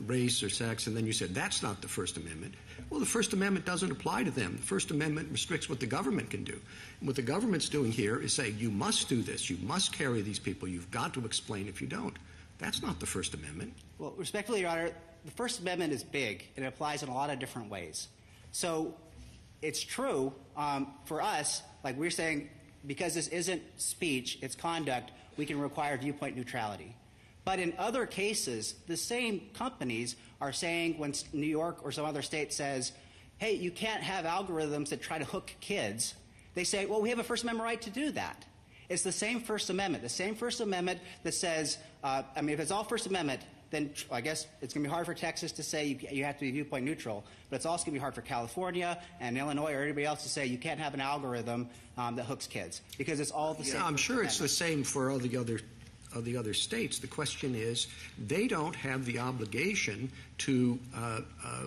race 0.00 0.42
or 0.42 0.50
sex, 0.50 0.86
and 0.86 0.96
then 0.96 1.06
you 1.06 1.12
said 1.12 1.34
that's 1.34 1.62
not 1.62 1.80
the 1.80 1.88
First 1.88 2.16
Amendment. 2.16 2.54
Well, 2.90 3.00
the 3.00 3.06
First 3.06 3.32
Amendment 3.32 3.64
doesn't 3.64 3.90
apply 3.90 4.24
to 4.24 4.30
them. 4.30 4.56
The 4.56 4.66
First 4.66 4.90
Amendment 4.90 5.28
restricts 5.32 5.68
what 5.68 5.80
the 5.80 5.86
government 5.86 6.28
can 6.28 6.44
do. 6.44 6.60
And 7.00 7.06
what 7.06 7.16
the 7.16 7.22
government's 7.22 7.68
doing 7.68 7.90
here 7.90 8.20
is 8.20 8.34
saying 8.34 8.56
you 8.58 8.70
must 8.70 9.08
do 9.08 9.22
this, 9.22 9.48
you 9.48 9.56
must 9.62 9.92
carry 9.92 10.20
these 10.20 10.38
people, 10.38 10.68
you've 10.68 10.90
got 10.90 11.14
to 11.14 11.24
explain 11.24 11.68
if 11.68 11.80
you 11.80 11.86
don't. 11.86 12.18
That's 12.58 12.82
not 12.82 13.00
the 13.00 13.06
First 13.06 13.34
Amendment. 13.34 13.72
Well, 13.98 14.12
respectfully, 14.16 14.60
Your 14.60 14.70
Honor, 14.70 14.90
the 15.24 15.30
First 15.30 15.60
Amendment 15.60 15.92
is 15.92 16.04
big. 16.04 16.46
And 16.56 16.64
it 16.64 16.68
applies 16.68 17.02
in 17.02 17.08
a 17.08 17.14
lot 17.14 17.30
of 17.30 17.38
different 17.38 17.70
ways. 17.70 18.08
So 18.50 18.94
it's 19.62 19.82
true 19.82 20.32
um, 20.56 20.88
for 21.06 21.22
us, 21.22 21.62
like 21.84 21.96
we're 21.98 22.10
saying, 22.10 22.48
because 22.86 23.14
this 23.14 23.28
isn't 23.28 23.62
speech, 23.76 24.38
it's 24.42 24.54
conduct, 24.54 25.12
we 25.36 25.46
can 25.46 25.58
require 25.58 25.96
viewpoint 25.96 26.36
neutrality. 26.36 26.94
But 27.44 27.58
in 27.58 27.74
other 27.78 28.06
cases, 28.06 28.74
the 28.86 28.96
same 28.96 29.50
companies 29.54 30.16
are 30.40 30.52
saying 30.52 30.98
when 30.98 31.14
New 31.32 31.46
York 31.46 31.84
or 31.84 31.90
some 31.90 32.04
other 32.04 32.22
state 32.22 32.52
says, 32.52 32.92
hey, 33.38 33.54
you 33.54 33.70
can't 33.70 34.02
have 34.02 34.24
algorithms 34.24 34.90
that 34.90 35.02
try 35.02 35.18
to 35.18 35.24
hook 35.24 35.52
kids, 35.60 36.14
they 36.54 36.64
say, 36.64 36.86
well, 36.86 37.00
we 37.00 37.10
have 37.10 37.18
a 37.18 37.24
First 37.24 37.42
Amendment 37.42 37.64
right 37.64 37.82
to 37.82 37.90
do 37.90 38.12
that. 38.12 38.44
It's 38.88 39.02
the 39.02 39.12
same 39.12 39.40
First 39.40 39.70
Amendment, 39.70 40.02
the 40.02 40.08
same 40.08 40.34
First 40.34 40.60
Amendment 40.60 41.00
that 41.22 41.34
says, 41.34 41.78
uh, 42.04 42.22
I 42.36 42.42
mean, 42.42 42.54
if 42.54 42.60
it's 42.60 42.70
all 42.70 42.84
First 42.84 43.06
Amendment, 43.06 43.40
then 43.72 43.90
I 44.10 44.20
guess 44.20 44.46
it's 44.60 44.72
going 44.74 44.84
to 44.84 44.88
be 44.88 44.92
hard 44.92 45.06
for 45.06 45.14
Texas 45.14 45.50
to 45.52 45.62
say 45.62 45.86
you, 45.86 45.98
you 46.10 46.24
have 46.24 46.36
to 46.36 46.42
be 46.42 46.50
viewpoint 46.52 46.84
neutral, 46.84 47.24
but 47.50 47.56
it's 47.56 47.66
also 47.66 47.86
going 47.86 47.94
to 47.94 47.98
be 47.98 48.00
hard 48.00 48.14
for 48.14 48.20
California 48.20 49.02
and 49.18 49.36
Illinois 49.36 49.72
or 49.72 49.82
anybody 49.82 50.06
else 50.06 50.22
to 50.22 50.28
say 50.28 50.46
you 50.46 50.58
can't 50.58 50.78
have 50.78 50.94
an 50.94 51.00
algorithm 51.00 51.68
um, 51.98 52.14
that 52.16 52.24
hooks 52.24 52.46
kids 52.46 52.82
because 52.98 53.18
it's 53.18 53.32
all 53.32 53.54
the 53.54 53.64
yeah, 53.64 53.72
same. 53.72 53.82
I'm 53.82 53.96
sure 53.96 54.22
it's 54.22 54.38
the 54.38 54.48
same 54.48 54.84
for 54.84 55.10
all 55.10 55.18
the 55.18 55.36
other 55.36 55.58
of 56.14 56.26
the 56.26 56.36
other 56.36 56.52
states. 56.52 56.98
The 56.98 57.06
question 57.06 57.54
is, 57.54 57.86
they 58.18 58.46
don't 58.46 58.76
have 58.76 59.06
the 59.06 59.18
obligation 59.18 60.12
to 60.38 60.78
uh, 60.94 61.20
uh, 61.42 61.64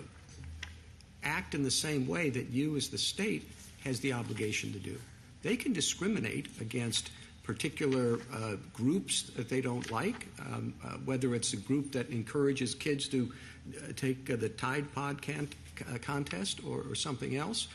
act 1.24 1.56
in 1.56 1.64
the 1.64 1.70
same 1.70 2.06
way 2.06 2.30
that 2.30 2.50
you, 2.50 2.76
as 2.76 2.88
the 2.88 2.98
state, 2.98 3.50
has 3.82 3.98
the 3.98 4.12
obligation 4.12 4.72
to 4.72 4.78
do. 4.78 4.96
They 5.42 5.56
can 5.56 5.72
discriminate 5.72 6.48
against 6.60 7.10
particular 7.46 8.18
uh, 8.34 8.56
groups 8.72 9.22
that 9.36 9.48
they 9.48 9.60
don't 9.60 9.88
like, 9.92 10.26
um, 10.40 10.74
uh, 10.84 10.96
whether 11.04 11.34
it's 11.34 11.52
a 11.52 11.56
group 11.56 11.92
that 11.92 12.10
encourages 12.10 12.74
kids 12.74 13.08
to 13.08 13.32
uh, 13.78 13.92
take 13.94 14.28
uh, 14.28 14.36
the 14.36 14.48
Tide 14.48 14.92
Pod 14.92 15.22
can- 15.22 15.48
uh, 15.88 15.98
contest 15.98 16.60
or, 16.66 16.82
or, 16.90 16.94
something 16.96 17.36
else. 17.36 17.68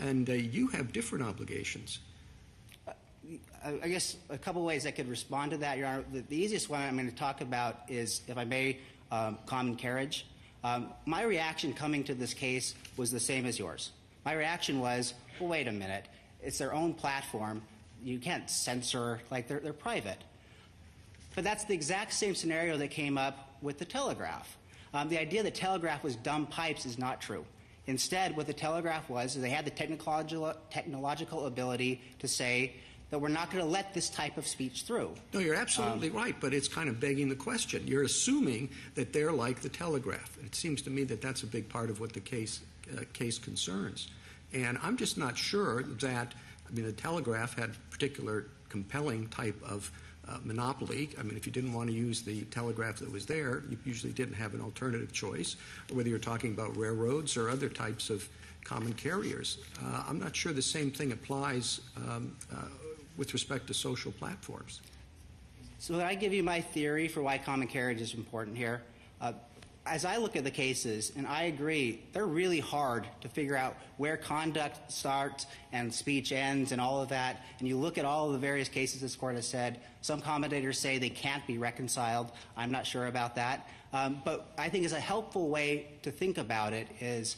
and 0.00 0.28
you 0.28 0.68
have 0.68 0.92
different 0.92 1.24
obligations. 1.24 1.98
I 3.82 3.88
guess 3.88 4.16
a 4.28 4.38
couple 4.38 4.62
ways 4.64 4.86
I 4.86 4.90
could 4.90 5.08
respond 5.08 5.50
to 5.52 5.56
that, 5.58 5.78
Your 5.78 5.86
Honor. 5.86 6.04
The, 6.12 6.20
the 6.20 6.36
easiest 6.36 6.68
one 6.68 6.80
I'm 6.82 6.96
going 6.96 7.10
to 7.10 7.16
talk 7.16 7.40
about 7.40 7.80
is, 7.88 8.22
if 8.28 8.36
I 8.38 8.44
may, 8.44 8.78
um, 9.10 9.38
common 9.46 9.76
carriage. 9.76 10.26
Um, 10.62 10.88
my 11.06 11.22
reaction 11.22 11.72
coming 11.72 12.04
to 12.04 12.14
this 12.14 12.34
case 12.34 12.74
was 12.96 13.10
the 13.10 13.20
same 13.20 13.44
as 13.46 13.58
yours. 13.58 13.90
My 14.24 14.32
reaction 14.32 14.80
was, 14.80 15.14
well, 15.40 15.50
wait 15.50 15.68
a 15.68 15.72
minute. 15.72 16.06
It's 16.42 16.58
their 16.58 16.74
own 16.74 16.94
platform. 16.94 17.62
You 18.04 18.18
can't 18.18 18.48
censor, 18.48 19.20
like, 19.30 19.48
they're, 19.48 19.60
they're 19.60 19.72
private. 19.72 20.18
But 21.34 21.42
that's 21.42 21.64
the 21.64 21.74
exact 21.74 22.12
same 22.12 22.34
scenario 22.34 22.76
that 22.76 22.90
came 22.90 23.18
up 23.18 23.56
with 23.62 23.78
the 23.78 23.84
Telegraph. 23.84 24.56
Um, 24.92 25.08
the 25.08 25.18
idea 25.18 25.42
that 25.42 25.54
Telegraph 25.54 26.04
was 26.04 26.14
dumb 26.14 26.46
pipes 26.46 26.86
is 26.86 26.98
not 26.98 27.20
true. 27.20 27.44
Instead, 27.86 28.36
what 28.36 28.46
the 28.46 28.52
Telegraph 28.52 29.08
was 29.10 29.34
is 29.34 29.42
they 29.42 29.50
had 29.50 29.64
the 29.64 29.70
technological, 29.70 30.54
technological 30.70 31.46
ability 31.46 32.00
to 32.20 32.28
say 32.28 32.74
that 33.10 33.18
we're 33.18 33.28
not 33.28 33.50
going 33.50 33.62
to 33.64 33.70
let 33.70 33.92
this 33.94 34.08
type 34.08 34.36
of 34.38 34.46
speech 34.46 34.82
through. 34.82 35.14
No, 35.32 35.40
you're 35.40 35.54
absolutely 35.54 36.10
Um, 36.10 36.16
right, 36.16 36.36
but 36.40 36.54
it's 36.54 36.68
kind 36.68 36.88
of 36.88 37.00
begging 37.00 37.28
the 37.28 37.36
question. 37.36 37.86
You're 37.86 38.04
assuming 38.04 38.70
that 38.94 39.12
they're 39.12 39.32
like 39.32 39.60
the 39.60 39.68
Telegraph. 39.68 40.38
It 40.44 40.54
seems 40.54 40.82
to 40.82 40.90
me 40.90 41.04
that 41.04 41.20
that's 41.20 41.42
a 41.42 41.46
big 41.46 41.68
part 41.68 41.90
of 41.90 42.00
what 42.00 42.12
the 42.12 42.20
case 42.20 42.60
uh, 42.96 43.02
case 43.12 43.38
concerns. 43.38 44.08
And 44.52 44.78
I'm 44.82 44.96
just 44.96 45.18
not 45.18 45.36
sure 45.36 45.82
that 45.82 46.34
I 46.68 46.74
mean 46.74 46.84
the 46.84 46.92
Telegraph 46.92 47.56
had 47.56 47.70
particular 47.90 48.46
compelling 48.68 49.28
type 49.28 49.60
of 49.68 49.90
uh, 50.28 50.38
monopoly. 50.44 51.10
I 51.18 51.22
mean, 51.22 51.36
if 51.36 51.46
you 51.46 51.52
didn't 51.52 51.72
want 51.72 51.88
to 51.90 51.94
use 51.94 52.22
the 52.22 52.42
telegraph 52.44 52.96
that 53.00 53.12
was 53.12 53.26
there, 53.26 53.62
you 53.68 53.76
usually 53.84 54.12
didn't 54.12 54.34
have 54.34 54.54
an 54.54 54.60
alternative 54.60 55.12
choice, 55.12 55.56
whether 55.92 56.08
you're 56.08 56.18
talking 56.18 56.52
about 56.52 56.76
railroads 56.76 57.36
or 57.36 57.50
other 57.50 57.68
types 57.68 58.10
of 58.10 58.26
common 58.64 58.94
carriers. 58.94 59.58
Uh, 59.84 60.04
I'm 60.08 60.18
not 60.18 60.34
sure 60.34 60.52
the 60.52 60.62
same 60.62 60.90
thing 60.90 61.12
applies 61.12 61.82
um, 61.96 62.34
uh, 62.52 62.62
with 63.16 63.32
respect 63.34 63.66
to 63.66 63.74
social 63.74 64.12
platforms. 64.12 64.80
So 65.78 66.00
I 66.00 66.14
give 66.14 66.32
you 66.32 66.42
my 66.42 66.60
theory 66.60 67.08
for 67.08 67.22
why 67.22 67.36
common 67.36 67.68
carriage 67.68 68.00
is 68.00 68.14
important 68.14 68.56
here. 68.56 68.82
As 69.86 70.06
I 70.06 70.16
look 70.16 70.34
at 70.34 70.44
the 70.44 70.50
cases, 70.50 71.12
and 71.14 71.26
I 71.26 71.42
agree, 71.42 72.02
they're 72.14 72.24
really 72.24 72.58
hard 72.58 73.06
to 73.20 73.28
figure 73.28 73.54
out 73.54 73.76
where 73.98 74.16
conduct 74.16 74.90
starts 74.90 75.46
and 75.72 75.92
speech 75.92 76.32
ends 76.32 76.72
and 76.72 76.80
all 76.80 77.02
of 77.02 77.10
that. 77.10 77.44
And 77.58 77.68
you 77.68 77.76
look 77.76 77.98
at 77.98 78.06
all 78.06 78.28
of 78.28 78.32
the 78.32 78.38
various 78.38 78.68
cases 78.70 79.02
this 79.02 79.14
court 79.14 79.34
has 79.34 79.46
said. 79.46 79.80
Some 80.00 80.22
commentators 80.22 80.78
say 80.78 80.96
they 80.96 81.10
can't 81.10 81.46
be 81.46 81.58
reconciled. 81.58 82.32
I'm 82.56 82.70
not 82.70 82.86
sure 82.86 83.08
about 83.08 83.34
that. 83.34 83.68
Um, 83.92 84.22
but 84.24 84.54
I 84.56 84.70
think 84.70 84.86
is 84.86 84.94
a 84.94 85.00
helpful 85.00 85.50
way 85.50 85.88
to 86.02 86.10
think 86.10 86.38
about 86.38 86.72
it 86.72 86.88
is 87.00 87.36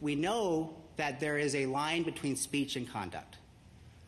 we 0.00 0.14
know 0.14 0.76
that 0.96 1.18
there 1.18 1.38
is 1.38 1.56
a 1.56 1.66
line 1.66 2.04
between 2.04 2.36
speech 2.36 2.76
and 2.76 2.88
conduct. 2.88 3.36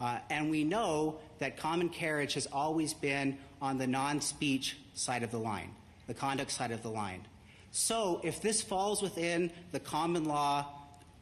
Uh, 0.01 0.19
and 0.31 0.51
we 0.51 0.63
know 0.63 1.19
that 1.41 1.57
common 1.57 1.89
carriage 1.89 2.35
has 2.35 2.47
always 2.47 2.95
been 2.95 3.37
on 3.61 3.77
the 3.77 3.89
non 3.89 4.21
speech 4.21 4.77
side 4.95 5.25
of 5.25 5.33
the 5.33 5.39
line, 5.39 5.75
the 6.07 6.15
conduct 6.15 6.53
side 6.53 6.71
of 6.71 6.83
the 6.85 6.89
line. 6.89 7.27
So 7.73 8.21
if 8.23 8.41
this 8.41 8.63
falls 8.63 9.03
within 9.03 9.51
the 9.73 9.81
common 9.81 10.25
law 10.27 10.67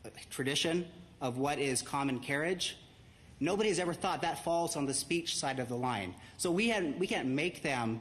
uh, 0.04 0.08
tradition 0.30 0.86
of 1.20 1.38
what 1.38 1.58
is 1.58 1.80
common 1.80 2.18
carriage, 2.18 2.76
nobody 3.38 3.68
has 3.68 3.78
ever 3.78 3.94
thought 3.94 4.22
that 4.22 4.42
falls 4.44 4.76
on 4.76 4.86
the 4.86 4.94
speech 4.94 5.36
side 5.36 5.60
of 5.60 5.68
the 5.68 5.76
line. 5.76 6.14
So 6.38 6.50
we, 6.50 6.68
had, 6.68 6.98
we 6.98 7.06
can't 7.06 7.28
make 7.28 7.62
them 7.62 8.00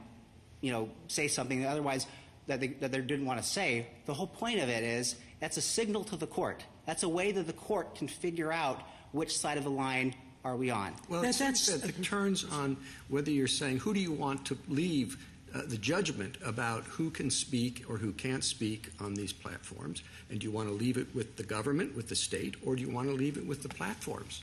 you 0.60 0.72
know, 0.72 0.90
say 1.08 1.28
something 1.28 1.64
otherwise 1.64 2.06
that 2.48 2.60
they, 2.60 2.68
that 2.68 2.90
they 2.92 3.00
didn't 3.00 3.24
want 3.24 3.40
to 3.40 3.46
say. 3.46 3.86
The 4.06 4.14
whole 4.14 4.26
point 4.26 4.60
of 4.60 4.68
it 4.68 4.82
is 4.82 5.14
that's 5.38 5.56
a 5.56 5.62
signal 5.62 6.04
to 6.04 6.16
the 6.16 6.26
court. 6.26 6.62
That's 6.86 7.04
a 7.04 7.08
way 7.08 7.32
that 7.32 7.46
the 7.46 7.52
court 7.52 7.94
can 7.94 8.08
figure 8.08 8.52
out 8.52 8.82
which 9.12 9.36
side 9.36 9.58
of 9.58 9.64
the 9.64 9.70
line 9.70 10.14
are 10.44 10.56
we 10.56 10.70
on. 10.70 10.92
Well, 11.08 11.22
That- 11.22 11.30
it 11.30 11.34
seems 11.34 11.66
that's- 11.66 11.82
that 11.82 11.98
it 11.98 12.02
turns 12.02 12.44
on 12.44 12.76
whether 13.08 13.30
you're 13.30 13.46
saying 13.46 13.78
who 13.78 13.94
do 13.94 14.00
you 14.00 14.12
want 14.12 14.46
to 14.46 14.58
leave 14.68 15.24
uh, 15.54 15.62
the 15.66 15.76
judgment 15.76 16.36
about 16.44 16.84
who 16.84 17.10
can 17.10 17.30
speak 17.30 17.84
or 17.88 17.96
who 17.96 18.12
can't 18.12 18.44
speak 18.44 18.90
on 19.00 19.14
these 19.14 19.32
platforms, 19.32 20.02
and 20.30 20.38
do 20.40 20.46
you 20.46 20.52
want 20.52 20.68
to 20.68 20.74
leave 20.74 20.96
it 20.96 21.06
with 21.14 21.36
the 21.36 21.42
government, 21.42 21.94
with 21.96 22.08
the 22.08 22.14
state, 22.14 22.54
or 22.64 22.76
do 22.76 22.82
you 22.82 22.90
want 22.90 23.08
to 23.08 23.14
leave 23.14 23.36
it 23.36 23.46
with 23.46 23.62
the 23.62 23.68
platforms, 23.68 24.42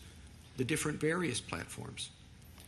the 0.57 0.63
different 0.63 0.99
various 0.99 1.39
platforms? 1.39 2.09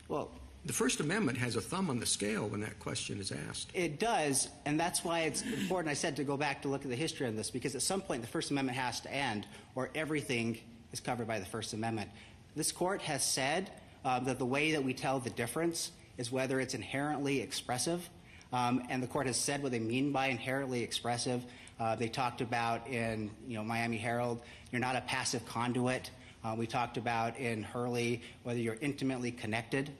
Well, 0.08 0.30
The 0.66 0.72
First 0.74 1.00
Amendment 1.00 1.38
has 1.38 1.56
a 1.56 1.60
thumb 1.60 1.88
on 1.88 2.00
the 2.00 2.06
scale 2.06 2.46
when 2.46 2.60
that 2.60 2.78
question 2.78 3.18
is 3.18 3.32
asked. 3.32 3.70
It 3.72 3.98
does, 3.98 4.48
and 4.66 4.78
that's 4.78 5.02
why 5.02 5.20
it's 5.20 5.42
important, 5.42 5.88
I 5.90 5.94
said, 5.94 6.16
to 6.16 6.24
go 6.24 6.36
back 6.36 6.60
to 6.62 6.68
look 6.68 6.82
at 6.82 6.90
the 6.90 6.96
history 6.96 7.26
of 7.26 7.34
this, 7.34 7.50
because 7.50 7.74
at 7.74 7.82
some 7.82 8.02
point 8.02 8.20
the 8.20 8.28
First 8.28 8.50
Amendment 8.50 8.76
has 8.76 9.00
to 9.00 9.12
end, 9.12 9.46
or 9.74 9.88
everything 9.94 10.58
is 10.92 11.00
covered 11.00 11.26
by 11.26 11.38
the 11.38 11.46
First 11.46 11.72
Amendment. 11.72 12.10
This 12.56 12.72
court 12.72 13.00
has 13.02 13.24
said 13.24 13.70
um, 14.04 14.24
that 14.24 14.38
the 14.38 14.44
way 14.44 14.72
that 14.72 14.84
we 14.84 14.92
tell 14.92 15.18
the 15.18 15.30
difference 15.30 15.92
is 16.18 16.30
whether 16.30 16.60
it's 16.60 16.74
inherently 16.74 17.40
expressive, 17.40 18.10
um, 18.52 18.82
and 18.88 19.02
the 19.02 19.06
court 19.06 19.26
has 19.26 19.36
said 19.36 19.62
what 19.62 19.72
they 19.72 19.78
mean 19.78 20.12
by 20.12 20.26
inherently 20.26 20.82
expressive. 20.82 21.42
Uh, 21.78 21.96
they 21.96 22.08
talked 22.08 22.40
about 22.40 22.86
in 22.88 23.30
you 23.46 23.56
know 23.56 23.64
Miami 23.64 23.96
Herald, 23.96 24.40
you're 24.70 24.80
not 24.80 24.96
a 24.96 25.00
passive 25.02 25.46
conduit. 25.46 26.10
Uh, 26.42 26.54
we 26.58 26.66
talked 26.66 26.96
about 26.96 27.38
in 27.38 27.62
Hurley 27.62 28.22
whether 28.42 28.58
you're 28.58 28.78
intimately 28.80 29.30
connected. 29.30 29.90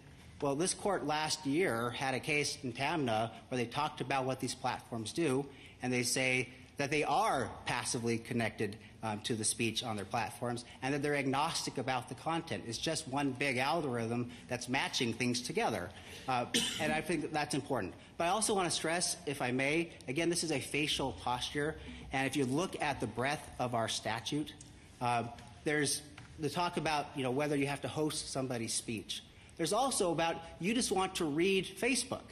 Well, 0.40 0.54
this 0.54 0.72
court 0.72 1.06
last 1.06 1.44
year 1.44 1.90
had 1.90 2.14
a 2.14 2.20
case 2.20 2.56
in 2.62 2.72
Taamneh 2.72 3.30
where 3.48 3.58
they 3.58 3.66
talked 3.66 4.00
about 4.00 4.24
what 4.24 4.40
these 4.40 4.54
platforms 4.54 5.12
do, 5.12 5.44
and 5.82 5.92
they 5.92 6.02
say 6.02 6.48
that 6.78 6.90
they 6.90 7.04
are 7.04 7.50
passively 7.66 8.16
connected 8.16 8.76
um, 9.02 9.20
to 9.20 9.34
the 9.34 9.44
speech 9.44 9.82
on 9.82 9.96
their 9.96 10.04
platforms, 10.04 10.64
and 10.82 10.94
that 10.94 11.02
they're 11.02 11.16
agnostic 11.16 11.78
about 11.78 12.08
the 12.08 12.14
content. 12.14 12.64
It's 12.66 12.78
just 12.78 13.08
one 13.08 13.32
big 13.32 13.56
algorithm 13.56 14.30
that's 14.48 14.68
matching 14.68 15.12
things 15.12 15.40
together. 15.40 15.90
Uh, 16.28 16.46
and 16.80 16.92
I 16.92 17.00
think 17.00 17.22
that 17.22 17.32
that's 17.32 17.54
important. 17.54 17.94
But 18.16 18.24
I 18.24 18.28
also 18.28 18.54
want 18.54 18.68
to 18.68 18.74
stress, 18.74 19.16
if 19.26 19.40
I 19.40 19.50
may, 19.50 19.90
again, 20.08 20.28
this 20.28 20.44
is 20.44 20.52
a 20.52 20.60
facial 20.60 21.12
posture, 21.12 21.76
and 22.12 22.26
if 22.26 22.36
you 22.36 22.44
look 22.44 22.80
at 22.82 23.00
the 23.00 23.06
breadth 23.06 23.48
of 23.58 23.74
our 23.74 23.88
statute, 23.88 24.52
uh, 25.00 25.24
there's 25.64 26.02
the 26.38 26.50
talk 26.50 26.76
about 26.76 27.06
you 27.14 27.22
know 27.22 27.30
whether 27.30 27.56
you 27.56 27.66
have 27.66 27.82
to 27.82 27.88
host 27.88 28.32
somebody's 28.32 28.74
speech. 28.74 29.22
There's 29.56 29.72
also 29.72 30.10
about 30.10 30.36
you 30.58 30.74
just 30.74 30.90
want 30.90 31.16
to 31.16 31.24
read 31.24 31.66
Facebook. 31.66 32.22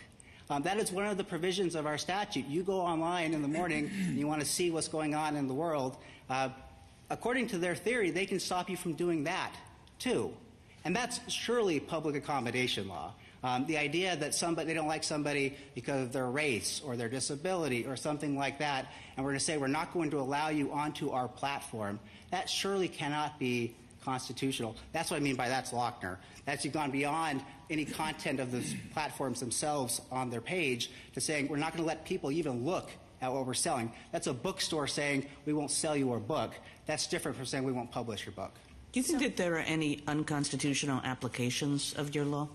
Um, 0.50 0.62
that 0.62 0.78
is 0.78 0.90
one 0.90 1.06
of 1.06 1.18
the 1.18 1.24
provisions 1.24 1.74
of 1.74 1.86
our 1.86 1.98
statute. 1.98 2.46
You 2.46 2.62
go 2.62 2.80
online 2.80 3.34
in 3.34 3.42
the 3.42 3.48
morning 3.48 3.90
and 4.06 4.16
you 4.18 4.26
want 4.26 4.40
to 4.40 4.46
see 4.46 4.70
what's 4.70 4.88
going 4.88 5.14
on 5.14 5.36
in 5.36 5.46
the 5.46 5.54
world. 5.54 5.96
Uh, 6.30 6.48
according 7.10 7.48
to 7.48 7.58
their 7.58 7.74
theory, 7.74 8.10
they 8.10 8.26
can 8.26 8.40
stop 8.40 8.70
you 8.70 8.76
from 8.76 8.94
doing 8.94 9.24
that 9.24 9.52
too. 9.98 10.32
And 10.84 10.96
that's 10.96 11.20
surely 11.30 11.80
public 11.80 12.16
accommodation 12.16 12.88
law. 12.88 13.12
Um, 13.44 13.66
the 13.66 13.78
idea 13.78 14.16
that 14.16 14.34
somebody 14.34 14.66
they 14.66 14.74
don't 14.74 14.88
like 14.88 15.04
somebody 15.04 15.56
because 15.74 16.02
of 16.02 16.12
their 16.12 16.26
race 16.26 16.80
or 16.84 16.96
their 16.96 17.08
disability 17.08 17.86
or 17.86 17.94
something 17.94 18.36
like 18.36 18.58
that, 18.58 18.86
and 19.16 19.24
we're 19.24 19.32
going 19.32 19.38
to 19.38 19.44
say 19.44 19.58
we're 19.58 19.68
not 19.68 19.92
going 19.92 20.10
to 20.10 20.18
allow 20.18 20.48
you 20.48 20.72
onto 20.72 21.10
our 21.10 21.28
platform, 21.28 22.00
that 22.30 22.50
surely 22.50 22.88
cannot 22.88 23.38
be 23.38 23.76
constitutional. 24.04 24.74
That's 24.92 25.10
what 25.10 25.18
I 25.18 25.20
mean 25.20 25.36
by 25.36 25.48
that's 25.48 25.70
Lochner. 25.70 26.16
That's 26.46 26.66
gone 26.66 26.90
beyond 26.90 27.42
any 27.70 27.84
content 27.84 28.40
of 28.40 28.50
the 28.50 28.62
platforms 28.92 29.40
themselves 29.40 30.00
on 30.10 30.30
their 30.30 30.40
page 30.40 30.90
to 31.14 31.20
saying 31.20 31.48
we're 31.48 31.56
not 31.56 31.72
going 31.72 31.82
to 31.82 31.86
let 31.86 32.04
people 32.04 32.30
even 32.30 32.64
look 32.64 32.90
at 33.20 33.32
what 33.32 33.46
we're 33.46 33.54
selling. 33.54 33.92
That's 34.12 34.26
a 34.26 34.32
bookstore 34.32 34.86
saying 34.86 35.26
we 35.44 35.52
won't 35.52 35.70
sell 35.70 35.96
you 35.96 36.12
our 36.12 36.18
book. 36.20 36.52
That's 36.86 37.06
different 37.06 37.36
from 37.36 37.46
saying 37.46 37.64
we 37.64 37.72
won't 37.72 37.90
publish 37.90 38.24
your 38.24 38.32
book. 38.32 38.52
Do 38.92 39.00
you 39.00 39.04
think 39.04 39.20
that 39.20 39.36
there 39.36 39.54
are 39.54 39.58
any 39.58 40.02
unconstitutional 40.06 41.00
applications 41.04 41.92
of 41.94 42.14
your 42.14 42.24
law? 42.24 42.48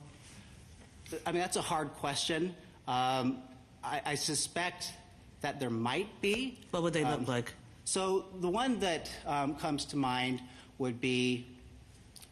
I 1.27 1.31
mean, 1.31 1.41
that's 1.41 1.57
a 1.57 1.61
hard 1.61 1.91
question. 1.93 2.55
Um, 2.87 3.37
I, 3.83 4.01
I 4.05 4.15
suspect 4.15 4.91
that 5.41 5.59
there 5.59 5.69
might 5.69 6.09
be. 6.21 6.57
What 6.71 6.81
would 6.81 6.93
they 6.93 7.03
Um, 7.03 7.19
look 7.19 7.27
like? 7.27 7.53
So 7.85 8.25
the 8.39 8.49
one 8.49 8.79
that 8.79 9.11
um, 9.27 9.55
comes 9.55 9.85
to 9.85 9.97
mind 9.97 10.41
would 10.79 10.99
be 10.99 11.45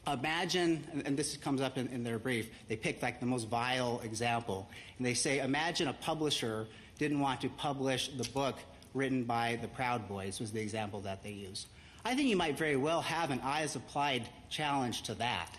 imagine, 0.07 1.03
and, 1.05 1.17
this 1.17 1.37
comes 1.37 1.61
up 1.61 1.77
in, 1.77 1.87
in 1.89 2.03
their 2.03 2.19
brief, 2.19 2.49
they 2.67 2.75
pick 2.75 3.01
like 3.01 3.19
the 3.19 3.25
most 3.25 3.47
vile 3.47 4.01
example, 4.03 4.69
and 4.97 5.05
they 5.05 5.13
say, 5.13 5.39
imagine 5.39 5.87
a 5.87 5.93
publisher 5.93 6.67
didn't 6.97 7.19
want 7.19 7.41
to 7.41 7.49
publish 7.49 8.09
the 8.09 8.27
book 8.29 8.57
written 8.93 9.23
by 9.23 9.57
the 9.61 9.67
Proud 9.67 10.07
Boys, 10.07 10.39
was 10.39 10.51
the 10.51 10.61
example 10.61 11.01
that 11.01 11.23
they 11.23 11.31
use. 11.31 11.67
I 12.03 12.15
think 12.15 12.29
you 12.29 12.35
might 12.35 12.57
very 12.57 12.75
well 12.75 13.01
have 13.01 13.29
an 13.29 13.39
eyes 13.43 13.75
applied 13.75 14.27
challenge 14.49 15.03
to 15.03 15.13
that. 15.15 15.49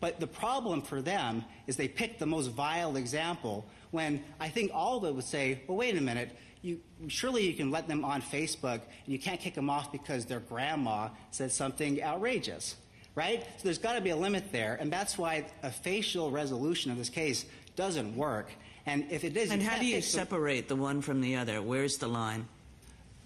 But 0.00 0.18
the 0.18 0.26
problem 0.26 0.82
for 0.82 1.00
them 1.00 1.44
is 1.66 1.76
they 1.76 1.86
picked 1.86 2.18
the 2.18 2.26
most 2.26 2.48
vile 2.48 2.96
example 2.96 3.66
when 3.92 4.24
I 4.40 4.48
think 4.48 4.72
all 4.74 4.96
of 4.96 5.02
them 5.04 5.14
would 5.16 5.24
say, 5.24 5.62
well, 5.68 5.76
wait 5.76 5.96
a 5.96 6.00
minute, 6.00 6.36
you, 6.62 6.80
surely 7.08 7.46
you 7.46 7.54
can 7.54 7.70
let 7.70 7.88
them 7.88 8.04
on 8.04 8.22
Facebook 8.22 8.80
and 9.04 9.12
you 9.12 9.18
can't 9.18 9.38
kick 9.38 9.54
them 9.54 9.68
off 9.68 9.92
because 9.92 10.24
their 10.24 10.40
grandma 10.40 11.08
said 11.30 11.52
something 11.52 12.02
outrageous, 12.02 12.76
right? 13.14 13.44
So 13.58 13.64
there's 13.64 13.78
got 13.78 13.94
to 13.94 14.00
be 14.00 14.10
a 14.10 14.16
limit 14.16 14.52
there, 14.52 14.76
and 14.80 14.92
that's 14.92 15.18
why 15.18 15.46
a 15.62 15.70
facial 15.70 16.30
resolution 16.30 16.90
of 16.90 16.98
this 16.98 17.10
case 17.10 17.44
doesn't 17.76 18.16
work. 18.16 18.50
And 18.86 19.10
if 19.10 19.24
it 19.24 19.36
is, 19.36 19.50
And 19.50 19.62
how 19.62 19.78
do 19.78 19.86
you 19.86 20.02
separate 20.02 20.68
the 20.68 20.76
one 20.76 21.02
from 21.02 21.20
the 21.20 21.36
other? 21.36 21.62
Where's 21.62 21.98
the 21.98 22.08
line? 22.08 22.46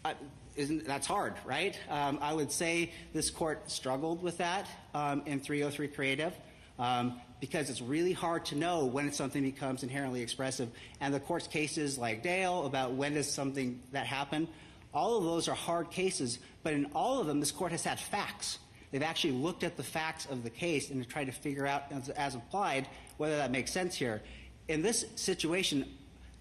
uh, 0.04 0.14
isn't 0.56 0.86
that's 0.86 1.06
hard, 1.06 1.34
right? 1.44 1.78
Um, 1.90 2.18
I 2.22 2.32
would 2.32 2.50
say 2.50 2.92
this 3.12 3.30
court 3.30 3.70
struggled 3.70 4.22
with 4.22 4.38
that 4.38 4.66
um, 4.94 5.22
in 5.26 5.40
303 5.40 5.88
Creative 5.88 6.32
um, 6.78 7.20
because 7.40 7.68
it's 7.68 7.82
really 7.82 8.12
hard 8.12 8.46
to 8.46 8.56
know 8.56 8.86
when 8.86 9.12
something 9.12 9.42
becomes 9.42 9.82
inherently 9.82 10.22
expressive. 10.22 10.70
And 11.00 11.12
the 11.12 11.20
court's 11.20 11.46
cases 11.46 11.98
like 11.98 12.22
Dale 12.22 12.64
about 12.64 12.92
when 12.92 13.14
does 13.14 13.30
something 13.30 13.80
that 13.92 14.06
happen, 14.06 14.48
all 14.94 15.18
of 15.18 15.24
those 15.24 15.48
are 15.48 15.54
hard 15.54 15.90
cases. 15.90 16.38
But 16.62 16.72
in 16.72 16.86
all 16.94 17.20
of 17.20 17.26
them, 17.26 17.40
this 17.40 17.52
court 17.52 17.72
has 17.72 17.84
had 17.84 17.98
facts. 17.98 18.58
They've 18.90 19.02
actually 19.02 19.32
looked 19.32 19.64
at 19.64 19.76
the 19.76 19.82
facts 19.82 20.26
of 20.26 20.42
the 20.42 20.50
case 20.50 20.90
and 20.90 21.06
tried 21.08 21.26
to 21.26 21.32
figure 21.32 21.66
out, 21.66 21.84
as, 21.90 22.08
as 22.10 22.34
applied, 22.34 22.88
whether 23.16 23.36
that 23.36 23.50
makes 23.50 23.72
sense 23.72 23.94
here. 23.94 24.22
In 24.68 24.82
this 24.82 25.04
situation, 25.16 25.86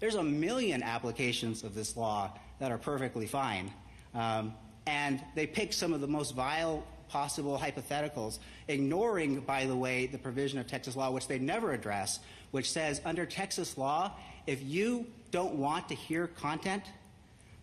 there's 0.00 0.14
a 0.14 0.22
million 0.22 0.82
applications 0.82 1.64
of 1.64 1.74
this 1.74 1.96
law 1.96 2.30
that 2.58 2.70
are 2.70 2.78
perfectly 2.78 3.26
fine. 3.26 3.70
Um, 4.14 4.54
and 4.86 5.22
they 5.34 5.46
pick 5.46 5.72
some 5.72 5.92
of 5.92 6.00
the 6.00 6.06
most 6.06 6.34
vile 6.34 6.84
possible 7.08 7.58
hypotheticals, 7.58 8.38
ignoring, 8.68 9.40
by 9.40 9.66
the 9.66 9.76
way, 9.76 10.06
the 10.06 10.18
provision 10.18 10.58
of 10.58 10.66
Texas 10.66 10.96
law, 10.96 11.10
which 11.10 11.28
they 11.28 11.38
never 11.38 11.72
address, 11.72 12.20
which 12.50 12.70
says 12.70 13.00
under 13.04 13.26
Texas 13.26 13.78
law, 13.78 14.12
if 14.46 14.62
you 14.62 15.06
don't 15.30 15.54
want 15.54 15.88
to 15.88 15.94
hear 15.94 16.26
content, 16.26 16.82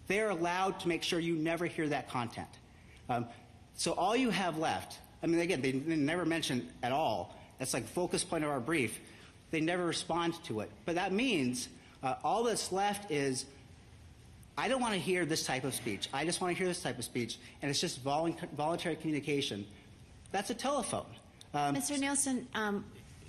they're 0.08 0.30
allowed 0.30 0.80
to 0.82 0.88
make 0.88 1.04
sure 1.04 1.20
you 1.20 1.36
never 1.36 1.66
hear 1.66 1.88
that 1.90 2.10
content. 2.10 2.48
Um, 3.10 3.26
so 3.76 3.94
all 3.94 4.16
you 4.16 4.30
have 4.30 4.58
left, 4.58 5.00
I 5.22 5.28
mean, 5.28 5.40
again, 5.40 5.62
they, 5.62 5.72
never 5.72 6.26
mention 6.26 6.70
at 6.82 6.92
all. 6.92 7.36
That's 7.60 7.74
like 7.74 7.88
focus 7.88 8.24
point 8.24 8.44
of 8.44 8.50
our 8.50 8.60
brief. 8.60 9.00
They 9.52 9.62
never 9.62 9.86
respond 9.86 10.42
to 10.46 10.62
it. 10.62 10.72
But 10.86 10.96
that 10.96 11.12
means 11.12 11.70
uh, 12.02 12.16
all 12.24 12.44
that's 12.44 12.72
left 12.72 13.12
is 13.12 13.46
I 14.58 14.68
don't 14.68 14.82
want 14.82 14.94
to 14.94 15.00
hear 15.00 15.26
this 15.26 15.46
type 15.46 15.64
of 15.64 15.74
speech. 15.74 16.10
I 16.14 16.26
just 16.26 16.42
want 16.42 16.56
to 16.56 16.58
hear 16.58 16.68
this 16.68 16.82
type 16.82 17.00
of 17.00 17.06
speech, 17.06 17.38
and 17.62 17.70
it's 17.70 17.80
just 17.80 18.04
volun- 18.04 18.50
voluntary 18.52 18.96
communication. 18.96 19.66
That's 20.32 20.50
a 20.50 20.56
telephone. 20.56 21.06
Um, 21.54 21.76
Mr. 21.76 21.98
Nielson, 21.98 22.46
um, 22.56 22.86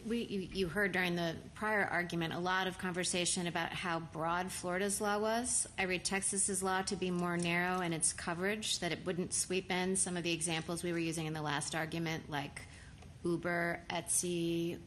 we, 0.07 0.25
you, 0.25 0.49
you 0.53 0.69
heard 0.69 0.93
during 0.93 1.17
the 1.17 1.35
prior 1.55 1.89
argument 1.91 2.35
a 2.35 2.39
lot 2.39 2.67
of 2.67 2.79
conversation 2.79 3.47
about 3.47 3.73
how 3.73 4.01
broad 4.01 4.51
Florida's 4.51 5.01
law 5.01 5.19
was. 5.19 5.67
I 5.79 5.85
read 5.85 6.05
Texas's 6.05 6.63
law 6.63 6.83
to 6.83 6.97
be 6.97 7.11
more 7.11 7.37
narrow 7.37 7.81
in 7.81 7.93
its 7.93 8.13
coverage, 8.13 8.79
that 8.81 8.93
it 8.93 9.01
wouldn't 9.07 9.33
sweep 9.33 9.71
in 9.71 9.97
some 9.97 10.17
of 10.17 10.23
the 10.23 10.33
examples 10.33 10.83
we 10.83 10.93
were 10.93 10.99
using 10.99 11.27
in 11.27 11.33
the 11.33 11.43
last 11.43 11.75
argument, 11.75 12.31
like 12.31 12.61
Uber, 13.25 13.81
Etsy. 13.91 14.79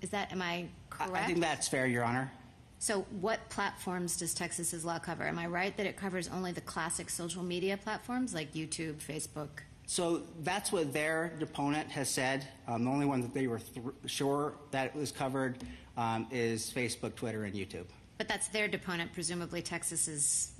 Is 0.00 0.10
that, 0.10 0.32
am 0.32 0.42
I 0.42 0.46
I- 0.52 0.68
correct? 0.90 1.16
I 1.24 1.26
think 1.26 1.40
that's 1.40 1.68
fair, 1.68 1.86
Your 1.86 2.04
Honor. 2.04 2.30
So, 2.78 3.02
what 3.20 3.48
platforms 3.48 4.16
does 4.16 4.34
Texas's 4.34 4.84
law 4.84 4.98
cover? 4.98 5.22
Am 5.22 5.38
I 5.38 5.46
right 5.46 5.76
that 5.76 5.86
it 5.86 5.96
covers 5.96 6.28
only 6.28 6.50
the 6.50 6.60
classic 6.60 7.10
social 7.10 7.44
media 7.44 7.76
platforms 7.76 8.34
like 8.34 8.54
YouTube, 8.54 8.96
Facebook? 8.96 9.50
So 9.92 10.22
that's 10.42 10.72
what 10.72 10.94
their 10.94 11.34
deponent 11.38 11.90
has 11.90 12.08
said. 12.08 12.46
Um, 12.66 12.84
the 12.84 12.90
only 12.90 13.04
one 13.04 13.20
that 13.20 13.34
they 13.34 13.46
were 13.46 13.58
th- 13.58 13.84
sure 14.06 14.54
that 14.70 14.96
was 14.96 15.12
covered 15.12 15.58
um, 15.98 16.26
is 16.30 16.72
Facebook, 16.74 17.14
Twitter, 17.14 17.44
and 17.44 17.54
YouTube. 17.54 17.84
But 18.16 18.26
that's 18.26 18.48
their 18.48 18.68
deponent. 18.68 19.12
Presumably, 19.12 19.60
Texas 19.60 20.08
is 20.08 20.52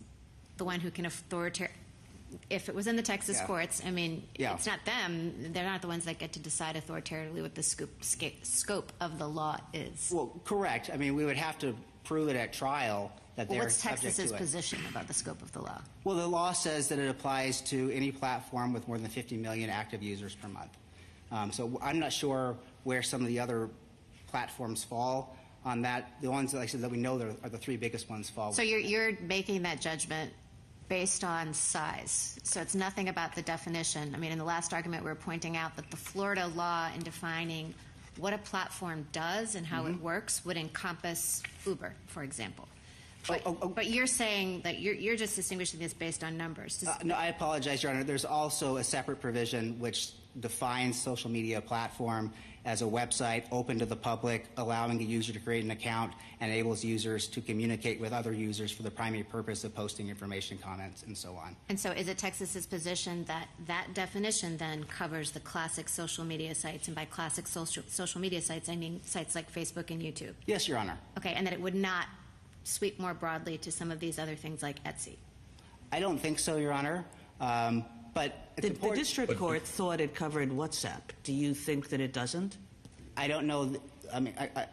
the 0.58 0.64
one 0.66 0.80
who 0.80 0.90
can 0.90 1.06
authoritar. 1.06 1.70
If 2.50 2.68
it 2.68 2.74
was 2.74 2.86
in 2.86 2.94
the 2.94 3.02
Texas 3.02 3.38
Yeah. 3.38 3.46
courts, 3.46 3.80
I 3.86 3.90
mean, 3.90 4.22
Yeah. 4.36 4.52
it's 4.52 4.66
not 4.66 4.84
them. 4.84 5.50
They're 5.54 5.64
not 5.64 5.80
the 5.80 5.88
ones 5.88 6.04
that 6.04 6.18
get 6.18 6.34
to 6.34 6.38
decide 6.38 6.76
authoritatively 6.76 7.40
what 7.40 7.54
the 7.54 7.62
scope, 7.62 8.04
sca- 8.04 8.32
scope 8.42 8.92
of 9.00 9.18
the 9.18 9.26
law 9.26 9.58
is. 9.72 10.10
Well, 10.12 10.42
correct. 10.44 10.90
I 10.92 10.98
mean, 10.98 11.16
we 11.16 11.24
would 11.24 11.38
have 11.38 11.58
to 11.60 11.74
prove 12.04 12.28
it 12.28 12.36
at 12.36 12.52
trial 12.52 13.10
that 13.36 13.48
Well, 13.48 13.56
they're 13.58 13.64
what's 13.66 13.80
Texas's 13.82 14.32
position 14.32 14.78
about 14.90 15.08
the 15.08 15.14
scope 15.14 15.40
of 15.42 15.52
the 15.52 15.60
law? 15.62 15.80
Well, 16.04 16.16
the 16.16 16.26
law 16.26 16.52
says 16.52 16.88
that 16.88 16.98
it 16.98 17.08
applies 17.08 17.60
to 17.62 17.90
any 17.92 18.12
platform 18.12 18.72
with 18.72 18.86
more 18.88 18.98
than 18.98 19.08
50 19.08 19.36
million 19.36 19.70
active 19.70 20.02
users 20.02 20.34
per 20.34 20.48
month. 20.48 20.76
Um, 21.30 21.50
so 21.50 21.78
I'm 21.82 21.98
not 21.98 22.12
sure 22.12 22.56
where 22.84 23.02
some 23.02 23.22
of 23.22 23.26
the 23.26 23.40
other 23.40 23.70
platforms 24.26 24.84
fall 24.84 25.36
on 25.64 25.82
that. 25.82 26.10
The 26.20 26.30
ones 26.30 26.52
that 26.52 26.60
I 26.60 26.66
said 26.66 26.80
that 26.82 26.90
we 26.90 26.98
know 26.98 27.34
are 27.42 27.48
the 27.48 27.58
three 27.58 27.76
biggest 27.76 28.10
ones 28.10 28.28
fall. 28.28 28.52
So 28.52 28.62
you're 28.62 28.78
you're 28.80 29.12
making 29.22 29.62
that 29.62 29.80
judgment 29.80 30.32
based 30.88 31.24
on 31.24 31.54
size. 31.54 32.38
So 32.42 32.60
it's 32.60 32.74
nothing 32.74 33.08
about 33.08 33.34
the 33.34 33.40
definition. 33.42 34.14
I 34.14 34.18
mean, 34.18 34.30
in 34.32 34.36
the 34.38 34.44
last 34.44 34.74
argument, 34.74 35.04
we 35.04 35.10
were 35.10 35.14
pointing 35.14 35.56
out 35.56 35.74
that 35.76 35.90
the 35.90 35.96
Florida 35.96 36.48
law 36.54 36.88
in 36.94 37.02
defining 37.02 37.72
what 38.18 38.34
a 38.34 38.38
platform 38.38 39.06
does 39.12 39.54
and 39.54 39.64
how 39.66 39.86
it 39.86 39.92
Mm-hmm. 39.92 40.02
works 40.04 40.44
would 40.44 40.58
encompass 40.58 41.42
Uber, 41.64 41.94
for 42.08 42.22
example. 42.22 42.68
But, 43.28 43.42
Oh, 43.46 43.50
oh, 43.50 43.58
oh. 43.62 43.68
but 43.68 43.86
you're 43.88 44.06
saying 44.06 44.62
that 44.62 44.80
you're, 44.80 44.94
you're 44.94 45.16
just 45.16 45.36
distinguishing 45.36 45.78
this 45.80 45.94
based 45.94 46.24
on 46.24 46.36
numbers. 46.36 46.84
Uh, 46.86 46.96
no, 47.04 47.14
I 47.14 47.26
apologize, 47.26 47.82
Your 47.82 47.92
Honor. 47.92 48.04
There's 48.04 48.24
also 48.24 48.76
a 48.78 48.84
separate 48.84 49.20
provision 49.20 49.78
which 49.78 50.10
defines 50.40 51.00
social 51.00 51.30
media 51.30 51.60
platform 51.60 52.32
as 52.64 52.80
a 52.80 52.84
website 52.84 53.42
open 53.50 53.76
to 53.80 53.84
the 53.84 53.96
public, 53.96 54.46
allowing 54.56 55.00
a 55.00 55.04
user 55.04 55.32
to 55.32 55.40
create 55.40 55.64
an 55.64 55.72
account, 55.72 56.12
and 56.40 56.50
enables 56.50 56.84
users 56.84 57.26
to 57.26 57.40
communicate 57.40 58.00
with 58.00 58.12
other 58.12 58.32
users 58.32 58.70
for 58.70 58.84
the 58.84 58.90
primary 58.90 59.24
purpose 59.24 59.64
of 59.64 59.74
posting 59.74 60.08
information, 60.08 60.56
comments, 60.58 61.02
and 61.02 61.16
so 61.18 61.34
on. 61.34 61.56
and 61.68 61.78
so 61.78 61.90
is 61.90 62.06
it 62.08 62.18
Texas's 62.18 62.64
position 62.66 63.24
that 63.24 63.48
that 63.66 63.92
definition 63.94 64.56
then 64.58 64.84
covers 64.84 65.32
the 65.32 65.40
classic 65.40 65.88
social 65.88 66.24
media 66.24 66.54
sites? 66.54 66.86
And 66.86 66.94
by 66.94 67.04
classic 67.04 67.48
social, 67.48 67.82
social 67.88 68.20
media 68.20 68.40
sites, 68.40 68.68
I 68.68 68.76
mean 68.76 69.00
sites 69.04 69.34
like 69.34 69.52
Facebook 69.52 69.90
and 69.90 70.00
YouTube. 70.00 70.34
Yes, 70.46 70.68
Your 70.68 70.78
Honor. 70.78 70.98
Okay, 71.18 71.34
and 71.34 71.44
that 71.46 71.52
it 71.52 71.60
would 71.60 71.74
not 71.74 72.06
sweep 72.64 72.98
more 72.98 73.14
broadly 73.14 73.58
to 73.58 73.72
some 73.72 73.90
of 73.90 74.00
these 74.00 74.18
other 74.18 74.34
things 74.34 74.62
like 74.62 74.82
Etsy. 74.84 75.16
I 75.90 76.00
don't 76.00 76.18
think 76.18 76.38
so, 76.38 76.56
Your 76.56 76.72
Honor. 76.72 77.04
Um, 77.40 77.84
but 78.14 78.34
The, 78.56 78.70
the 78.70 78.90
district 78.90 79.36
court 79.38 79.62
thought 79.62 80.00
it 80.00 80.14
covered 80.14 80.50
WhatsApp. 80.50 81.00
Do 81.22 81.32
you 81.32 81.54
think 81.54 81.88
that 81.90 82.00
it 82.00 82.12
doesn't? 82.12 82.56
I 83.16 83.26
don't 83.28 83.46
know. 83.46 83.66
th- 83.68 83.80
I 84.12 84.20
mean, 84.20 84.34
I, 84.38 84.50
I, 84.54 84.66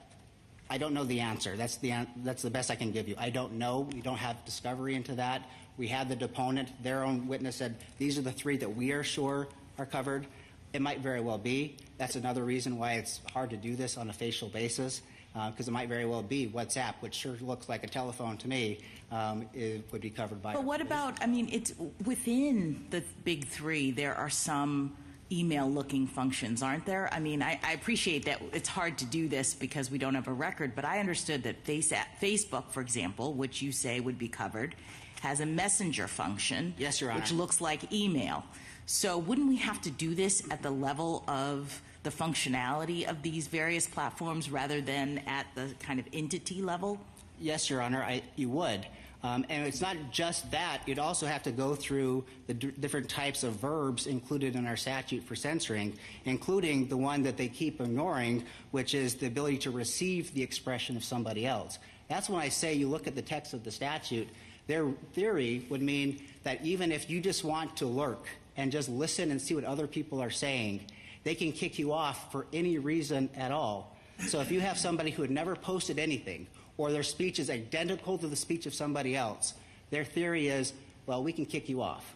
I 0.69 0.77
don't 0.77 0.93
know 0.93 1.03
the 1.03 1.21
answer. 1.21 1.55
That's 1.55 1.77
the 1.77 1.91
an- 1.91 2.07
that's 2.17 2.41
the 2.41 2.49
best 2.49 2.69
I 2.69 2.75
can 2.75 2.91
give 2.91 3.07
you. 3.07 3.15
I 3.17 3.29
don't 3.29 3.53
know. 3.53 3.87
We 3.93 4.01
don't 4.01 4.17
have 4.17 4.43
discovery 4.45 4.95
into 4.95 5.15
that. 5.15 5.49
We 5.77 5.87
had 5.87 6.09
the 6.09 6.15
deponent. 6.15 6.69
Their 6.83 7.03
own 7.03 7.27
witness 7.27 7.55
said 7.55 7.75
these 7.97 8.17
are 8.17 8.21
the 8.21 8.31
three 8.31 8.57
that 8.57 8.75
we 8.75 8.91
are 8.91 9.03
sure 9.03 9.47
are 9.77 9.85
covered. 9.85 10.27
It 10.73 10.81
might 10.81 10.99
very 10.99 11.21
well 11.21 11.37
be. 11.37 11.77
That's 11.97 12.15
another 12.15 12.43
reason 12.43 12.77
why 12.77 12.93
it's 12.93 13.21
hard 13.33 13.49
to 13.51 13.57
do 13.57 13.75
this 13.75 13.97
on 13.97 14.09
a 14.09 14.13
facial 14.13 14.49
basis, 14.49 15.01
because 15.33 15.67
it 15.67 15.71
might 15.71 15.87
very 15.87 16.05
well 16.05 16.23
be 16.23 16.47
WhatsApp, 16.47 16.95
which 16.99 17.15
sure 17.15 17.35
looks 17.41 17.69
like 17.69 17.83
a 17.83 17.87
telephone 17.87 18.37
to 18.37 18.47
me, 18.47 18.79
um, 19.11 19.47
would 19.91 20.01
be 20.01 20.09
covered 20.09 20.41
by. 20.41 20.53
But 20.53 20.63
what 20.63 20.81
about, 20.81 21.21
I 21.21 21.27
mean, 21.27 21.49
it's 21.51 21.73
within 22.05 22.85
the 22.89 23.03
big 23.23 23.45
three, 23.45 23.91
there 23.91 24.15
are 24.15 24.29
some 24.29 24.97
email 25.31 25.69
looking 25.69 26.07
functions, 26.07 26.63
aren't 26.63 26.85
there? 26.85 27.07
I 27.13 27.19
mean, 27.19 27.41
I, 27.41 27.59
I 27.63 27.73
appreciate 27.73 28.25
that 28.25 28.41
it's 28.51 28.69
hard 28.69 28.97
to 28.99 29.05
do 29.05 29.27
this 29.27 29.53
because 29.53 29.91
we 29.91 29.97
don't 29.97 30.15
have 30.15 30.27
a 30.27 30.33
record, 30.33 30.75
but 30.75 30.85
I 30.85 30.99
understood 30.99 31.43
that 31.43 31.63
Face, 31.63 31.93
Facebook, 32.21 32.71
for 32.71 32.81
example, 32.81 33.33
which 33.33 33.61
you 33.61 33.71
say 33.71 33.99
would 33.99 34.17
be 34.17 34.27
covered, 34.27 34.75
has 35.21 35.39
a 35.39 35.45
messenger 35.45 36.07
function. 36.07 36.73
Yes, 36.77 37.01
Your 37.01 37.11
Honor. 37.11 37.21
Which 37.21 37.31
looks 37.31 37.61
like 37.61 37.93
email. 37.93 38.43
So 38.85 39.17
wouldn't 39.19 39.47
we 39.47 39.57
have 39.57 39.81
to 39.81 39.91
do 39.91 40.15
this 40.15 40.41
at 40.49 40.63
the 40.63 40.71
level 40.71 41.23
of 41.27 41.81
the 42.03 42.09
functionality 42.09 43.07
of 43.07 43.21
these 43.21 43.47
various 43.47 43.87
platforms 43.87 44.49
rather 44.49 44.81
than 44.81 45.19
at 45.27 45.45
the 45.55 45.73
kind 45.79 45.99
of 45.99 46.05
entity 46.13 46.61
level? 46.61 46.99
Yes, 47.39 47.69
Your 47.69 47.81
Honor, 47.81 48.03
I, 48.03 48.21
you 48.35 48.49
would. 48.49 48.85
Um, 49.21 49.45
and 49.49 49.67
it's 49.67 49.81
not 49.81 49.97
just 50.11 50.49
that. 50.51 50.81
You'd 50.85 50.99
also 50.99 51.25
have 51.25 51.43
to 51.43 51.51
go 51.51 51.75
through 51.75 52.23
the 52.47 52.53
d- 52.53 52.71
different 52.79 53.09
types 53.09 53.43
of 53.43 53.53
verbs 53.53 54.07
included 54.07 54.55
in 54.55 54.65
our 54.65 54.77
statute 54.77 55.23
for 55.23 55.35
censoring, 55.35 55.97
including 56.23 56.87
the 56.87 56.95
one 56.95 57.23
that 57.23 57.35
they 57.35 57.49
keep 57.49 57.81
ignoring, 57.81 58.45
which 58.71 58.93
is 58.93 59.15
the 59.15 59.27
ability 59.27 59.57
to 59.59 59.71
receive 59.71 60.33
the 60.33 60.41
expression 60.41 60.95
of 60.95 61.03
somebody 61.03 61.45
else. 61.45 61.79
That's 62.07 62.29
when 62.29 62.41
I 62.41 62.47
say 62.47 62.73
you 62.73 62.87
look 62.87 63.07
at 63.07 63.15
the 63.15 63.21
text 63.21 63.53
of 63.53 63.65
the 63.65 63.71
statute. 63.71 64.29
Their 64.67 64.89
theory 65.13 65.65
would 65.69 65.81
mean 65.81 66.21
that 66.43 66.63
even 66.63 66.91
if 66.91 67.09
you 67.09 67.19
just 67.19 67.43
want 67.43 67.75
to 67.77 67.87
lurk 67.87 68.25
and 68.55 68.71
just 68.71 68.87
listen 68.87 69.31
and 69.31 69.41
see 69.41 69.53
what 69.53 69.65
other 69.65 69.87
people 69.87 70.21
are 70.21 70.29
saying, 70.29 70.85
they 71.29 71.35
can 71.35 71.51
kick 71.51 71.77
you 71.77 71.93
off 71.93 72.31
for 72.31 72.47
any 72.53 72.79
reason 72.79 73.29
at 73.35 73.51
all. 73.51 73.95
So 74.25 74.41
if 74.41 74.51
you 74.51 74.61
have 74.61 74.79
somebody 74.79 75.11
who 75.11 75.21
had 75.21 75.29
never 75.29 75.55
posted 75.55 75.99
anything, 75.99 76.47
or 76.75 76.91
their 76.91 77.03
speech 77.03 77.37
is 77.37 77.51
identical 77.51 78.17
to 78.17 78.25
the 78.25 78.35
speech 78.35 78.65
of 78.65 78.73
somebody 78.73 79.15
else, 79.15 79.53
their 79.91 80.03
theory 80.03 80.47
is, 80.47 80.73
well, 81.05 81.23
we 81.23 81.31
can 81.31 81.45
kick 81.45 81.69
you 81.69 81.83
off. 81.83 82.15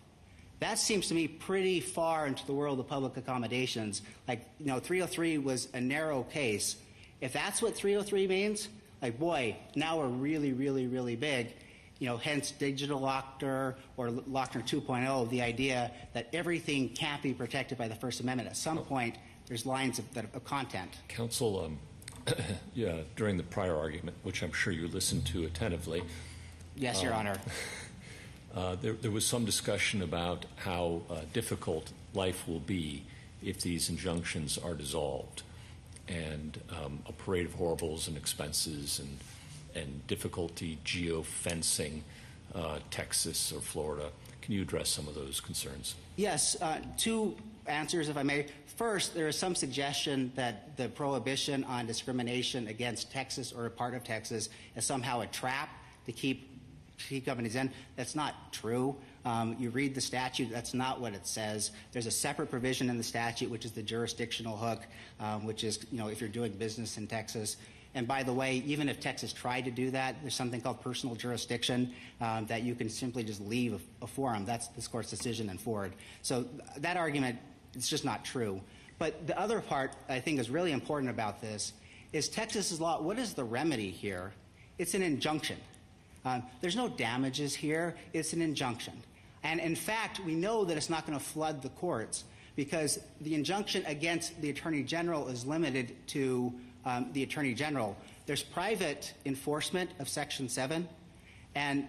That 0.61 0.79
seems 0.79 1.09
to 1.09 1.13
me 1.13 1.27
pretty 1.27 1.79
far 1.79 2.25
into 2.25 2.43
the 2.47 2.53
world 2.53 2.79
of 2.79 2.87
public 2.87 3.15
accommodations. 3.15 4.01
Like, 4.27 4.47
you 4.59 4.65
know, 4.65 4.79
303 4.79 5.37
was 5.37 5.67
a 5.75 5.79
narrow 5.79 6.23
case. 6.23 6.77
If 7.21 7.33
that's 7.33 7.61
what 7.61 7.75
303 7.75 8.25
means, 8.25 8.67
like, 8.99 9.19
boy, 9.19 9.55
now 9.75 9.99
we're 9.99 10.07
really, 10.07 10.53
really, 10.53 10.87
really 10.87 11.15
big. 11.15 11.53
You 12.03 12.09
know, 12.09 12.17
hence 12.17 12.51
Digital 12.51 12.99
Lochner 12.99 13.75
or 13.95 14.09
Lochner 14.09 14.61
2.0, 14.61 15.29
the 15.29 15.41
idea 15.41 15.89
that 16.11 16.27
everything 16.33 16.89
can't 16.89 17.23
be 17.23 17.31
protected 17.33 17.77
by 17.77 17.87
the 17.87 17.95
First 17.95 18.19
Amendment. 18.19 18.49
At 18.49 18.57
some 18.57 18.77
point, 18.79 19.15
there's 19.47 19.65
lines 19.65 19.99
of, 19.99 20.17
of 20.17 20.43
content. 20.43 20.97
Counsel, 21.07 21.63
um, 21.63 21.79
yeah, 22.73 23.03
during 23.15 23.37
the 23.37 23.43
prior 23.43 23.77
argument, 23.77 24.17
which 24.23 24.43
I'm 24.43 24.51
sure 24.51 24.73
you 24.73 24.89
listened 24.89 25.25
to 25.27 25.45
attentively, 25.45 26.03
Yes, 26.75 27.01
Your 27.01 27.13
Honor. 27.13 27.37
uh, 28.53 28.75
there, 28.81 28.91
there 28.91 29.11
was 29.11 29.25
some 29.25 29.45
discussion 29.45 30.01
about 30.01 30.45
how 30.57 31.03
uh, 31.09 31.21
difficult 31.31 31.93
life 32.13 32.45
will 32.49 32.59
be 32.59 33.05
if 33.41 33.61
these 33.61 33.87
injunctions 33.87 34.57
are 34.57 34.73
dissolved, 34.73 35.43
and 36.09 36.59
um, 36.69 36.99
a 37.07 37.13
parade 37.13 37.45
of 37.45 37.53
horribles 37.53 38.09
and 38.09 38.17
expenses 38.17 38.99
and 38.99 39.17
and 39.75 40.05
difficulty 40.07 40.77
geofencing 40.85 42.01
uh, 42.55 42.79
Texas 42.91 43.51
or 43.51 43.61
Florida. 43.61 44.09
Can 44.41 44.53
you 44.53 44.61
address 44.61 44.89
some 44.89 45.07
of 45.07 45.15
those 45.15 45.39
concerns? 45.39 45.95
Yes, 46.15 46.55
uh, 46.61 46.79
two 46.97 47.35
answers, 47.65 48.09
if 48.09 48.17
I 48.17 48.23
may. 48.23 48.47
First, 48.75 49.13
there 49.13 49.27
is 49.27 49.37
some 49.37 49.55
suggestion 49.55 50.31
that 50.35 50.75
the 50.77 50.89
prohibition 50.89 51.63
on 51.65 51.85
discrimination 51.85 52.67
against 52.67 53.11
Texas 53.11 53.53
or 53.53 53.65
a 53.65 53.69
part 53.69 53.93
of 53.93 54.03
Texas 54.03 54.49
is 54.75 54.85
somehow 54.85 55.21
a 55.21 55.27
trap 55.27 55.69
to 56.05 56.11
keep 56.11 56.49
companies 57.25 57.55
in. 57.55 57.69
That's 57.95 58.15
not 58.15 58.51
true. 58.51 58.95
Um, 59.25 59.55
you 59.59 59.69
read 59.69 59.95
the 59.95 60.01
statute, 60.01 60.49
that's 60.51 60.73
not 60.73 60.99
what 60.99 61.13
it 61.13 61.25
says. 61.25 61.71
There's 61.91 62.07
a 62.07 62.11
separate 62.11 62.49
provision 62.49 62.89
in 62.89 62.97
the 62.97 63.03
statute, 63.03 63.49
which 63.49 63.65
is 63.65 63.71
the 63.71 63.81
jurisdictional 63.81 64.57
hook, 64.57 64.81
um, 65.19 65.45
which 65.45 65.63
is, 65.63 65.79
you 65.91 65.97
know, 65.97 66.07
if 66.07 66.19
you're 66.19 66.29
doing 66.29 66.51
business 66.51 66.97
in 66.97 67.07
Texas. 67.07 67.57
And 67.95 68.07
by 68.07 68.23
the 68.23 68.33
way, 68.33 68.63
even 68.65 68.89
if 68.89 68.99
Texas 68.99 69.31
tried 69.31 69.65
to 69.65 69.71
do 69.71 69.91
that, 69.91 70.15
there's 70.21 70.33
something 70.33 70.61
called 70.61 70.81
personal 70.81 71.15
jurisdiction 71.15 71.93
um, 72.21 72.47
that 72.47 72.63
you 72.63 72.73
can 72.73 72.89
simply 72.89 73.23
just 73.23 73.39
leave 73.41 73.73
a, 73.73 74.03
a 74.03 74.07
forum. 74.07 74.45
That's 74.45 74.67
this 74.69 74.87
court's 74.87 75.09
decision 75.09 75.49
in 75.49 75.57
Ford. 75.57 75.93
So 76.21 76.45
that 76.77 76.97
argument 76.97 77.37
is 77.75 77.87
just 77.87 78.03
not 78.03 78.25
true. 78.25 78.61
But 78.97 79.27
the 79.27 79.39
other 79.39 79.61
part 79.61 79.93
I 80.09 80.19
think 80.19 80.39
is 80.39 80.49
really 80.49 80.71
important 80.71 81.11
about 81.11 81.41
this 81.41 81.73
is 82.13 82.29
Texas's 82.29 82.79
law. 82.79 83.01
What 83.01 83.19
is 83.19 83.33
the 83.33 83.43
remedy 83.43 83.91
here? 83.91 84.33
It's 84.77 84.93
an 84.93 85.01
injunction. 85.01 85.57
Um, 86.25 86.43
there's 86.61 86.75
no 86.75 86.89
damages 86.89 87.53
here. 87.53 87.95
It's 88.13 88.33
an 88.33 88.41
injunction. 88.41 88.93
And 89.43 89.59
in 89.59 89.75
fact, 89.75 90.19
we 90.25 90.35
know 90.35 90.63
that 90.65 90.77
it's 90.77 90.89
not 90.89 91.05
going 91.05 91.17
to 91.17 91.23
flood 91.23 91.61
the 91.61 91.69
courts 91.69 92.23
because 92.55 92.99
the 93.21 93.35
injunction 93.35 93.85
against 93.85 94.39
the 94.41 94.49
Attorney 94.49 94.83
General 94.83 95.27
is 95.27 95.45
limited 95.45 95.95
to 96.07 96.53
um, 96.85 97.09
the 97.13 97.23
Attorney 97.23 97.53
General. 97.53 97.95
There's 98.25 98.43
private 98.43 99.13
enforcement 99.25 99.89
of 99.99 100.07
Section 100.07 100.49
7, 100.49 100.87
and 101.55 101.87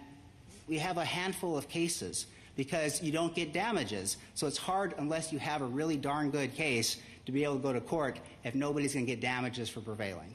we 0.67 0.77
have 0.79 0.97
a 0.97 1.05
handful 1.05 1.57
of 1.57 1.69
cases 1.69 2.25
because 2.55 3.01
you 3.01 3.11
don't 3.11 3.35
get 3.35 3.53
damages. 3.53 4.17
So 4.33 4.47
it's 4.47 4.57
hard 4.57 4.93
unless 4.97 5.31
you 5.31 5.39
have 5.39 5.61
a 5.61 5.65
really 5.65 5.97
darn 5.97 6.31
good 6.31 6.55
case 6.55 6.97
to 7.25 7.31
be 7.31 7.43
able 7.43 7.55
to 7.55 7.61
go 7.61 7.73
to 7.73 7.81
court 7.81 8.19
if 8.43 8.55
nobody's 8.55 8.93
going 8.93 9.05
to 9.05 9.11
get 9.11 9.21
damages 9.21 9.69
for 9.69 9.81
prevailing. 9.81 10.33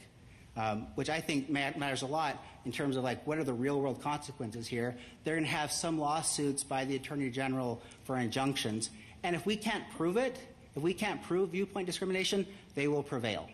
Um, 0.57 0.89
which 0.97 1.09
I 1.09 1.21
think 1.21 1.49
matters 1.49 2.03
a 2.03 2.07
lot 2.07 2.43
in 2.67 2.73
terms 2.73 2.97
of 2.97 3.05
like 3.05 3.25
what 3.27 3.39
are 3.39 3.45
the 3.45 3.53
real 3.53 3.81
world 3.81 4.03
consequences 4.03 4.67
here. 4.67 4.97
They're 5.25 5.37
going 5.37 5.45
to 5.45 5.51
have 5.51 5.71
some 5.71 5.99
lawsuits 5.99 6.65
by 6.65 6.85
the 6.85 6.97
Attorney 6.97 7.31
General 7.31 7.81
for 8.05 8.19
injunctions. 8.19 8.91
And 9.23 9.37
if 9.37 9.47
we 9.47 9.57
can't 9.57 9.85
prove 9.97 10.17
it, 10.17 10.39
if 10.75 10.83
we 10.83 10.93
can't 10.93 11.23
prove 11.23 11.51
viewpoint 11.51 11.87
discrimination, 11.87 12.47
they 12.75 12.89
will 12.89 13.03
prevail. 13.03 13.49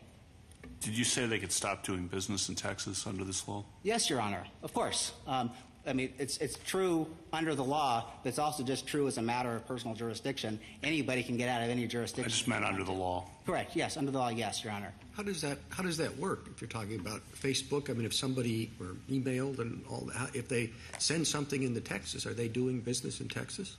Did 0.81 0.97
you 0.97 1.05
say 1.05 1.27
they 1.27 1.39
could 1.39 1.53
stop 1.53 1.85
doing 1.85 2.07
business 2.07 2.49
in 2.49 2.55
Texas 2.55 3.07
under 3.07 3.25
this 3.25 3.47
law? 3.49 3.65
Yes, 3.83 4.09
Your 4.11 4.21
Honor. 4.21 4.45
Of 4.63 4.73
course. 4.73 5.13
Um, 5.27 5.51
I 5.87 5.93
mean, 5.93 6.13
it's, 6.19 6.37
it's 6.39 6.59
true 6.59 7.07
under 7.33 7.55
the 7.55 7.63
law, 7.63 8.11
but 8.23 8.31
it's 8.31 8.41
also 8.41 8.65
just 8.65 8.89
true 8.89 9.07
as 9.07 9.19
a 9.19 9.23
matter 9.23 9.55
of 9.55 9.67
personal 9.69 9.95
jurisdiction. 9.95 10.59
Anybody 10.83 11.23
can 11.23 11.37
get 11.37 11.49
out 11.49 11.63
of 11.63 11.71
any 11.71 11.87
jurisdiction. 11.87 12.25
I 12.25 12.29
just 12.29 12.49
meant 12.49 12.65
under 12.65 12.83
the 12.83 12.93
law. 12.93 13.29
Correct. 13.47 13.77
Yes, 13.77 13.97
under 13.97 14.11
the 14.11 14.19
law. 14.19 14.29
Yes, 14.29 14.65
Your 14.65 14.73
Honor. 14.73 14.93
How 15.17 15.23
does 15.23 15.41
that 15.43 15.59
How 15.71 15.85
does 15.85 15.97
that 15.99 16.19
work? 16.19 16.49
If 16.51 16.61
you're 16.61 16.69
talking 16.69 16.99
about 16.99 17.23
Facebook, 17.33 17.89
I 17.89 17.93
mean, 17.93 18.05
if 18.05 18.13
somebody 18.13 18.73
or 18.81 18.97
emailed 19.09 19.61
and 19.61 19.85
all 19.89 20.11
that, 20.13 20.35
if 20.35 20.49
they 20.49 20.73
send 20.99 21.27
something 21.27 21.63
into 21.63 21.81
Texas, 21.81 22.27
are 22.27 22.35
they 22.35 22.49
doing 22.49 22.81
business 22.81 23.21
in 23.21 23.29
Texas? 23.29 23.77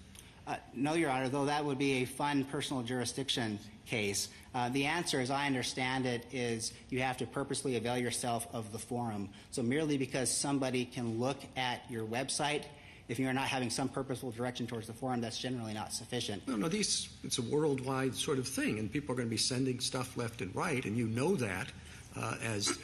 Uh, 0.48 0.56
no, 0.74 0.94
Your 0.94 1.10
Honor, 1.10 1.28
though 1.28 1.46
that 1.46 1.66
would 1.66 1.78
be 1.78 2.04
a 2.04 2.06
fun 2.06 2.46
personal 2.46 2.82
jurisdiction 2.82 3.60
case. 3.86 4.30
Uh, 4.56 4.70
the 4.70 4.86
answer, 4.86 5.20
as 5.20 5.30
I 5.30 5.46
understand 5.46 6.06
it, 6.06 6.26
is 6.32 6.72
you 6.90 7.02
have 7.02 7.18
to 7.18 7.28
purposely 7.28 7.76
avail 7.76 7.98
yourself 7.98 8.48
of 8.54 8.72
the 8.72 8.80
forum. 8.80 9.30
So 9.52 9.62
merely 9.62 9.98
because 9.98 10.32
somebody 10.32 10.86
can 10.86 11.20
look 11.20 11.38
at 11.58 11.82
your 11.90 12.06
website, 12.06 12.64
if 13.10 13.20
you're 13.20 13.34
not 13.34 13.48
having 13.48 13.70
some 13.70 13.90
purposeful 13.90 14.32
direction 14.32 14.68
towards 14.68 14.88
the 14.88 14.94
forum, 14.94 15.22
that's 15.22 15.38
generally 15.38 15.74
not 15.74 15.94
sufficient. 15.94 16.48
No, 16.48 16.56
no, 16.56 16.68
it's 16.68 17.38
a 17.38 17.42
worldwide 17.42 18.16
sort 18.16 18.38
of 18.38 18.48
thing, 18.48 18.80
and 18.80 18.92
people 18.92 19.14
are 19.14 19.16
going 19.16 19.28
to 19.28 19.30
be 19.30 19.38
sending 19.38 19.80
stuff 19.80 20.18
left 20.18 20.42
and 20.42 20.54
right, 20.56 20.84
and 20.86 20.98
you 20.98 21.08
know 21.08 21.36
that 21.36 21.68
uh, 22.16 22.36
as, 22.44 22.78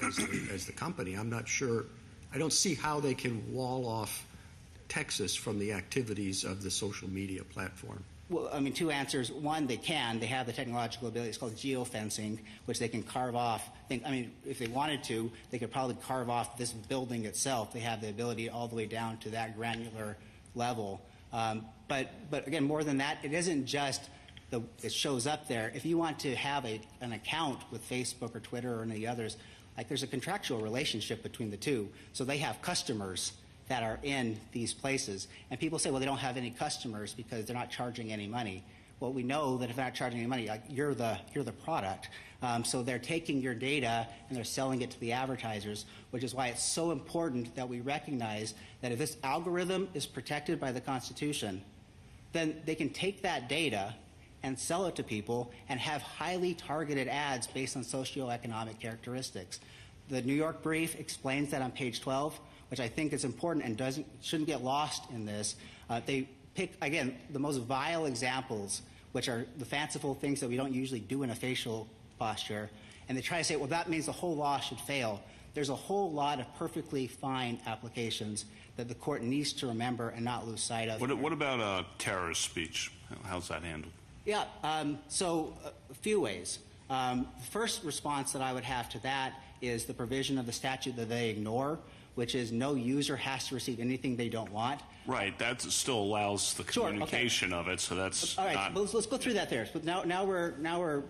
as 0.52 0.66
the 0.66 0.74
company. 0.74 1.16
I'm 1.16 1.30
not 1.30 1.48
sure. 1.48 1.86
I 2.34 2.38
don't 2.38 2.54
see 2.54 2.74
how 2.74 3.00
they 3.00 3.14
can 3.14 3.54
wall 3.54 3.86
off 3.86 4.26
Texas 4.88 5.36
from 5.36 5.60
the 5.60 5.74
activities 5.74 6.44
of 6.44 6.64
the 6.64 6.72
social 6.72 7.10
media 7.10 7.44
platform? 7.44 8.04
Well, 8.30 8.50
I 8.52 8.60
mean, 8.60 8.74
two 8.74 8.90
answers. 8.90 9.32
One, 9.32 9.68
they 9.68 9.78
can. 9.78 10.20
They 10.20 10.26
have 10.28 10.46
the 10.46 10.54
technological 10.54 11.10
ability. 11.10 11.30
It's 11.30 11.38
called 11.38 11.56
geofencing, 11.56 12.40
which 12.66 12.80
they 12.80 12.88
can 12.88 13.04
carve 13.04 13.36
off. 13.36 13.70
I 13.92 13.98
mean, 14.10 14.32
if 14.46 14.60
they 14.60 14.68
wanted 14.68 15.04
to, 15.06 15.32
they 15.52 15.60
could 15.60 15.72
probably 15.72 15.98
carve 16.08 16.30
off 16.30 16.58
this 16.58 16.72
building 16.72 17.26
itself. 17.26 17.74
They 17.74 17.82
have 17.82 18.02
the 18.02 18.10
ability 18.10 18.50
all 18.50 18.68
the 18.68 18.76
way 18.76 18.86
down 18.86 19.18
to 19.20 19.30
that 19.32 19.56
granular 19.58 20.18
level. 20.56 21.02
Um, 21.32 21.66
but, 21.88 22.10
but 22.32 22.48
again, 22.48 22.64
more 22.64 22.84
than 22.84 22.98
that, 23.00 23.18
it 23.24 23.34
isn't 23.34 23.66
just 23.66 24.10
the, 24.50 24.62
it 24.82 24.94
shows 24.94 25.28
up 25.28 25.48
there. 25.48 25.72
If 25.76 25.86
you 25.86 25.98
want 25.98 26.20
to 26.20 26.34
have 26.36 26.66
a, 26.66 26.80
an 27.02 27.12
account 27.14 27.60
with 27.72 27.88
Facebook 27.88 28.36
or 28.36 28.40
Twitter 28.40 28.80
or 28.80 28.84
any 28.84 29.06
others, 29.06 29.36
like 29.76 29.88
there's 29.88 30.04
a 30.04 30.08
contractual 30.08 30.60
relationship 30.60 31.24
between 31.24 31.50
the 31.50 31.58
two. 31.58 31.90
So 32.14 32.24
they 32.24 32.38
have 32.38 32.62
customers 32.62 33.34
that 33.68 33.84
are 33.84 34.00
in 34.04 34.40
these 34.52 34.74
places. 34.74 35.28
And 35.50 35.60
people 35.60 35.80
say, 35.80 35.90
well, 35.90 36.00
they 36.00 36.06
don't 36.06 36.18
have 36.18 36.38
any 36.38 36.52
customers 36.52 37.14
because 37.14 37.46
they're 37.46 37.56
not 37.56 37.72
charging 37.72 38.12
any 38.12 38.28
money. 38.28 38.64
Well, 39.00 39.12
we 39.12 39.24
know 39.24 39.58
that 39.58 39.70
if 39.70 39.76
they're 39.76 39.86
not 39.86 39.96
charging 39.96 40.20
any 40.20 40.28
money, 40.28 40.48
like 40.48 40.64
you're 40.70 40.94
the 40.94 41.18
you're 41.34 41.44
the 41.44 41.52
product. 41.52 42.10
Um, 42.42 42.64
so 42.64 42.84
they're 42.84 43.00
taking 43.00 43.42
your 43.42 43.54
data 43.54 44.08
and 44.28 44.38
they're 44.38 44.44
selling 44.44 44.82
it 44.82 44.92
to 44.92 45.00
the 45.00 45.14
advertisers, 45.14 45.86
which 46.12 46.24
is 46.24 46.36
why 46.36 46.48
it's 46.48 46.64
so 46.64 46.92
important 46.92 47.56
that 47.56 47.68
we 47.68 47.80
recognize 47.82 48.54
that 48.82 48.92
if 48.92 49.00
this 49.00 49.18
algorithm 49.24 49.88
is 49.94 50.06
protected 50.06 50.60
by 50.60 50.72
the 50.72 50.82
Constitution, 50.82 51.62
then 52.34 52.62
they 52.66 52.76
can 52.76 52.90
take 52.90 53.22
that 53.22 53.48
data 53.48 53.96
and 54.44 54.60
sell 54.60 54.86
it 54.86 54.96
to 54.96 55.04
people 55.04 55.52
and 55.70 55.80
have 55.80 56.02
highly 56.02 56.54
targeted 56.54 57.08
ads 57.08 57.48
based 57.48 57.78
on 57.78 57.84
socioeconomic 57.84 58.80
characteristics. 58.80 59.62
The 60.10 60.22
New 60.22 60.34
York 60.34 60.62
brief 60.62 61.00
explains 61.00 61.52
that 61.52 61.62
on 61.62 61.72
page 61.72 62.02
12 62.02 62.38
which 62.74 62.80
I 62.80 62.88
think 62.88 63.14
is 63.14 63.24
important 63.24 63.64
and 63.66 63.78
doesn't 63.78 64.08
shouldn't 64.24 64.48
get 64.48 64.64
lost 64.64 65.04
in 65.12 65.28
this. 65.28 65.58
Uh, 65.92 66.02
they 66.04 66.28
pick 66.56 66.74
again 66.82 67.16
the 67.30 67.38
most 67.38 67.58
vile 67.58 68.08
examples, 68.08 68.82
which 69.12 69.30
are 69.30 69.46
the 69.60 69.66
fanciful 69.66 70.16
things 70.16 70.40
that 70.40 70.50
we 70.50 70.58
don't 70.58 70.74
usually 70.74 71.00
do 71.00 71.22
in 71.22 71.30
a 71.30 71.36
facial 71.36 71.88
posture, 72.18 72.72
and 73.08 73.16
they 73.16 73.22
try 73.22 73.38
to 73.38 73.44
say, 73.44 73.58
well, 73.58 73.68
that 73.68 73.92
means 73.92 74.08
the 74.08 74.12
whole 74.12 74.36
law 74.36 74.60
should 74.60 74.80
fail. 74.80 75.22
There's 75.54 75.70
a 75.70 75.76
whole 75.76 76.12
lot 76.12 76.40
of 76.40 76.48
perfectly 76.56 77.06
fine 77.06 77.60
applications 77.68 78.46
that 78.76 78.88
the 78.88 78.96
court 78.96 79.22
needs 79.22 79.54
to 79.54 79.68
remember 79.68 80.10
and 80.10 80.26
not 80.26 80.48
lose 80.48 80.64
sight 80.64 80.90
of. 80.90 81.00
What, 81.00 81.16
what 81.16 81.32
about 81.32 81.60
uh, 81.60 81.84
terrorist 82.00 82.42
speech? 82.42 82.92
How's 83.26 83.50
that 83.50 83.62
handled? 83.62 83.94
Yeah, 84.26 84.46
um, 84.64 84.98
so 85.10 85.56
uh, 85.64 85.70
a 85.92 85.94
few 85.94 86.22
ways. 86.22 86.58
Um, 86.90 87.28
the 87.38 87.52
first 87.52 87.84
response 87.84 88.32
that 88.32 88.42
I 88.42 88.52
would 88.52 88.64
have 88.64 88.90
to 88.90 89.04
that 89.04 89.34
is 89.62 89.86
the 89.86 89.94
provision 89.94 90.40
of 90.40 90.48
the 90.48 90.52
statute 90.52 90.96
that 90.96 91.08
they 91.08 91.30
ignore, 91.30 91.78
which 92.16 92.36
is 92.36 92.52
no 92.52 92.76
user 92.76 93.16
has 93.16 93.48
to 93.48 93.56
receive 93.56 93.80
anything 93.80 94.16
they 94.16 94.30
don't 94.30 94.52
want. 94.52 94.82
Right. 95.08 95.38
That 95.40 95.62
still 95.62 96.00
allows 96.00 96.54
the 96.54 96.64
Sure, 96.72 96.88
communication 96.88 97.54
of 97.54 97.68
it, 97.68 97.80
so 97.80 97.96
that's 97.96 98.38
All 98.38 98.46
right, 98.46 98.56
not. 98.56 98.76
let's, 98.76 98.94
let's 98.94 99.08
go 99.08 99.18
through 99.18 99.34
that 99.34 99.50
there. 99.50 99.68
But 99.74 99.84
now, 99.84 100.04
now 100.04 100.24
we're 100.24 100.52
now 100.60 100.80
we're 100.80 101.04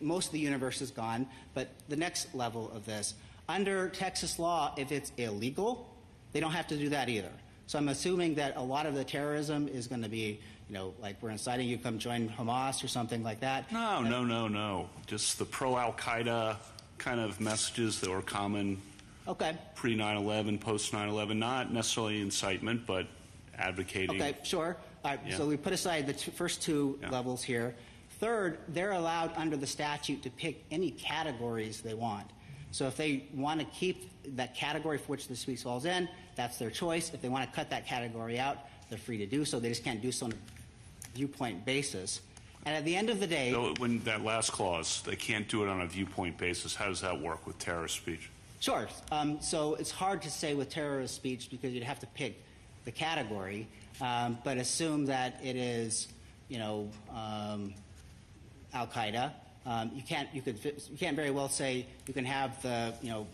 most 0.00 0.26
of 0.26 0.32
the 0.32 0.38
universe 0.38 0.80
is 0.82 0.90
gone. 0.90 1.26
But 1.54 1.68
the 1.88 1.96
next 1.96 2.34
level 2.34 2.70
of 2.74 2.84
this, 2.84 3.14
under 3.48 3.88
Texas 3.88 4.38
law, 4.38 4.74
if 4.76 4.92
it's 4.92 5.12
illegal, 5.16 5.88
they 6.32 6.40
don't 6.40 6.52
have 6.52 6.66
to 6.68 6.76
do 6.76 6.88
that 6.90 7.08
either. 7.08 7.30
So 7.66 7.78
I'm 7.78 7.88
assuming 7.88 8.34
that 8.34 8.56
a 8.56 8.62
lot 8.62 8.86
of 8.86 8.94
the 8.94 9.04
terrorism 9.04 9.68
is 9.68 9.86
going 9.86 10.02
to 10.02 10.08
be, 10.08 10.40
you 10.68 10.74
know, 10.74 10.92
like 11.00 11.16
we're 11.22 11.30
inciting 11.30 11.68
you 11.68 11.76
to 11.76 11.82
come 11.82 11.98
join 11.98 12.28
Hamas 12.28 12.82
or 12.84 12.88
something 12.88 13.22
like 13.22 13.40
that. 13.40 13.70
No, 13.72 14.02
no, 14.02 14.24
no, 14.24 14.48
no. 14.48 14.88
Just 15.06 15.38
the 15.38 15.44
pro 15.44 15.76
Al 15.78 15.92
Qaeda 15.92 16.56
kind 16.98 17.20
of 17.20 17.40
messages 17.40 18.00
that 18.00 18.10
were 18.10 18.22
common 18.22 18.80
Okay. 19.28 19.56
pre 19.74 19.94
9 19.94 20.16
11, 20.16 20.58
post 20.58 20.92
9 20.92 21.08
11, 21.08 21.38
not 21.38 21.72
necessarily 21.72 22.20
incitement, 22.20 22.86
but 22.86 23.06
advocating. 23.56 24.10
Okay, 24.20 24.36
sure. 24.42 24.76
All 25.04 25.10
right, 25.12 25.20
Yeah. 25.26 25.36
So 25.36 25.46
we 25.46 25.56
put 25.56 25.72
aside 25.72 26.06
the 26.06 26.12
two, 26.12 26.30
first 26.30 26.62
two 26.62 26.98
Yeah. 27.00 27.10
levels 27.10 27.42
here. 27.42 27.74
Third, 28.20 28.58
they're 28.68 28.92
allowed 28.92 29.32
under 29.36 29.56
the 29.56 29.66
statute 29.66 30.22
to 30.22 30.30
pick 30.30 30.64
any 30.70 30.92
categories 30.92 31.80
they 31.80 31.94
want. 31.94 32.30
So 32.70 32.86
if 32.86 32.96
they 32.96 33.24
want 33.34 33.60
to 33.60 33.66
keep 33.66 34.10
that 34.36 34.54
category 34.54 34.98
for 34.98 35.06
which 35.06 35.28
the 35.28 35.36
speech 35.36 35.62
falls 35.62 35.84
in, 35.84 36.08
that's 36.36 36.56
their 36.56 36.70
choice. 36.70 37.12
If 37.12 37.20
they 37.20 37.28
want 37.28 37.48
to 37.48 37.54
cut 37.54 37.68
that 37.70 37.86
category 37.86 38.38
out, 38.38 38.58
they're 38.88 38.98
free 38.98 39.18
to 39.18 39.26
do 39.26 39.44
so. 39.44 39.60
They 39.60 39.68
just 39.68 39.84
can't 39.84 40.00
do 40.00 40.10
so 40.12 40.26
on 40.26 40.32
a 40.32 41.16
viewpoint 41.16 41.64
basis. 41.64 42.20
And 42.64 42.76
at 42.76 42.84
the 42.84 42.94
end 42.94 43.10
of 43.10 43.18
the 43.20 43.26
day, 43.26 43.50
So 43.50 43.74
when 43.78 43.98
that 44.04 44.22
last 44.22 44.52
clause, 44.52 45.02
they 45.02 45.16
can't 45.16 45.48
do 45.48 45.64
it 45.64 45.68
on 45.68 45.80
a 45.80 45.86
viewpoint 45.86 46.38
basis, 46.38 46.74
how 46.74 46.86
does 46.86 47.00
that 47.00 47.20
work 47.20 47.46
with 47.46 47.58
terrorist 47.58 47.96
speech? 47.96 48.30
Sure. 48.62 48.86
Um, 49.10 49.40
so 49.40 49.74
it's 49.74 49.90
hard 49.90 50.22
to 50.22 50.30
say 50.30 50.54
with 50.54 50.68
terrorist 50.68 51.16
speech 51.16 51.50
because 51.50 51.72
you'd 51.72 51.82
have 51.82 51.98
to 51.98 52.06
pick 52.06 52.40
the 52.84 52.92
category, 52.92 53.66
um, 54.00 54.38
but 54.44 54.56
assume 54.56 55.06
that 55.06 55.40
it 55.42 55.56
is, 55.56 56.06
you 56.48 56.58
know, 56.60 56.88
um, 57.10 57.74
Al 58.72 58.86
Qaeda. 58.86 59.32
Um, 59.66 59.90
you 59.96 60.02
can't. 60.02 60.28
You 60.32 60.42
could. 60.42 60.64
You 60.64 60.96
can't 60.96 61.16
very 61.16 61.32
well 61.32 61.48
say 61.48 61.84
you 62.06 62.14
can 62.14 62.24
have 62.24 62.62
the, 62.62 62.94
you 63.02 63.10
know, 63.10 63.26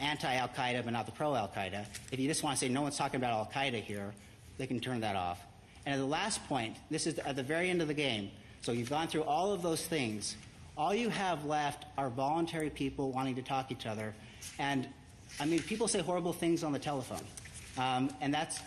anti 0.00 0.34
Al 0.34 0.48
Qaeda 0.48 0.82
but 0.82 0.92
not 0.92 1.06
the 1.06 1.12
pro 1.12 1.36
Al 1.36 1.46
Qaeda. 1.46 1.86
If 2.10 2.18
you 2.18 2.26
just 2.26 2.42
want 2.42 2.58
to 2.58 2.66
say 2.66 2.68
no 2.68 2.82
one's 2.82 2.96
talking 2.96 3.18
about 3.18 3.30
Al 3.30 3.48
Qaeda 3.54 3.80
here, 3.80 4.12
they 4.58 4.66
can 4.66 4.80
turn 4.80 4.98
that 5.02 5.14
off. 5.14 5.40
And 5.86 5.94
at 5.94 5.98
the 5.98 6.04
last 6.04 6.44
point, 6.48 6.74
this 6.90 7.06
is 7.06 7.20
at 7.20 7.36
the 7.36 7.44
very 7.44 7.70
end 7.70 7.80
of 7.80 7.86
the 7.86 7.94
game. 7.94 8.28
So 8.62 8.72
you've 8.72 8.90
gone 8.90 9.06
through 9.06 9.22
all 9.22 9.52
of 9.52 9.62
those 9.62 9.86
things. 9.86 10.34
All 10.76 10.92
you 10.92 11.10
have 11.10 11.44
left 11.44 11.84
are 11.96 12.10
voluntary 12.10 12.70
people 12.70 13.12
wanting 13.12 13.36
to 13.36 13.42
talk 13.42 13.68
to 13.68 13.74
each 13.74 13.86
other. 13.86 14.12
And 14.58 14.88
I 15.40 15.46
mean, 15.46 15.62
people 15.62 15.88
say 15.88 16.00
horrible 16.00 16.32
things 16.32 16.62
on 16.62 16.72
the 16.72 16.78
telephone. 16.78 17.22
Um, 17.76 18.10
and 18.20 18.32
that's 18.32 18.60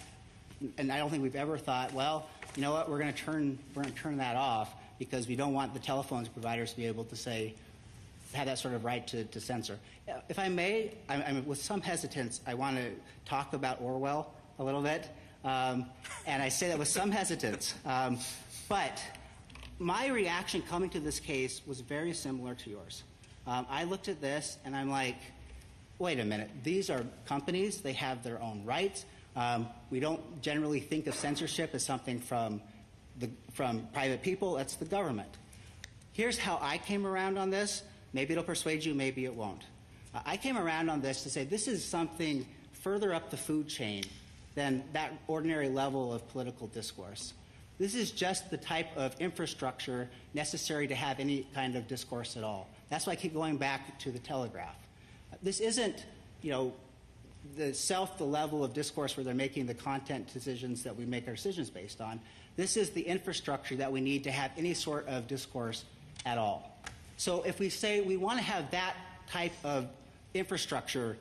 And 0.78 0.92
I 0.92 0.98
don't 0.98 1.10
think 1.10 1.24
we've 1.24 1.36
ever 1.36 1.58
thought, 1.58 1.94
well, 1.94 2.28
you 2.56 2.62
know 2.62 2.74
what, 2.74 2.90
we're 2.90 3.00
going 3.00 3.14
to 3.14 3.24
turn 3.24 3.58
we're 3.74 3.84
going 3.84 3.94
to 3.94 4.02
turn 4.02 4.18
that 4.18 4.36
off 4.36 4.74
because 5.00 5.28
we 5.28 5.36
don't 5.36 5.54
want 5.54 5.74
the 5.74 5.80
telephones 5.80 6.28
providers 6.28 6.72
to 6.72 6.78
be 6.78 6.88
able 6.88 7.04
to 7.06 7.16
say 7.16 7.54
have 8.34 8.48
that 8.48 8.60
sort 8.60 8.74
of 8.74 8.84
right 8.84 9.08
to, 9.08 9.24
to 9.26 9.40
censor. 9.40 9.80
If 10.28 10.40
I 10.40 10.50
may, 10.50 10.92
I'm, 11.08 11.24
I'm, 11.26 11.46
with 11.46 11.62
some 11.62 11.82
hesitance, 11.82 12.42
I 12.46 12.56
want 12.56 12.78
to 12.78 12.92
talk 13.26 13.54
about 13.54 13.82
Orwell 13.82 14.34
a 14.60 14.64
little 14.64 14.82
bit, 14.82 15.08
um, 15.46 15.86
and 16.26 16.44
I 16.44 16.50
say 16.50 16.68
that 16.68 16.78
with 16.78 16.88
some 16.88 17.12
hesitance. 17.12 17.76
Um, 17.86 18.18
but 18.68 19.02
my 19.80 20.08
reaction 20.08 20.62
coming 20.64 20.90
to 20.90 21.00
this 21.00 21.20
case 21.20 21.62
was 21.66 21.80
very 21.80 22.14
similar 22.14 22.56
to 22.56 22.70
yours. 22.70 23.04
Um, 23.46 23.66
I 23.70 23.84
looked 23.86 24.10
at 24.10 24.20
this 24.20 24.58
and 24.66 24.76
I'm 24.76 24.90
like, 24.90 25.18
wait 26.00 26.20
a 26.20 26.26
minute, 26.26 26.50
these 26.64 26.90
are 26.90 27.04
companies, 27.26 27.82
they 27.82 27.94
have 27.94 28.24
their 28.24 28.42
own 28.42 28.64
rights. 28.66 29.06
Um, 29.36 29.68
we 29.90 30.00
don't 30.00 30.42
generally 30.42 30.80
think 30.80 31.08
of 31.08 31.16
censorship 31.16 31.72
as 31.74 31.86
something 31.86 32.20
from, 32.20 32.62
the, 33.20 33.30
from 33.54 33.88
private 33.94 34.22
people, 34.22 34.56
that's 34.56 34.76
the 34.76 34.86
government. 34.86 35.30
Here's 36.14 36.38
how 36.38 36.60
I 36.62 36.78
came 36.80 37.06
around 37.06 37.38
on 37.38 37.50
this. 37.50 37.84
Maybe 38.14 38.34
it'll 38.34 38.44
persuade 38.44 38.84
you, 38.84 38.94
maybe 38.94 39.26
it 39.26 39.34
won't. 39.34 39.64
I 40.26 40.38
came 40.38 40.58
around 40.58 40.90
on 40.90 41.02
this 41.02 41.24
to 41.24 41.30
say 41.30 41.44
this 41.44 41.68
is 41.68 41.84
something 41.84 42.48
further 42.72 43.14
up 43.14 43.30
the 43.30 43.38
food 43.38 43.68
chain 43.68 44.04
than 44.56 44.84
that 44.94 45.14
ordinary 45.28 45.70
level 45.70 46.12
of 46.12 46.28
political 46.30 46.68
discourse. 46.68 47.34
This 47.78 47.94
is 47.94 48.10
just 48.10 48.50
the 48.50 48.58
type 48.58 48.88
of 48.96 49.16
infrastructure 49.20 50.10
necessary 50.34 50.88
to 50.88 50.96
have 50.96 51.20
any 51.20 51.46
kind 51.54 51.76
of 51.76 51.88
discourse 51.88 52.36
at 52.36 52.44
all. 52.44 52.68
That's 52.90 53.06
why 53.06 53.14
I 53.14 53.16
keep 53.18 53.36
going 53.36 53.58
back 53.58 54.00
to 54.00 54.12
the 54.12 54.18
telegraph. 54.18 54.76
This 55.42 55.60
isn't, 55.60 56.06
you 56.42 56.52
know, 56.52 56.74
the 57.56 57.74
self, 57.74 58.18
the 58.18 58.26
level 58.26 58.64
of 58.64 58.74
discourse 58.74 59.16
where 59.16 59.24
they're 59.24 59.34
making 59.34 59.66
the 59.66 59.74
content 59.74 60.32
decisions 60.34 60.84
that 60.84 60.96
we 60.96 61.06
make 61.06 61.28
our 61.28 61.36
decisions 61.36 61.70
based 61.70 62.02
on. 62.02 62.20
This 62.56 62.76
is 62.76 62.90
the 62.90 63.02
infrastructure 63.02 63.76
that 63.76 63.92
we 63.92 64.02
need 64.02 64.24
to 64.26 64.32
have 64.32 64.52
any 64.58 64.74
sort 64.74 65.08
of 65.08 65.28
discourse 65.28 65.86
at 66.26 66.38
all. 66.38 66.78
So 67.18 67.44
if 67.44 67.60
we 67.60 67.70
say 67.70 68.02
we 68.02 68.18
want 68.18 68.40
to 68.40 68.44
have 68.44 68.70
that 68.72 68.96
type 69.30 69.54
of 69.64 69.88
infrastructure 70.34 71.18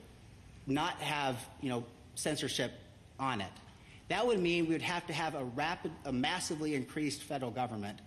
not 0.66 0.94
have, 0.94 1.36
you 1.61 1.68
know, 1.68 1.84
censorship 2.14 2.72
on 3.20 3.40
it, 3.40 3.52
that 4.09 4.26
would 4.26 4.40
mean 4.40 4.66
we 4.66 4.72
would 4.72 4.82
have 4.82 5.07
to 5.07 5.12
have 5.12 5.34
a 5.34 5.44
rapid, 5.44 5.90
a 6.04 6.12
massively 6.12 6.74
increased 6.74 7.22
federal 7.22 7.50
government 7.50 7.98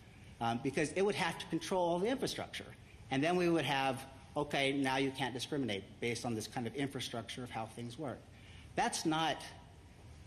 um, 0.41 0.59
because 0.63 0.91
it 0.93 1.01
would 1.01 1.15
have 1.15 1.37
to 1.39 1.45
control 1.47 1.89
all 1.89 1.99
the 1.99 2.07
infrastructure. 2.07 2.65
And 3.11 3.23
then 3.23 3.35
we 3.35 3.49
would 3.49 3.65
have, 3.65 4.03
okay, 4.39 4.73
now 4.73 4.97
you 4.97 5.11
can't 5.11 5.33
discriminate 5.33 5.83
based 5.99 6.25
on 6.25 6.35
this 6.35 6.47
kind 6.47 6.67
of 6.67 6.75
infrastructure 6.75 7.43
of 7.43 7.49
how 7.49 7.65
things 7.65 7.97
work. 7.97 8.19
That's 8.75 9.05
not, 9.05 9.37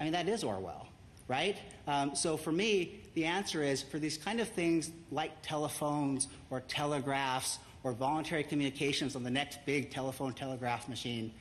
I 0.01 0.05
mean, 0.05 0.13
that 0.13 0.29
is 0.29 0.45
Orwell, 0.45 0.87
right? 1.29 1.57
Um, 1.87 2.15
so 2.15 2.37
for 2.37 2.53
me, 2.53 3.01
the 3.15 3.25
answer 3.25 3.63
is 3.63 3.83
for 3.83 3.99
these 3.99 4.17
kind 4.17 4.41
of 4.41 4.49
things 4.49 4.91
like 5.11 5.31
telephones 5.43 6.29
or 6.51 6.61
telegraphs 6.61 7.59
or 7.85 7.93
voluntary 7.93 8.45
communications 8.45 9.17
on 9.17 9.23
the 9.23 9.31
next 9.31 9.65
big 9.67 9.91
telephone 9.91 10.33
telegraph 10.33 10.89
machine, 10.89 11.33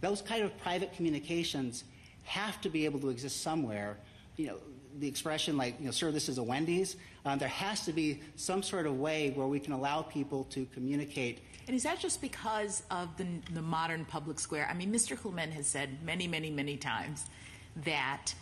those 0.00 0.22
kind 0.22 0.42
of 0.42 0.56
private 0.58 0.92
communications 0.94 1.84
have 2.24 2.60
to 2.60 2.68
be 2.68 2.84
able 2.84 3.00
to 3.00 3.08
exist 3.08 3.42
somewhere. 3.42 3.96
You 4.36 4.46
know, 4.48 4.56
the 4.98 5.08
expression 5.08 5.56
like, 5.56 5.78
you 5.78 5.86
know, 5.86 5.90
sir, 5.90 6.10
this 6.10 6.28
is 6.28 6.38
a 6.38 6.42
Wendy's. 6.42 6.96
Um, 7.24 7.38
there 7.38 7.48
has 7.48 7.84
to 7.84 7.92
be 7.92 8.20
some 8.36 8.62
sort 8.62 8.86
of 8.86 8.98
way 8.98 9.30
where 9.30 9.46
we 9.46 9.60
can 9.60 9.72
allow 9.72 10.02
people 10.02 10.44
to 10.50 10.66
communicate. 10.74 11.40
And 11.70 11.76
is 11.76 11.84
that 11.84 12.00
just 12.00 12.20
because 12.20 12.82
of 12.90 13.16
the, 13.16 13.24
the 13.54 13.62
modern 13.62 14.04
public 14.04 14.40
square? 14.40 14.66
I 14.68 14.74
mean, 14.74 14.92
Mr. 14.92 15.16
Clement 15.16 15.52
has 15.52 15.68
said 15.68 16.02
many, 16.04 16.26
many, 16.26 16.50
many 16.50 16.76
times 16.76 17.24
that 17.84 18.34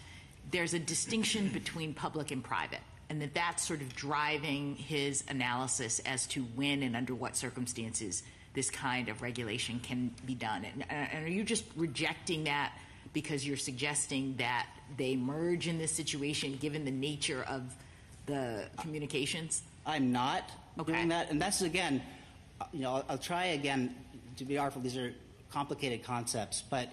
there's 0.51 0.73
a 0.73 0.79
distinction 0.79 1.49
between 1.53 1.93
public 1.93 2.31
and 2.31 2.43
private, 2.43 2.81
and 3.11 3.21
that 3.21 3.35
that's 3.35 3.63
sort 3.69 3.83
of 3.83 3.95
driving 3.95 4.77
his 4.77 5.25
analysis 5.29 5.99
as 6.07 6.27
to 6.29 6.41
when 6.55 6.83
and 6.83 6.97
under 6.97 7.15
what 7.15 7.37
circumstances 7.37 8.23
this 8.55 8.71
kind 8.71 9.11
of 9.11 9.21
regulation 9.21 9.79
can 9.81 10.11
be 10.25 10.35
done. 10.35 10.65
And, 10.65 10.91
and 10.91 11.27
are 11.27 11.29
you 11.29 11.45
just 11.45 11.65
rejecting 11.77 12.45
that 12.45 12.73
because 13.13 13.47
you're 13.47 13.59
suggesting 13.59 14.37
that 14.39 14.69
they 14.97 15.17
merge 15.17 15.69
in 15.69 15.77
this 15.77 15.93
situation 15.93 16.57
given 16.57 16.87
the 16.87 16.91
nature 16.91 17.45
of 17.47 17.77
the 18.25 18.65
communications? 18.79 19.61
I'm 19.85 20.13
not 20.13 20.51
Okay. 20.81 20.93
doing 20.93 21.09
that, 21.09 21.31
and 21.31 21.43
that's 21.43 21.61
again, 21.61 22.01
you 22.73 22.81
know, 22.81 22.97
I'll, 22.97 23.05
I'll 23.11 23.19
try 23.19 23.47
again 23.47 23.95
to 24.37 24.45
be 24.45 24.59
artful. 24.59 24.83
These 24.83 24.97
are 24.97 25.13
complicated 25.51 26.03
concepts, 26.03 26.63
but 26.69 26.89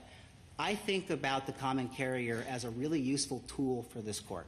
I 0.58 0.76
think 0.76 1.10
about 1.10 1.46
the 1.46 1.52
common 1.52 1.90
carrier 1.90 2.46
as 2.50 2.64
a 2.64 2.70
really 2.70 3.00
useful 3.00 3.44
tool 3.48 3.84
for 3.92 4.00
this 4.00 4.20
court 4.20 4.48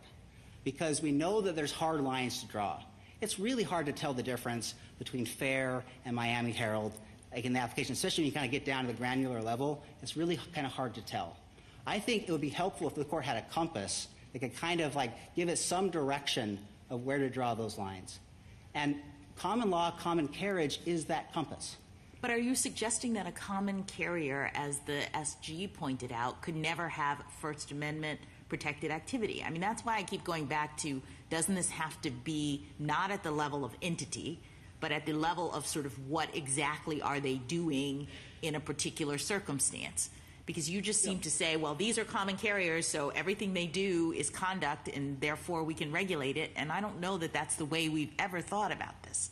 because 0.63 1.01
we 1.01 1.11
know 1.11 1.41
that 1.41 1.55
there's 1.55 1.71
hard 1.71 2.01
lines 2.01 2.41
to 2.41 2.47
draw. 2.47 2.81
It's 3.19 3.39
really 3.39 3.63
hard 3.63 3.87
to 3.87 3.91
tell 3.91 4.13
the 4.13 4.23
difference 4.23 4.75
between 4.99 5.25
Fair 5.25 5.83
and 6.05 6.15
Miami 6.15 6.51
Herald, 6.51 6.93
like 7.33 7.45
in 7.45 7.53
the 7.53 7.59
application, 7.59 7.93
especially 7.93 8.23
when 8.23 8.27
you 8.27 8.33
kind 8.33 8.45
of 8.45 8.51
get 8.51 8.65
down 8.65 8.85
to 8.85 8.91
the 8.91 8.97
granular 8.97 9.41
level. 9.41 9.83
It's 10.01 10.15
really 10.15 10.39
kind 10.53 10.67
of 10.67 10.73
hard 10.73 10.93
to 10.95 11.01
tell. 11.01 11.35
I 11.85 11.99
think 11.99 12.27
it 12.27 12.31
would 12.31 12.41
be 12.41 12.49
helpful 12.49 12.87
if 12.87 12.95
the 12.95 13.05
court 13.05 13.23
had 13.25 13.37
a 13.37 13.53
compass 13.53 14.07
that 14.33 14.39
could 14.39 14.55
kind 14.57 14.81
of 14.81 14.95
like 14.95 15.11
give 15.35 15.49
it 15.49 15.57
some 15.57 15.89
direction 15.89 16.59
of 16.89 17.05
where 17.05 17.17
to 17.17 17.29
draw 17.29 17.53
those 17.53 17.77
lines. 17.77 18.19
And 18.73 18.95
common 19.37 19.69
law, 19.69 19.91
common 19.91 20.27
carriage 20.27 20.79
is 20.85 21.05
that 21.05 21.33
compass. 21.33 21.77
But 22.21 22.31
are 22.31 22.37
you 22.37 22.55
suggesting 22.55 23.13
that 23.13 23.27
a 23.27 23.31
common 23.31 23.83
carrier, 23.83 24.51
as 24.55 24.79
the 24.79 25.01
SG 25.13 25.71
pointed 25.73 26.11
out, 26.11 26.41
could 26.41 26.55
never 26.55 26.89
have 26.89 27.23
First 27.41 27.71
Amendment 27.71 28.19
protected 28.49 28.89
activity? 28.89 29.43
I 29.45 29.49
mean, 29.49 29.61
that's 29.61 29.85
why 29.85 29.97
I 29.97 30.03
keep 30.03 30.23
going 30.23 30.45
back 30.45 30.77
to 30.79 31.01
doesn't 31.29 31.53
this 31.53 31.69
have 31.69 32.01
to 32.01 32.09
be 32.09 32.65
not 32.79 33.11
at 33.11 33.21
the 33.21 33.31
level 33.31 33.63
of 33.63 33.73
entity, 33.81 34.39
but 34.79 34.91
at 34.91 35.05
the 35.05 35.13
level 35.13 35.53
of 35.53 35.67
sort 35.67 35.85
of 35.85 36.09
what 36.09 36.35
exactly 36.35 37.01
are 37.01 37.19
they 37.19 37.35
doing 37.35 38.07
in 38.41 38.55
a 38.55 38.59
particular 38.59 39.17
circumstance? 39.17 40.09
Because 40.47 40.69
you 40.69 40.81
just 40.81 41.03
seem 41.03 41.19
to 41.19 41.29
say, 41.29 41.57
well, 41.57 41.75
these 41.75 41.97
are 41.97 42.05
common 42.05 42.37
carriers, 42.37 42.87
so 42.87 43.09
everything 43.09 43.53
they 43.53 43.67
do 43.67 44.13
is 44.13 44.29
conduct, 44.29 44.87
and 44.87 45.19
therefore 45.19 45.61
we 45.65 45.73
can 45.73 45.91
regulate 45.91 46.37
it. 46.37 46.51
And 46.55 46.71
I 46.71 46.79
don't 46.79 47.01
know 47.01 47.17
that 47.17 47.33
that's 47.33 47.55
the 47.55 47.65
way 47.65 47.89
we've 47.89 48.13
ever 48.17 48.39
thought 48.39 48.71
about 48.71 49.03
this. 49.03 49.29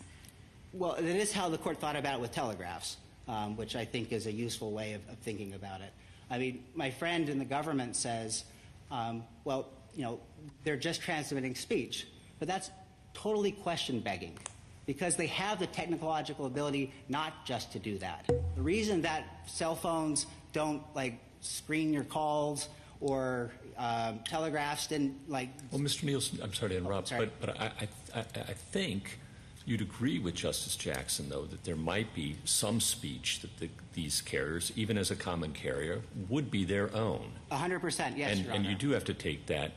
Well, 0.73 0.95
it 0.95 1.05
is 1.05 1.31
how 1.31 1.47
the 1.47 1.57
court 1.57 1.79
thought 1.79 1.95
about 1.95 2.15
it 2.15 2.19
with 2.19 2.33
telegraphs, 2.33 2.97
um, 3.29 3.55
which 3.55 3.77
I 3.77 3.85
think 3.85 4.11
is 4.11 4.27
a 4.27 4.31
useful 4.31 4.73
way 4.73 4.91
of, 4.91 5.07
of, 5.07 5.17
thinking 5.19 5.53
about 5.53 5.79
it. 5.79 5.93
I 6.29 6.37
mean, 6.37 6.65
my 6.75 6.91
friend 6.91 7.29
in 7.29 7.39
the 7.39 7.45
government 7.45 7.95
says, 7.95 8.43
um, 8.91 9.23
well, 9.45 9.69
you 9.95 10.03
know, 10.03 10.19
they're 10.65 10.75
just 10.75 11.01
transmitting 11.01 11.55
speech. 11.55 12.07
But 12.39 12.49
that's 12.49 12.71
totally 13.13 13.53
question 13.53 14.01
begging 14.01 14.37
because 14.85 15.15
they 15.15 15.27
have 15.27 15.59
the 15.59 15.67
technological 15.67 16.45
ability 16.45 16.91
not 17.07 17.45
just 17.45 17.71
to 17.71 17.79
do 17.79 17.97
that. 17.99 18.29
The 18.55 18.61
reason 18.61 19.01
that 19.03 19.23
cell 19.47 19.75
phones 19.75 20.27
don't 20.55 20.81
like 20.95 21.19
screen 21.41 21.93
your 21.93 22.05
calls 22.05 22.69
or 23.01 23.51
um, 23.77 24.19
telegraphs 24.25 24.87
didn't 24.87 25.29
like. 25.29 25.49
Well, 25.69 25.81
Mr. 25.81 26.05
Nielson, 26.05 26.41
I'm 26.41 26.53
sorry 26.53 26.71
to 26.71 26.77
interrupt, 26.77 27.09
sorry. 27.09 27.29
but 27.39 27.57
but 27.57 27.61
I, 27.61 27.71
I 28.15 28.19
I 28.19 28.53
think 28.71 29.19
you'd 29.65 29.81
agree 29.81 30.17
with 30.17 30.33
Justice 30.33 30.77
Jackson, 30.77 31.27
though, 31.29 31.45
that 31.45 31.63
there 31.65 31.75
might 31.75 32.13
be 32.13 32.37
some 32.45 32.79
speech 32.79 33.41
that 33.41 33.57
the, 33.57 33.69
these 33.93 34.21
carriers, 34.21 34.71
even 34.75 34.97
as 34.97 35.11
a 35.11 35.15
common 35.15 35.51
carrier, 35.51 36.01
would 36.29 36.49
be 36.49 36.63
their 36.63 36.95
own. 36.95 37.31
100%, 37.51 38.15
yes, 38.15 38.37
and, 38.37 38.47
and 38.47 38.65
you 38.65 38.75
do 38.75 38.91
have 38.91 39.03
to 39.05 39.13
take 39.13 39.47
that 39.47 39.71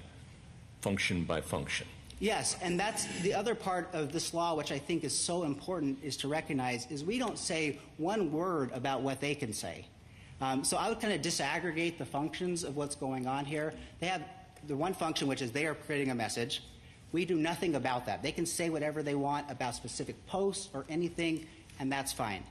function 0.82 1.24
by 1.24 1.40
function. 1.40 1.86
Yes, 2.20 2.56
and 2.60 2.78
that's 2.78 3.06
the 3.22 3.32
other 3.32 3.54
part 3.54 3.88
of 3.94 4.12
this 4.12 4.34
law, 4.34 4.54
which 4.54 4.72
I 4.72 4.78
think 4.78 5.04
is 5.04 5.16
so 5.16 5.44
important, 5.44 5.98
is 6.02 6.16
to 6.18 6.28
recognize 6.28 6.86
is 6.90 7.02
we 7.04 7.18
don't 7.18 7.38
say 7.38 7.78
one 7.96 8.30
word 8.30 8.70
about 8.74 9.00
what 9.00 9.20
they 9.20 9.34
can 9.34 9.52
say. 9.52 9.86
Um, 10.40 10.64
so 10.64 10.76
I 10.76 10.88
would 10.88 11.00
kind 11.00 11.12
of 11.12 11.20
disaggregate 11.20 11.98
the 11.98 12.04
functions 12.04 12.64
of 12.64 12.76
what's 12.76 12.94
going 12.94 13.26
on 13.26 13.44
here. 13.44 13.74
They 14.00 14.06
have 14.06 14.22
the 14.66 14.76
one 14.76 14.94
function, 14.94 15.26
which 15.26 15.42
is 15.42 15.52
they 15.52 15.66
are 15.66 15.74
creating 15.74 16.10
a 16.10 16.14
message. 16.14 16.62
We 17.12 17.24
do 17.24 17.36
nothing 17.36 17.74
about 17.74 18.06
that. 18.06 18.22
They 18.22 18.32
can 18.32 18.46
say 18.46 18.70
whatever 18.70 19.02
they 19.02 19.14
want 19.14 19.50
about 19.50 19.74
specific 19.74 20.26
posts 20.26 20.68
or 20.74 20.84
anything, 20.88 21.46
and 21.80 21.90
that's 21.90 22.12
fine. 22.12 22.44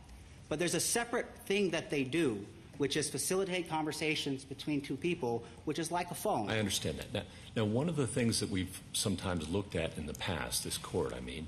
But 0.50 0.60
there's 0.60 0.74
a 0.74 0.80
separate 0.80 1.28
thing 1.46 1.70
that 1.72 1.90
they 1.90 2.04
do, 2.04 2.44
which 2.78 2.98
is 2.98 3.10
facilitate 3.10 3.70
conversations 3.70 4.44
between 4.44 4.82
two 4.82 4.98
people, 4.98 5.44
which 5.66 5.80
is 5.80 5.92
like 5.92 6.12
a 6.12 6.16
phone. 6.16 6.50
I 6.50 6.60
understand 6.60 6.98
that. 6.98 7.14
Now, 7.14 7.22
now 7.56 7.66
one 7.66 7.88
of 7.88 7.96
the 7.96 8.08
things 8.08 8.40
that 8.40 8.50
we've 8.50 8.82
sometimes 8.94 9.48
looked 9.48 9.76
at 9.76 9.98
in 9.98 10.08
the 10.08 10.14
past, 10.14 10.64
this 10.64 10.78
court, 10.78 11.14
I 11.16 11.20
mean, 11.20 11.48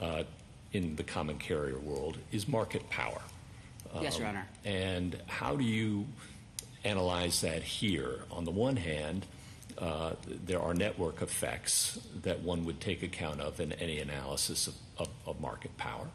uh, 0.00 0.24
in 0.72 0.96
the 0.96 1.04
common 1.04 1.38
carrier 1.38 1.78
world, 1.78 2.18
is 2.32 2.48
market 2.48 2.88
power. 2.90 3.22
Yes, 4.00 4.18
Your 4.18 4.28
Um, 4.28 4.36
Honor. 4.36 4.48
And 4.64 5.20
how 5.26 5.56
do 5.56 5.64
you 5.64 6.06
analyze 6.84 7.40
that 7.42 7.62
here? 7.62 8.20
On 8.30 8.44
the 8.44 8.50
one 8.50 8.76
hand, 8.76 9.26
uh, 9.78 10.12
there 10.26 10.60
are 10.60 10.74
network 10.74 11.22
effects 11.22 11.98
that 12.22 12.40
one 12.40 12.64
would 12.64 12.80
take 12.80 13.02
account 13.02 13.40
of 13.40 13.60
in 13.60 13.72
any 13.74 13.98
analysis 14.00 14.68
of, 14.68 14.74
of, 14.98 15.08
of 15.26 15.40
market 15.40 15.76
power, 15.76 16.06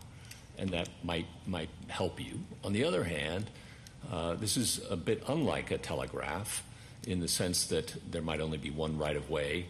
and 0.58 0.70
that 0.70 0.90
might 1.04 1.28
might 1.46 1.70
help 1.88 2.20
you. 2.20 2.40
On 2.64 2.72
the 2.74 2.84
other 2.86 3.04
hand, 3.04 3.50
uh, 4.12 4.36
this 4.36 4.56
is 4.56 4.80
a 4.90 4.96
bit 4.96 5.24
unlike 5.28 5.72
a 5.72 5.78
telegraph 5.78 6.64
in 7.06 7.20
the 7.20 7.28
sense 7.28 7.66
that 7.68 7.96
there 8.12 8.22
might 8.22 8.40
only 8.40 8.58
be 8.58 8.70
one 8.70 8.98
right 8.98 9.16
of 9.16 9.30
way 9.30 9.66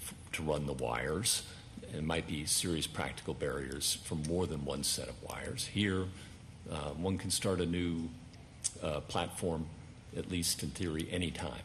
f- 0.00 0.14
to 0.32 0.42
run 0.42 0.66
the 0.66 0.72
wires. 0.72 1.42
And 1.92 2.08
might 2.08 2.26
be 2.26 2.44
serious 2.44 2.88
practical 2.88 3.34
barriers 3.34 3.98
for 4.04 4.16
more 4.16 4.48
than 4.48 4.64
one 4.64 4.82
set 4.82 5.08
of 5.08 5.14
wires. 5.22 5.66
Here, 5.66 6.06
uh, 6.70 6.90
one 6.90 7.18
can 7.18 7.30
start 7.30 7.60
a 7.60 7.66
new 7.66 8.08
uh, 8.82 9.00
platform, 9.00 9.66
at 10.16 10.30
least 10.30 10.62
in 10.62 10.70
theory, 10.70 11.08
anytime. 11.10 11.62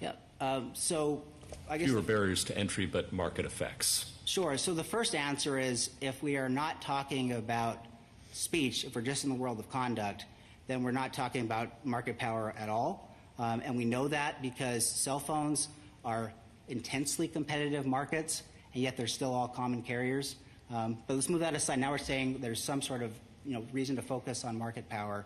Yeah. 0.00 0.12
Um, 0.40 0.70
so 0.74 1.22
I 1.68 1.78
guess 1.78 1.88
Fewer 1.88 2.02
barriers 2.02 2.44
to 2.44 2.58
entry, 2.58 2.86
but 2.86 3.12
market 3.12 3.44
effects. 3.44 4.12
Sure. 4.24 4.56
So 4.56 4.74
the 4.74 4.84
first 4.84 5.14
answer 5.14 5.58
is 5.58 5.90
if 6.00 6.22
we 6.22 6.36
are 6.36 6.48
not 6.48 6.80
talking 6.80 7.32
about 7.32 7.84
speech, 8.32 8.84
if 8.84 8.94
we're 8.94 9.02
just 9.02 9.24
in 9.24 9.30
the 9.30 9.36
world 9.36 9.58
of 9.58 9.70
conduct, 9.70 10.24
then 10.66 10.82
we're 10.82 10.92
not 10.92 11.12
talking 11.12 11.42
about 11.42 11.84
market 11.84 12.18
power 12.18 12.54
at 12.58 12.68
all. 12.68 13.14
Um, 13.38 13.62
and 13.64 13.76
we 13.76 13.84
know 13.84 14.08
that 14.08 14.40
because 14.40 14.86
cell 14.86 15.18
phones 15.18 15.68
are 16.04 16.32
intensely 16.68 17.28
competitive 17.28 17.86
markets, 17.86 18.42
and 18.72 18.82
yet 18.82 18.96
they're 18.96 19.06
still 19.06 19.32
all 19.32 19.48
common 19.48 19.82
carriers. 19.82 20.36
Um, 20.70 20.98
but 21.06 21.14
let's 21.14 21.28
move 21.28 21.40
that 21.40 21.54
aside. 21.54 21.78
Now 21.78 21.90
we're 21.90 21.98
saying 21.98 22.38
there's 22.40 22.62
some 22.62 22.80
sort 22.80 23.02
of 23.02 23.12
you 23.44 23.54
know 23.54 23.64
reason 23.72 23.96
to 23.96 24.02
focus 24.02 24.44
on 24.44 24.58
market 24.58 24.88
power. 24.88 25.24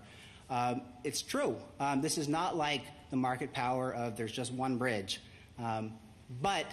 Um, 0.51 0.83
it's 1.05 1.23
true. 1.23 1.57
Um, 1.79 2.01
this 2.01 2.17
is 2.19 2.29
not 2.29 2.57
like 2.57 2.83
the 3.11 3.17
market 3.17 3.53
power 3.53 3.93
of 3.93 4.17
there's 4.17 4.33
just 4.33 4.53
one 4.53 4.79
bridge. 4.79 5.21
Um, 5.59 5.93
but 6.41 6.67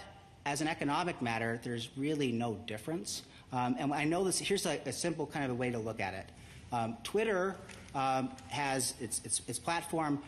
as 0.46 0.62
an 0.62 0.68
economic 0.68 1.22
matter, 1.22 1.60
there's 1.64 1.90
really 1.98 2.32
no 2.32 2.56
difference. 2.68 3.24
Um, 3.52 3.76
and 3.80 3.94
I 3.94 4.04
know 4.04 4.24
this, 4.24 4.40
here's 4.40 4.66
a, 4.66 4.80
a 4.86 4.94
simple 4.94 5.26
kind 5.26 5.46
of 5.46 5.52
a 5.52 5.56
way 5.56 5.72
to 5.72 5.80
look 5.80 6.00
at 6.00 6.14
it. 6.14 6.30
Um, 6.72 6.98
Twitter 7.04 7.56
um, 7.94 8.32
has 8.50 8.94
its, 9.00 9.22
its, 9.24 9.42
its 9.48 9.60
platform. 9.60 10.22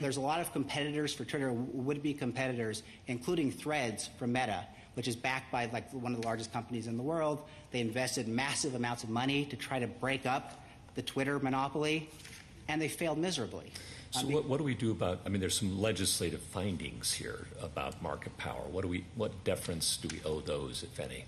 There's 0.00 0.16
a 0.16 0.20
lot 0.20 0.40
of 0.40 0.52
competitors 0.52 1.14
for 1.14 1.24
Twitter, 1.24 1.52
would 1.52 2.02
be 2.02 2.14
competitors, 2.14 2.82
including 3.06 3.50
Threads 3.50 4.10
from 4.18 4.32
Meta, 4.32 4.66
which 4.94 5.08
is 5.08 5.16
backed 5.16 5.50
by 5.50 5.66
like 5.72 5.90
one 5.92 6.14
of 6.14 6.20
the 6.20 6.26
largest 6.26 6.52
companies 6.52 6.86
in 6.86 6.96
the 6.96 7.02
world. 7.02 7.42
They 7.70 7.80
invested 7.80 8.28
massive 8.28 8.74
amounts 8.74 9.02
of 9.02 9.10
money 9.10 9.44
to 9.46 9.56
try 9.56 9.78
to 9.78 9.86
break 9.86 10.26
up 10.26 10.63
the 10.94 11.02
Twitter 11.02 11.38
monopoly, 11.38 12.08
and 12.68 12.80
they 12.80 12.88
failed 12.88 13.18
miserably. 13.18 13.72
So 14.10 14.26
what, 14.28 14.44
what 14.44 14.58
do 14.58 14.64
we 14.64 14.74
do 14.74 14.92
about? 14.92 15.20
I 15.26 15.28
mean, 15.28 15.40
there's 15.40 15.58
some 15.58 15.80
legislative 15.80 16.40
findings 16.40 17.12
here 17.12 17.48
about 17.60 18.00
market 18.00 18.36
power. 18.36 18.62
What 18.70 18.82
do 18.82 18.88
we? 18.88 19.04
What 19.16 19.42
deference 19.42 19.96
do 19.96 20.08
we 20.08 20.20
owe 20.24 20.40
those, 20.40 20.84
if 20.84 21.00
any? 21.00 21.24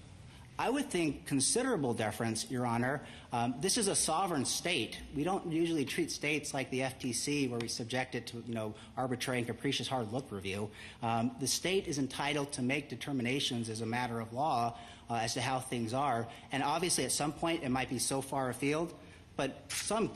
I 0.59 0.71
would 0.71 0.89
think 0.89 1.27
considerable 1.27 1.93
deference, 1.93 2.51
Your 2.51 2.65
Honor. 2.65 3.03
Um, 3.31 3.55
this 3.61 3.77
is 3.77 3.89
a 3.89 3.95
sovereign 3.95 4.47
state. 4.47 4.99
We 5.15 5.23
don't 5.23 5.53
usually 5.53 5.85
treat 5.85 6.11
states 6.11 6.55
like 6.55 6.71
the 6.71 6.81
FTC, 6.81 7.51
where 7.51 7.59
we 7.59 7.69
subject 7.69 8.15
it 8.15 8.27
to, 8.29 8.43
you 8.47 8.55
know, 8.55 8.75
arbitrary 8.97 9.39
and 9.39 9.47
capricious 9.47 9.87
hard 9.87 10.13
look 10.13 10.33
review. 10.33 10.71
Um, 11.03 11.33
the 11.41 11.47
state 11.47 11.89
is 11.89 11.99
entitled 11.99 12.53
to 12.53 12.63
make 12.63 12.89
determinations 12.89 13.69
as 13.69 13.83
a 13.83 13.87
matter 13.87 14.19
of 14.19 14.33
law 14.33 14.79
uh, 15.11 15.17
as 15.17 15.35
to 15.35 15.43
how 15.43 15.61
things 15.61 15.93
are, 15.93 16.27
and 16.53 16.63
obviously, 16.63 17.05
at 17.05 17.13
some 17.13 17.33
point, 17.33 17.63
it 17.63 17.71
might 17.71 17.91
be 17.91 17.99
so 17.99 18.23
far 18.23 18.49
afield, 18.49 18.95
but 19.37 19.65
some. 19.69 20.11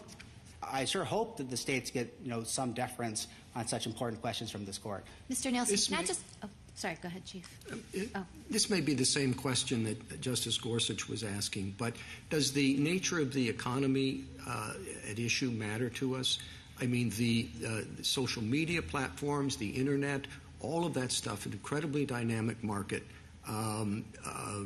I 0.62 0.84
sure 0.84 1.04
hope 1.04 1.38
that 1.38 1.48
the 1.50 1.56
states 1.56 1.90
get, 1.90 2.14
you 2.22 2.30
know, 2.30 2.42
some 2.42 2.72
deference 2.72 3.28
on 3.56 3.66
such 3.66 3.86
important 3.86 4.20
questions 4.20 4.50
from 4.50 4.64
this 4.64 4.78
court. 4.78 5.04
Mr. 5.30 5.50
Nielson, 5.52 5.68
This 5.68 5.88
can 5.88 5.98
I 5.98 6.02
just? 6.04 6.20
Oh, 6.42 6.48
sorry. 6.74 6.98
Go 7.02 7.06
ahead, 7.08 7.24
Chief. 7.24 7.48
It- 7.92 8.10
Oh. 8.14 8.24
This 8.50 8.68
may 8.68 8.80
be 8.80 8.94
the 8.94 9.04
same 9.04 9.32
question 9.32 9.84
that 9.84 10.20
Justice 10.20 10.58
Gorsuch 10.58 11.08
was 11.08 11.22
asking, 11.24 11.74
but 11.78 11.94
does 12.28 12.52
the 12.52 12.76
nature 12.76 13.20
of 13.20 13.32
the 13.32 13.48
economy 13.48 14.24
uh, 14.46 14.74
at 15.08 15.18
issue 15.18 15.50
matter 15.50 15.88
to 15.90 16.16
us? 16.16 16.38
I 16.80 16.86
mean, 16.86 17.10
the, 17.10 17.48
uh, 17.66 17.80
the 17.96 18.04
social 18.04 18.42
media 18.42 18.82
platforms, 18.82 19.56
the 19.56 19.68
internet, 19.68 20.26
all 20.60 20.84
of 20.84 20.94
that 20.94 21.12
stuff, 21.12 21.46
an 21.46 21.52
incredibly 21.52 22.04
dynamic 22.06 22.62
market. 22.64 23.02
Um, 23.46 24.04
uh, 24.24 24.60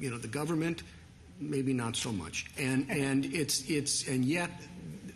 you 0.00 0.10
know, 0.10 0.18
the 0.18 0.28
government, 0.28 0.82
maybe 1.40 1.72
not 1.72 1.96
so 1.96 2.12
much, 2.12 2.46
and 2.58 2.86
and 2.90 3.24
it's 3.26 3.68
it's 3.68 4.06
and 4.08 4.24
yet 4.24 4.50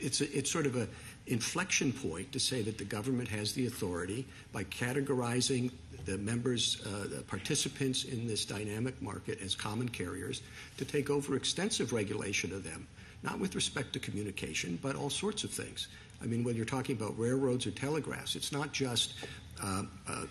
it's 0.01 0.21
a, 0.21 0.37
it's 0.37 0.51
sort 0.51 0.67
of 0.67 0.77
a 0.77 0.89
inflection 1.27 1.93
point 1.93 2.33
to 2.33 2.41
say 2.41 2.63
that 2.63 2.79
the 2.79 2.85
government 2.85 3.29
has 3.29 3.53
the 3.53 3.67
authority 3.67 4.27
by 4.53 4.65
categorizing 4.65 5.71
the 6.05 6.19
members, 6.19 6.83
uh, 6.85 7.07
the 7.09 7.23
participants 7.23 8.05
in 8.05 8.27
this 8.27 8.45
dynamic 8.45 9.01
market 9.01 9.41
as 9.41 9.55
common 9.55 9.89
carriers 9.89 10.43
to 10.77 10.85
take 10.85 11.11
over 11.11 11.37
extensive 11.37 11.93
regulation 11.93 12.53
of 12.53 12.65
them, 12.65 12.87
not 13.23 13.39
with 13.39 13.55
respect 13.55 13.93
to 13.93 14.01
communication, 14.01 14.79
but 14.83 14.97
all 14.97 15.11
sorts 15.11 15.45
of 15.45 15.51
things. 15.51 15.89
I 16.21 16.27
mean, 16.27 16.43
when 16.43 16.57
you're 16.57 16.65
talking 16.65 16.97
about 16.97 17.19
railroads 17.19 17.67
or 17.67 17.71
telegraphs, 17.71 18.35
it's 18.35 18.53
not 18.53 18.73
just 18.73 19.15
uh, 19.63 19.85
uh, 20.09 20.25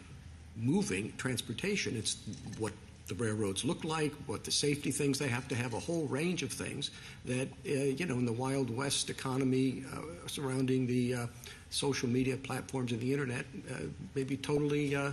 moving 0.58 1.14
transportation, 1.18 1.96
it's 1.96 2.18
what 2.58 2.74
the 3.12 3.24
railroads 3.24 3.66
look 3.66 3.84
like, 3.84 4.14
what 4.26 4.46
the 4.46 4.52
safety 4.52 4.90
things 4.90 5.20
they 5.20 5.28
have 5.28 5.46
to 5.50 5.56
have, 5.56 5.74
a 5.74 5.80
whole 5.80 6.08
range 6.08 6.44
of 6.44 6.52
things 6.52 6.92
that, 7.26 7.50
uh, 7.68 7.72
you 7.72 8.06
know, 8.06 8.16
in 8.16 8.26
the 8.26 8.32
Wild 8.32 8.76
West 8.76 9.10
economy 9.10 9.84
uh, 9.94 10.00
surrounding 10.28 10.88
the 10.88 11.16
uh, 11.16 11.28
social 11.72 12.08
media 12.08 12.38
platforms 12.38 12.94
and 12.94 13.02
the 13.02 13.12
internet 13.12 13.46
uh, 13.70 13.80
may 14.16 14.24
be 14.24 14.38
totally 14.38 14.96
uh, 14.96 15.12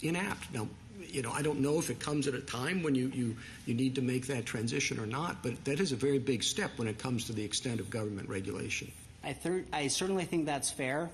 inapt. 0.00 0.52
Now, 0.54 0.66
you 0.98 1.20
know, 1.20 1.30
I 1.30 1.42
don't 1.42 1.60
know 1.60 1.78
if 1.78 1.90
it 1.90 2.00
comes 2.00 2.26
at 2.26 2.32
a 2.32 2.40
time 2.40 2.82
when 2.82 2.94
you, 2.94 3.08
you, 3.14 3.36
you 3.66 3.74
need 3.74 3.94
to 3.96 4.02
make 4.02 4.26
that 4.28 4.46
transition 4.46 4.98
or 4.98 5.06
not, 5.06 5.42
but 5.42 5.62
that 5.66 5.78
is 5.78 5.92
a 5.92 5.96
very 5.96 6.18
big 6.18 6.42
step 6.42 6.70
when 6.76 6.88
it 6.88 6.98
comes 6.98 7.26
to 7.26 7.34
the 7.34 7.44
extent 7.44 7.80
of 7.80 7.90
government 7.90 8.30
regulation. 8.30 8.90
I, 9.22 9.34
thir- 9.34 9.64
I 9.74 9.88
certainly 9.88 10.24
think 10.24 10.46
that's 10.46 10.70
fair. 10.70 11.10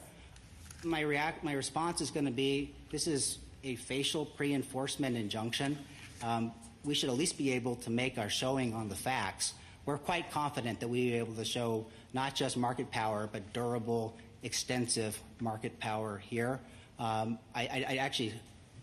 My, 0.85 1.01
react- 1.01 1.43
my 1.43 1.55
response 1.55 2.01
is 2.01 2.13
going 2.13 2.27
to 2.27 2.33
be 2.33 2.71
this 2.93 3.09
is 3.09 3.39
a 3.65 3.75
facial 3.75 4.25
pre 4.25 4.55
enforcement 4.55 5.17
injunction. 5.17 5.77
Um, 6.23 6.53
we 6.85 6.95
should 6.95 7.11
at 7.11 7.17
least 7.17 7.37
be 7.37 7.53
able 7.53 7.77
to 7.77 7.91
make 7.91 8.19
our 8.19 8.31
showing 8.31 8.75
on 8.75 8.89
the 8.89 8.95
facts. 8.95 9.55
We're 9.85 9.99
quite 9.99 10.31
confident 10.31 10.81
that 10.81 10.89
we'll 10.89 11.01
be 11.01 11.15
able 11.15 11.35
to 11.35 11.45
show 11.45 11.87
not 12.13 12.35
just 12.35 12.57
market 12.57 12.91
power, 12.91 13.29
but 13.31 13.53
durable, 13.53 14.17
extensive 14.43 15.19
market 15.41 15.79
power 15.81 16.19
here. 16.19 16.61
Um, 16.99 17.39
I, 17.55 17.63
I, 17.63 17.87
I 17.91 17.97
actually 17.97 18.35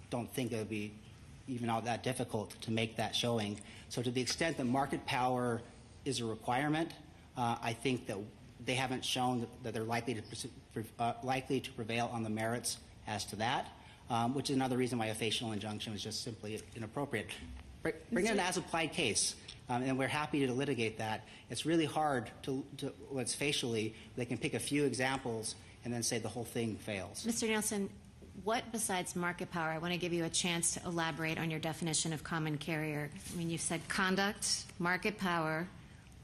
don't 0.09 0.31
think 0.33 0.51
it 0.51 0.57
would 0.57 0.69
be 0.69 0.93
even 1.47 1.69
all 1.69 1.81
that 1.81 2.03
difficult 2.03 2.55
to 2.61 2.71
make 2.71 2.97
that 2.97 3.15
showing. 3.15 3.59
So, 3.89 4.01
to 4.01 4.11
the 4.11 4.21
extent 4.21 4.57
that 4.57 4.65
market 4.65 5.05
power 5.05 5.61
is 6.05 6.19
a 6.19 6.25
requirement, 6.25 6.91
uh, 7.37 7.57
I 7.61 7.73
think 7.73 8.07
that 8.07 8.17
they 8.65 8.75
haven't 8.75 9.03
shown 9.03 9.47
that 9.63 9.73
they're 9.73 9.83
likely 9.83 10.15
to 10.15 10.83
uh, 10.99 11.13
likely 11.23 11.59
to 11.59 11.71
prevail 11.71 12.09
on 12.13 12.23
the 12.23 12.29
merits 12.29 12.77
as 13.07 13.25
to 13.25 13.35
that, 13.37 13.67
um, 14.13 14.35
which 14.35 14.51
is 14.51 14.55
another 14.55 14.77
reason 14.77 14.99
why 14.99 15.07
a 15.07 15.15
facial 15.15 15.51
injunction 15.53 15.91
was 15.91 16.03
just 16.03 16.23
simply 16.23 16.61
inappropriate. 16.75 17.31
Br- 17.81 17.89
Bring 18.11 18.27
in 18.27 18.33
an 18.33 18.39
as-applied 18.39 18.93
case, 18.93 19.35
um, 19.69 19.81
and 19.81 19.97
we're 19.97 20.07
happy 20.07 20.45
to 20.45 20.53
litigate 20.53 20.99
that. 20.99 21.27
It's 21.49 21.65
really 21.65 21.85
hard 21.85 22.29
to, 22.43 22.63
to 22.77 22.93
what's 23.09 23.33
facially. 23.33 23.95
They 24.15 24.25
can 24.25 24.37
pick 24.37 24.53
a 24.53 24.59
few 24.59 24.85
examples 24.85 25.55
and 25.83 25.91
then 25.91 26.03
say 26.03 26.19
the 26.19 26.29
whole 26.29 26.43
thing 26.43 26.75
fails. 26.75 27.25
Mr. 27.27 27.49
Nielson, 27.49 27.89
what 28.43 28.63
besides 28.71 29.15
market 29.15 29.49
power? 29.49 29.69
I 29.69 29.79
want 29.79 29.93
to 29.93 29.99
give 29.99 30.13
you 30.13 30.25
a 30.25 30.29
chance 30.29 30.75
to 30.75 30.85
elaborate 30.85 31.39
on 31.39 31.49
your 31.49 31.59
definition 31.59 32.13
of 32.13 32.23
common 32.23 32.57
carrier. 32.57 33.09
I 33.33 33.37
mean, 33.37 33.49
you've 33.49 33.61
said 33.61 33.81
conduct, 33.87 34.65
market 34.77 35.17
power. 35.17 35.67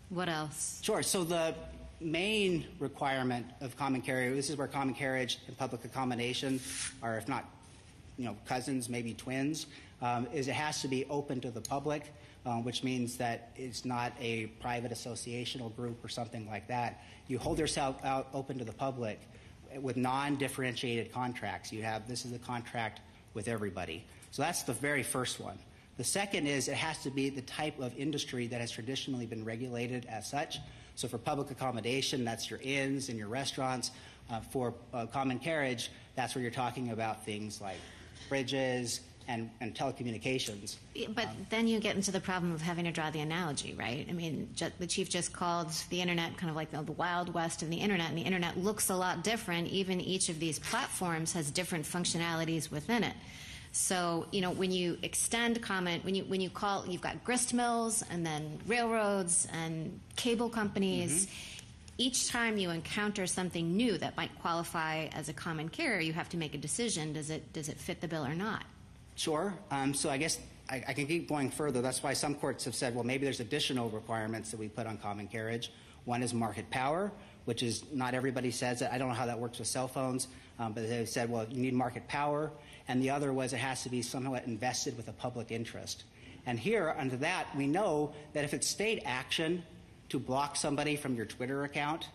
What 0.10 0.30
else? 0.30 0.80
Sure. 0.84 1.02
So 1.02 1.24
the 1.24 1.56
main 2.00 2.66
requirement 2.80 3.48
of 3.62 3.76
common 3.78 4.02
carrier, 4.02 4.34
this 4.34 4.50
is 4.50 4.58
where 4.58 4.68
common 4.68 4.94
carriage 4.94 5.40
and 5.48 5.58
public 5.58 5.86
accommodation 5.86 6.60
are, 7.04 7.18
if 7.18 7.28
not, 7.28 7.46
you 8.20 8.26
know, 8.26 8.36
cousins, 8.45 8.89
maybe 8.89 9.13
twins, 9.13 9.67
um, 10.01 10.28
is 10.34 10.49
it 10.49 10.53
has 10.53 10.82
to 10.82 10.89
be 10.89 11.05
open 11.05 11.39
to 11.39 11.49
the 11.49 11.61
public, 11.61 12.13
um, 12.45 12.65
which 12.65 12.84
means 12.84 13.15
that 13.17 13.51
it's 13.55 13.86
not 13.86 14.11
a 14.20 14.47
private 14.59 14.91
associational 14.91 15.74
group 15.74 16.03
or 16.03 16.09
something 16.09 16.45
like 16.47 16.67
that. 16.67 17.01
You 17.30 17.39
hold 17.39 17.57
yourself 17.57 18.03
out 18.03 18.28
open 18.34 18.57
to 18.59 18.65
the 18.65 18.74
public 18.74 19.22
with 19.82 19.95
non-differentiated 19.95 21.13
contracts. 21.13 21.72
You 21.72 21.82
have 21.84 22.07
this 22.09 22.26
is 22.26 22.34
a 22.34 22.39
contract 22.39 22.99
with 23.34 23.47
everybody. 23.47 24.03
So 24.32 24.41
that's 24.41 24.63
the 24.63 24.74
very 24.74 25.03
first 25.03 25.39
one. 25.39 25.57
The 25.97 26.03
second 26.03 26.45
is 26.45 26.67
it 26.67 26.76
has 26.76 27.01
to 27.03 27.09
be 27.09 27.30
the 27.30 27.41
type 27.41 27.80
of 27.80 27.97
industry 27.97 28.47
that 28.47 28.59
has 28.59 28.72
traditionally 28.72 29.26
been 29.26 29.45
regulated 29.45 30.05
as 30.09 30.30
such. 30.30 30.59
So 30.95 31.07
for 31.07 31.17
public 31.17 31.51
accommodation, 31.51 32.26
that's 32.26 32.49
your 32.49 32.59
inns 32.61 33.07
and 33.07 33.17
your 33.17 33.30
restaurants. 33.30 33.91
Uh, 34.30 34.39
for 34.41 34.76
uh, 34.93 35.07
common 35.07 35.39
carriage, 35.39 35.89
that's 36.15 36.36
where 36.36 36.41
you're 36.41 36.51
talking 36.51 36.91
about 36.91 37.26
things 37.26 37.59
like 37.61 37.80
bridges 38.28 39.01
and, 39.30 39.49
and 39.61 39.76
telecommunications. 39.76 40.78
But 41.13 41.28
um, 41.28 41.47
then 41.49 41.67
you 41.67 41.80
get 41.80 41.95
into 41.95 42.11
the 42.11 42.20
problem 42.20 42.51
of 42.51 42.61
having 42.61 42.86
to 42.86 42.91
draw 42.91 43.11
the 43.11 43.20
analogy, 43.20 43.76
right? 43.78 44.05
I 44.09 44.11
mean, 44.11 44.49
ju- 44.55 44.72
the 44.80 44.88
chief 44.88 45.07
just 45.07 45.32
called 45.32 45.72
the 45.89 46.01
internet 46.01 46.36
kind 46.36 46.49
of 46.49 46.55
like 46.55 46.72
the, 46.72 46.82
the 46.82 46.93
wild 46.93 47.34
west 47.34 47.61
of 47.61 47.70
the 47.70 47.78
internet, 47.78 48.09
and 48.09 48.17
the 48.17 48.24
internet 48.24 48.57
looks 48.57 48.89
a 48.89 48.95
lot 48.95 49.24
different. 49.24 49.67
Even 49.67 50.01
each 50.01 50.30
of 50.30 50.39
these 50.39 50.57
platforms 50.57 51.34
has 51.34 51.51
different 51.51 51.86
functionalities 51.86 52.72
within 52.72 53.03
it. 53.03 53.13
So, 53.72 54.26
you 54.32 54.41
know, 54.41 54.49
when 54.49 54.72
you 54.72 54.97
extend 55.03 55.61
comment, 55.61 56.03
when 56.03 56.15
you 56.15 56.24
when 56.24 56.41
you 56.41 56.49
call, 56.49 56.88
you've 56.88 57.01
got 57.01 57.24
grist 57.24 57.53
mills 57.53 58.03
and 58.09 58.26
then 58.26 58.59
railroads 58.65 59.47
and 59.53 59.99
cable 60.15 60.49
companies. 60.49 61.28
Mm-hmm. 61.28 61.59
Each 62.00 62.30
time 62.30 62.58
you 62.58 62.70
encounter 62.70 63.28
something 63.28 63.76
new 63.76 63.97
that 63.97 64.16
might 64.16 64.32
qualify 64.41 65.08
as 65.08 65.28
a 65.28 65.34
common 65.34 65.68
carrier, 65.68 66.00
you 66.00 66.14
have 66.14 66.30
to 66.30 66.38
make 66.38 66.56
a 66.56 66.58
decision. 66.58 67.14
Does 67.14 67.30
it 67.30 67.54
does 67.54 67.70
it 67.70 67.78
fit 67.78 68.02
the 68.02 68.08
bill 68.08 68.26
or 68.26 68.34
not? 68.34 68.64
Sure. 69.16 69.54
Um, 69.70 69.93
so 69.93 70.10
I 70.10 70.18
guess 70.18 70.39
I, 70.70 70.82
I, 70.88 70.93
can 70.93 71.06
keep 71.06 71.28
going 71.28 71.50
further. 71.52 71.82
That's 71.82 72.02
why 72.02 72.14
some 72.14 72.36
courts 72.36 72.64
have 72.64 72.74
said, 72.74 72.95
well, 72.95 73.04
maybe 73.04 73.26
there's 73.26 73.41
additional 73.41 73.89
requirements 73.89 74.50
that 74.52 74.60
we 74.60 74.70
put 74.70 74.88
on 74.88 74.97
common 74.97 75.28
carriage. 75.28 75.74
One 76.06 76.24
is 76.24 76.34
market 76.34 76.70
power, 76.70 77.12
which 77.43 77.62
is 77.62 77.84
not 77.91 78.14
everybody 78.14 78.50
says 78.50 78.82
it. 78.82 78.89
I 78.89 78.97
don't 78.97 79.10
know 79.10 79.16
how 79.16 79.26
that 79.26 79.38
works 79.38 79.60
with 79.60 79.68
cell 79.68 79.89
phones, 79.89 80.30
um, 80.58 80.72
but 80.72 80.88
they've 80.88 81.10
said, 81.10 81.30
well, 81.30 81.45
you 81.50 81.62
need 81.62 81.74
market 81.74 82.08
power. 82.08 82.50
And 82.88 83.02
the 83.02 83.10
other 83.10 83.34
was 83.34 83.52
it 83.52 83.58
has 83.58 83.84
to 83.84 83.89
be 83.89 84.02
somewhat 84.02 84.47
invested 84.47 84.95
with 84.95 85.10
a 85.10 85.14
public 85.14 85.52
interest. 85.52 86.06
And 86.45 86.58
here, 86.58 86.95
under 86.97 87.18
that, 87.18 87.54
we 87.58 87.68
know 87.68 88.14
that 88.32 88.45
if 88.45 88.54
it's 88.54 88.68
state 88.68 89.04
action 89.06 89.64
to 90.10 90.20
block 90.20 90.55
somebody 90.55 90.95
from 90.95 91.16
your 91.16 91.26
Twitter 91.26 91.64
account, 91.64 92.10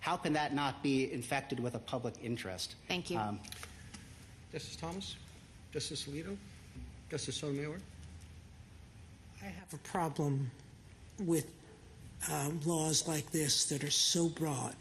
how 0.00 0.16
can 0.16 0.32
that 0.32 0.54
not 0.54 0.82
be 0.82 1.12
infected 1.12 1.60
with 1.60 1.74
a 1.74 1.78
public 1.78 2.14
interest? 2.22 2.76
Thank 2.88 3.10
you. 3.10 3.18
Um, 3.18 3.38
Justice 4.52 4.76
Thomas? 4.76 5.16
Justice 5.72 6.04
Alito? 6.04 6.36
Justice 7.10 7.36
Sotomayor? 7.36 7.78
I 9.42 9.46
have 9.46 9.72
a 9.72 9.78
problem 9.78 10.50
with 11.18 11.46
uh, 12.30 12.50
laws 12.64 13.06
like 13.08 13.30
this 13.30 13.66
that 13.66 13.84
are 13.84 13.90
so 13.90 14.28
broad 14.28 14.74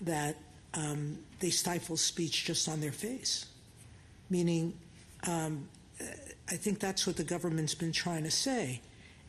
that 0.00 0.36
um, 0.74 1.18
they 1.40 1.50
stifle 1.50 1.96
speech 1.96 2.44
just 2.44 2.68
on 2.68 2.80
their 2.80 2.92
face. 2.92 3.46
Meaning, 4.30 4.74
um, 5.26 5.68
I 6.48 6.56
think 6.56 6.80
that's 6.80 7.06
what 7.06 7.16
the 7.16 7.24
government's 7.24 7.74
been 7.74 7.92
trying 7.92 8.24
to 8.24 8.30
say. 8.30 8.80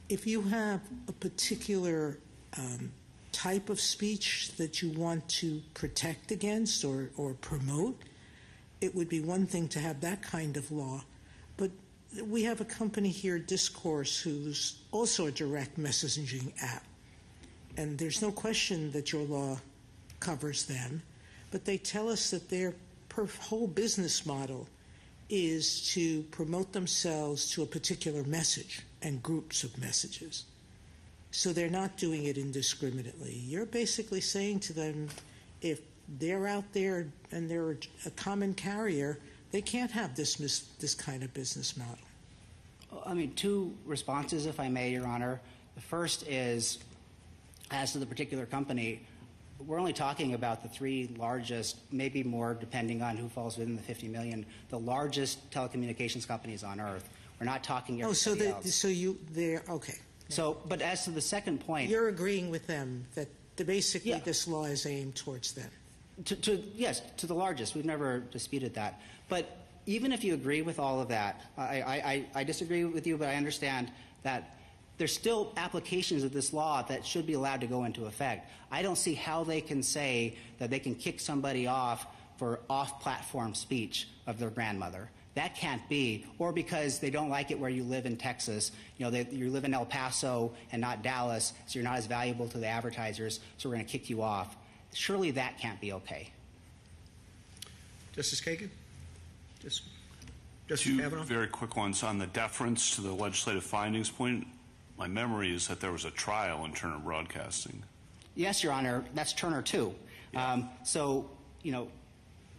If 0.10 0.26
you 0.26 0.42
have 0.44 0.82
a 1.08 1.12
particular 1.12 2.18
um, 2.58 2.92
type 3.32 3.70
of 3.70 3.80
speech 3.80 4.52
that 4.58 4.82
you 4.82 4.90
want 4.92 5.28
to 5.28 5.62
protect 5.74 6.32
against 6.32 6.86
or, 6.86 7.10
or 7.18 7.34
promote, 7.34 8.02
it 8.82 8.96
would 8.96 9.10
be 9.10 9.20
one 9.20 9.46
thing 9.46 9.68
to 9.68 9.80
have 9.80 10.02
that 10.02 10.22
kind 10.22 10.58
of 10.58 10.72
law. 10.72 11.04
But 11.58 11.72
we 12.26 12.44
have 12.44 12.62
a 12.62 12.66
company 12.66 13.10
here, 13.10 13.40
Discourse, 13.40 14.22
who's 14.22 14.80
also 14.92 15.28
a 15.28 15.32
direct 15.32 15.78
messaging 15.80 16.54
app. 16.62 16.84
And 17.78 17.98
there's 17.98 18.22
no 18.22 18.32
question 18.32 18.92
that 18.92 19.12
your 19.12 19.24
law 19.24 19.60
covers 20.20 20.66
them. 20.66 21.02
But 21.52 21.66
they 21.66 21.78
tell 21.78 22.10
us 22.10 22.32
that 22.32 22.50
their 22.50 22.74
whole 23.40 23.68
business 23.68 24.26
model 24.26 24.68
is 25.30 25.90
to 25.94 26.24
promote 26.24 26.72
themselves 26.74 27.50
to 27.52 27.64
a 27.64 27.66
particular 27.66 28.24
message 28.24 28.82
and 29.02 29.22
groups 29.24 29.64
of 29.64 29.78
messages. 29.78 30.46
So 31.36 31.52
they're 31.52 31.70
not 31.70 31.98
doing 31.98 32.28
it 32.28 32.38
indiscriminately. 32.38 33.34
You're 33.34 33.66
basically 33.66 34.22
saying 34.22 34.62
to 34.62 34.74
them, 34.74 35.10
if 35.62 35.82
they're 36.18 36.48
out 36.48 36.64
there 36.72 37.08
and 37.30 37.52
they're 37.52 37.78
a 38.06 38.10
common 38.12 38.54
carrier, 38.54 39.20
they 39.52 39.62
can't 39.62 39.92
have 39.92 40.16
this 40.16 40.36
this 40.80 40.96
kind 40.96 41.24
of 41.24 41.34
business 41.34 41.76
model. 41.76 41.98
I 43.06 43.14
mean, 43.14 43.34
two 43.34 43.76
responses, 43.86 44.46
if 44.46 44.62
I 44.62 44.70
may, 44.70 44.92
Your 44.92 45.06
Honor. 45.06 45.42
The 45.76 45.82
first 45.82 46.26
is, 46.26 46.80
as 47.70 47.92
to 47.92 47.98
the 47.98 48.06
particular 48.06 48.46
company, 48.46 49.02
we're 49.68 49.78
only 49.78 49.94
talking 49.94 50.36
about 50.36 50.64
the 50.64 50.70
three 50.70 51.14
largest, 51.18 51.80
maybe 51.92 52.24
more, 52.24 52.54
depending 52.54 53.02
on 53.02 53.18
who 53.18 53.28
falls 53.28 53.58
within 53.58 53.76
the 53.76 53.82
50 53.82 54.08
million, 54.08 54.46
the 54.70 54.80
largest 54.80 55.52
telecommunications 55.52 56.26
companies 56.26 56.64
on 56.64 56.80
earth. 56.80 57.10
We're 57.42 57.46
not 57.46 57.62
talking 57.62 58.02
oh, 58.06 58.14
so 58.14 58.36
so 58.64 58.88
you 58.88 59.20
they're 59.32 59.64
okay. 59.68 60.00
So, 60.30 60.58
but 60.68 60.82
as 60.82 61.06
to 61.06 61.12
the 61.12 61.22
second 61.22 61.66
point, 61.66 61.90
you're 61.90 62.08
agreeing 62.08 62.50
with 62.50 62.68
them 62.68 63.06
that 63.16 63.28
the, 63.56 63.66
basically 63.66 64.12
yeah. 64.12 64.20
this 64.20 64.48
law 64.48 64.66
is 64.66 64.86
aimed 64.86 65.16
towards 65.16 65.54
them. 65.54 65.70
To, 66.26 66.36
to, 66.36 66.64
yes, 66.76 67.02
to 67.18 67.28
the 67.28 67.36
largest. 67.36 67.76
We've 67.76 67.86
never 67.86 68.20
disputed 68.20 68.74
that. 68.76 69.02
But 69.30 69.46
even 69.86 70.12
if 70.12 70.24
you 70.24 70.34
agree 70.34 70.62
with 70.62 70.80
all 70.80 71.00
of 71.02 71.10
that, 71.10 71.42
I, 71.58 71.82
I, 71.82 72.26
I 72.34 72.44
disagree 72.44 72.86
with 72.86 73.06
you, 73.06 73.18
but 73.18 73.28
I 73.28 73.36
understand 73.36 73.92
that 74.24 74.58
there's 74.98 75.14
still 75.14 75.54
applications 75.58 76.24
of 76.24 76.32
this 76.32 76.54
law 76.54 76.82
that 76.84 77.06
should 77.06 77.28
be 77.28 77.34
allowed 77.34 77.62
to 77.62 77.68
go 77.68 77.84
into 77.84 78.06
effect. 78.06 78.50
I 78.72 78.82
don't 78.82 78.98
see 78.98 79.14
how 79.14 79.44
they 79.44 79.62
can 79.62 79.84
say 79.84 80.38
that 80.58 80.70
they 80.70 80.80
can 80.80 80.96
kick 80.96 81.20
somebody 81.20 81.68
off 81.68 82.08
for 82.38 82.60
off-platform 82.70 83.54
speech 83.54 84.08
of 84.26 84.40
their 84.40 84.50
grandmother. 84.50 85.10
That 85.36 85.54
can't 85.54 85.88
be, 85.90 86.26
or 86.40 86.54
because 86.54 87.00
they 87.00 87.10
don't 87.10 87.30
like 87.30 87.52
it 87.52 87.60
where 87.60 87.70
you 87.70 87.84
live 87.84 88.06
in 88.06 88.16
Texas. 88.16 88.72
You 88.98 89.06
know, 89.06 89.12
they, 89.12 89.28
you 89.30 89.52
live 89.52 89.66
in 89.66 89.74
El 89.74 89.86
Paso 89.86 90.54
and 90.72 90.82
not 90.82 91.04
Dallas, 91.04 91.52
so 91.68 91.78
you're 91.78 91.84
not 91.84 91.98
as 91.98 92.06
valuable 92.06 92.48
to 92.48 92.58
the 92.58 92.68
advertisers, 92.68 93.42
so 93.58 93.68
we're 93.68 93.76
going 93.76 93.86
to 93.86 93.92
kick 93.92 94.10
you 94.10 94.22
off. 94.22 94.56
Surely 94.94 95.32
that 95.32 95.60
can't 95.60 95.80
be 95.82 95.92
okay. 95.92 96.30
Justice 98.14 98.40
Kagan? 98.40 98.70
Just, 99.62 99.84
Justice 100.70 100.88
Two 100.88 101.00
Kavanaugh? 101.00 101.24
very 101.24 101.48
quick 101.48 101.76
ones. 101.76 102.02
On 102.02 102.18
the 102.18 102.28
deference 102.28 102.96
to 102.96 103.02
the 103.02 103.12
legislative 103.12 103.64
findings 103.66 104.10
point, 104.10 104.48
my 104.98 105.08
memory 105.08 105.54
is 105.54 105.68
that 105.68 105.82
there 105.82 105.92
was 105.92 106.06
a 106.06 106.12
trial 106.12 106.64
in 106.64 106.72
Turner 106.72 106.98
Broadcasting. 106.98 107.84
Yes, 108.36 108.64
Your 108.64 108.72
Honor. 108.72 109.04
That's 109.14 109.34
Turner 109.34 109.62
2. 109.62 109.94
Yeah. 110.32 110.54
Um, 110.54 110.70
so, 110.86 111.30
you 111.62 111.74
know, 111.74 111.90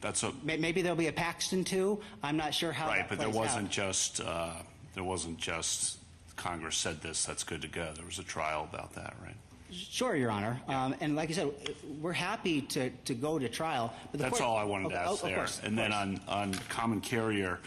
that's 0.00 0.22
a, 0.22 0.32
maybe 0.44 0.82
there'll 0.82 0.96
be 0.96 1.08
a 1.08 1.12
Paxton 1.12 1.64
too. 1.64 2.00
I'm 2.22 2.36
not 2.36 2.54
sure 2.54 2.72
how 2.72 2.88
Right, 2.88 3.08
but 3.08 3.18
there 3.18 3.30
wasn't 3.30 3.66
out. 3.66 3.70
just 3.70 4.20
uh, 4.20 4.52
there 4.94 5.04
wasn't 5.04 5.38
just 5.38 5.98
Congress 6.36 6.76
said 6.76 7.00
this, 7.00 7.24
that's 7.24 7.44
good 7.44 7.62
to 7.62 7.68
go. 7.68 7.90
There 7.94 8.04
was 8.04 8.18
a 8.18 8.24
trial 8.24 8.68
about 8.70 8.94
that, 8.94 9.14
right? 9.22 9.34
Sure, 9.72 10.14
Your 10.14 10.30
Honor. 10.30 10.60
Um, 10.68 10.94
and 11.00 11.16
like 11.16 11.30
I 11.30 11.32
said, 11.32 11.50
we're 12.00 12.12
happy 12.12 12.62
to, 12.62 12.90
to 12.90 13.14
go 13.14 13.38
to 13.38 13.48
trial. 13.48 13.92
But 14.12 14.20
That's 14.20 14.38
court, 14.38 14.48
all 14.48 14.56
I 14.56 14.64
wanted 14.64 14.90
to 14.90 14.96
ask 14.96 15.24
oh, 15.24 15.26
there. 15.26 15.36
Course, 15.36 15.60
and 15.64 15.76
then 15.76 15.92
on, 15.92 16.20
on 16.28 16.54
common 16.68 17.00
carrier, 17.00 17.58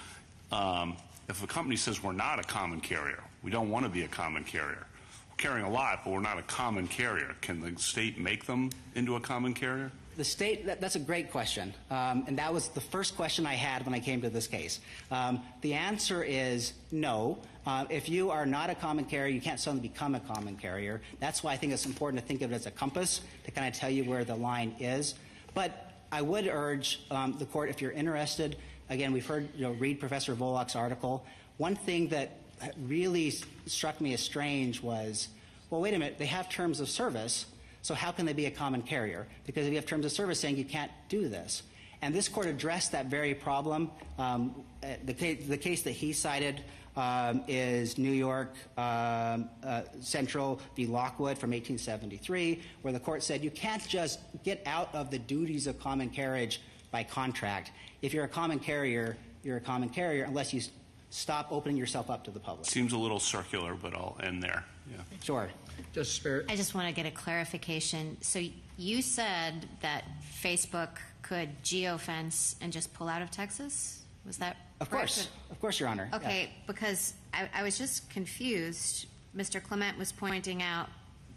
um, 0.51 0.95
if 1.27 1.43
a 1.43 1.47
company 1.47 1.75
says 1.75 2.01
we're 2.01 2.13
not 2.13 2.39
a 2.39 2.43
common 2.43 2.79
carrier, 2.79 3.21
we 3.43 3.51
don't 3.51 3.69
want 3.69 3.85
to 3.85 3.89
be 3.89 4.03
a 4.03 4.07
common 4.07 4.43
carrier, 4.43 4.85
we're 5.29 5.35
carrying 5.37 5.65
a 5.65 5.69
lot, 5.69 6.01
but 6.03 6.11
we're 6.11 6.21
not 6.21 6.39
a 6.39 6.43
common 6.43 6.87
carrier, 6.87 7.35
can 7.41 7.59
the 7.59 7.79
state 7.79 8.17
make 8.17 8.45
them 8.45 8.69
into 8.95 9.15
a 9.15 9.19
common 9.19 9.53
carrier? 9.53 9.91
The 10.19 10.25
state, 10.25 10.65
that, 10.65 10.81
that's 10.81 10.97
a 10.97 10.99
great 10.99 11.31
question. 11.31 11.73
Um, 11.89 12.25
and 12.27 12.39
that 12.39 12.53
was 12.53 12.67
the 12.67 12.81
first 12.81 13.15
question 13.15 13.45
I 13.45 13.53
had 13.53 13.85
when 13.85 13.95
I 13.95 14.01
came 14.01 14.21
to 14.23 14.29
this 14.29 14.47
case. 14.47 14.81
Um, 15.11 15.41
the 15.61 15.75
answer 15.75 16.21
is 16.21 16.73
no. 16.91 17.37
Uh, 17.65 17.85
if 17.89 18.09
you 18.09 18.29
are 18.29 18.45
not 18.45 18.69
a 18.69 18.75
common 18.75 19.05
carrier, 19.05 19.33
you 19.33 19.39
can't 19.39 19.61
suddenly 19.61 19.87
become 19.87 20.15
a 20.15 20.19
common 20.19 20.57
carrier. 20.57 20.99
That's 21.21 21.41
why 21.41 21.53
I 21.53 21.55
think 21.55 21.71
it's 21.71 21.85
important 21.85 22.21
to 22.21 22.27
think 22.27 22.41
of 22.41 22.51
it 22.51 22.55
as 22.55 22.65
a 22.65 22.71
compass 22.71 23.21
to 23.45 23.51
kind 23.51 23.65
of 23.65 23.73
tell 23.73 23.89
you 23.89 24.03
where 24.03 24.25
the 24.25 24.35
line 24.35 24.75
is. 24.81 25.15
But 25.53 25.93
I 26.11 26.21
would 26.21 26.47
urge 26.47 26.99
um, 27.09 27.37
the 27.39 27.45
court, 27.45 27.69
if 27.69 27.81
you're 27.81 27.93
interested, 27.93 28.57
again, 28.89 29.13
we've 29.13 29.25
heard, 29.25 29.47
you 29.55 29.61
know, 29.61 29.71
read 29.71 30.01
Professor 30.01 30.35
Volokh's 30.35 30.75
article. 30.75 31.25
One 31.55 31.77
thing 31.77 32.09
that 32.09 32.31
really 32.77 33.35
struck 33.67 34.01
me 34.01 34.13
as 34.15 34.19
strange 34.19 34.83
was, 34.83 35.29
well, 35.69 35.79
wait 35.79 35.93
a 35.93 35.97
minute, 35.97 36.17
they 36.17 36.25
have 36.25 36.49
terms 36.49 36.81
of 36.81 36.89
service 36.89 37.45
so 37.81 37.93
how 37.93 38.11
can 38.11 38.25
they 38.25 38.33
be 38.33 38.45
a 38.45 38.51
common 38.51 38.81
carrier? 38.81 39.27
Because 39.45 39.65
if 39.65 39.71
you 39.71 39.77
have 39.77 39.85
terms 39.85 40.05
of 40.05 40.11
service 40.11 40.39
saying 40.39 40.57
you 40.57 40.65
can't 40.65 40.91
do 41.07 41.29
this. 41.29 41.63
And 42.01 42.15
this 42.15 42.29
court 42.29 42.47
addressed 42.47 42.93
that 42.93 43.07
very 43.07 43.33
problem. 43.33 43.91
Um, 44.17 44.63
uh, 44.83 44.87
the, 45.03 45.13
case, 45.13 45.45
the, 45.47 45.57
case, 45.57 45.81
that 45.81 45.91
he 45.91 46.13
cited 46.13 46.61
um, 46.95 47.43
is 47.47 47.97
New 47.97 48.11
York 48.11 48.53
um, 48.77 49.49
uh, 49.63 49.83
Central 50.01 50.61
v. 50.75 50.85
Lockwood 50.85 51.37
from 51.37 51.51
1873, 51.51 52.61
where 52.81 52.93
the 52.93 52.99
court 52.99 53.23
said 53.23 53.43
you 53.43 53.51
can't 53.51 53.85
just 53.87 54.19
get 54.43 54.61
out 54.65 54.93
of 54.93 55.11
the 55.11 55.19
duties 55.19 55.67
of 55.67 55.79
common 55.79 56.09
carriage 56.09 56.61
by 56.91 57.03
contract. 57.03 57.71
If 58.01 58.13
you're 58.13 58.25
a 58.25 58.29
common 58.29 58.59
carrier, 58.59 59.17
you're 59.43 59.57
a 59.57 59.61
common 59.61 59.89
carrier 59.89 60.23
unless 60.23 60.53
you 60.53 60.61
stop 61.09 61.47
opening 61.51 61.77
yourself 61.77 62.09
up 62.09 62.23
to 62.25 62.31
the 62.31 62.39
public. 62.39 62.67
Seems 62.67 62.93
a 62.93 62.97
little 62.97 63.19
circular, 63.19 63.75
but 63.75 63.93
I'll 63.93 64.17
end 64.23 64.41
there. 64.41 64.63
Yeah. 64.89 64.97
Sure. 65.23 65.49
Justice 65.93 66.19
Barrett. 66.19 66.45
I 66.49 66.55
just 66.55 66.75
want 66.75 66.87
to 66.87 66.93
get 66.93 67.05
a 67.05 67.11
clarification. 67.11 68.17
So 68.21 68.41
you 68.77 69.01
said 69.01 69.67
that 69.81 70.05
Facebook 70.41 70.97
could 71.21 71.61
geofence 71.63 72.55
and 72.61 72.73
just 72.73 72.93
pull 72.93 73.07
out 73.07 73.21
of 73.21 73.29
Texas? 73.29 74.03
Was 74.25 74.37
that 74.37 74.57
Of 74.81 74.89
course. 74.89 75.29
Of 75.51 75.59
course, 75.59 75.79
Your 75.79 75.89
Honor. 75.89 76.09
Okay, 76.13 76.41
yeah. 76.41 76.47
because 76.67 77.13
I, 77.33 77.49
I 77.53 77.63
was 77.63 77.77
just 77.77 78.09
confused. 78.09 79.07
Mr. 79.35 79.61
Clement 79.61 79.97
was 79.97 80.11
pointing 80.11 80.63
out, 80.63 80.89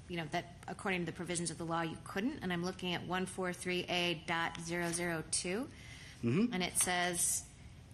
you 0.08 0.16
know, 0.16 0.24
that 0.32 0.56
according 0.68 1.00
to 1.00 1.06
the 1.06 1.12
provisions 1.12 1.50
of 1.50 1.58
the 1.58 1.64
law, 1.64 1.82
you 1.82 1.96
couldn't, 2.04 2.38
and 2.42 2.52
I'm 2.52 2.64
looking 2.64 2.94
at 2.94 3.06
143A.002, 3.06 5.66
mm-hmm. 6.24 6.52
and 6.52 6.62
it 6.62 6.78
says, 6.78 7.42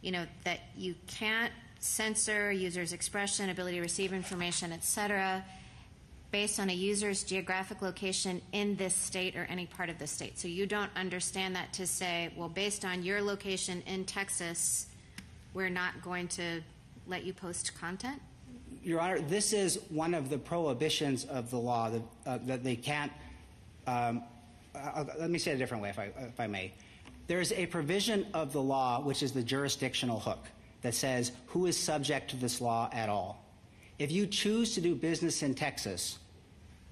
you 0.01 0.13
know, 0.13 0.25
that 0.45 0.61
you 0.77 0.95
can't 1.07 1.53
censor 1.81 2.53
users' 2.53 2.93
expression, 2.93 3.51
ability 3.51 3.77
to 3.77 3.83
receive 3.83 4.13
information, 4.13 4.73
et 4.73 4.85
cetera, 4.85 5.45
based 6.31 6.61
on 6.61 6.69
a 6.71 6.75
user's 6.75 7.23
geographic 7.25 7.81
location 7.81 8.43
in 8.53 8.77
this 8.77 8.95
state 8.95 9.35
or 9.37 9.45
any 9.45 9.67
part 9.67 9.89
of 9.89 9.99
the 9.99 10.07
state. 10.07 10.39
So 10.39 10.49
you 10.49 10.67
don't 10.67 10.91
understand 10.95 11.57
that 11.57 11.73
to 11.75 11.87
say, 11.87 12.31
well, 12.37 12.49
based 12.49 12.85
on 12.85 13.03
your 13.03 13.23
location 13.23 13.83
in 13.87 14.05
Texas, 14.05 14.87
we're 15.55 15.71
not 15.71 16.03
going 16.03 16.29
to 16.29 16.61
let 17.07 17.25
you 17.25 17.33
post 17.33 17.79
content? 17.81 18.21
Your 18.83 19.01
Honor, 19.01 19.21
this 19.21 19.53
is 19.53 19.81
one 19.89 20.15
of 20.15 20.29
the 20.29 20.39
prohibitions 20.39 21.25
of 21.25 21.51
the 21.51 21.59
law 21.59 21.91
that, 21.91 22.03
uh, 22.27 22.39
that 22.47 22.63
they 22.63 22.77
can't 22.77 23.11
um, 23.87 24.23
uh, 24.75 25.05
let 25.19 25.31
me 25.31 25.39
say 25.39 25.53
it 25.53 25.55
a 25.55 25.59
different 25.59 25.83
way, 25.83 25.89
if 25.89 25.99
I, 25.99 26.11
if 26.19 26.39
I 26.39 26.47
may. 26.47 26.73
There 27.27 27.41
is 27.41 27.53
a 27.53 27.67
provision 27.67 28.27
of 28.35 28.53
the 28.53 28.63
law, 28.63 29.01
which 29.01 29.23
is 29.23 29.33
the 29.33 29.43
jurisdictional 29.43 30.21
hook, 30.21 30.45
that 30.83 30.95
says 30.95 31.33
who 31.47 31.67
is 31.67 31.77
subject 31.77 32.31
to 32.31 32.37
this 32.37 32.61
law 32.61 32.89
at 32.93 33.09
all. 33.09 33.43
If 33.99 34.13
you 34.13 34.27
choose 34.27 34.75
to 34.75 34.81
do 34.81 34.95
business 34.95 35.43
in 35.43 35.55
Texas, 35.55 36.19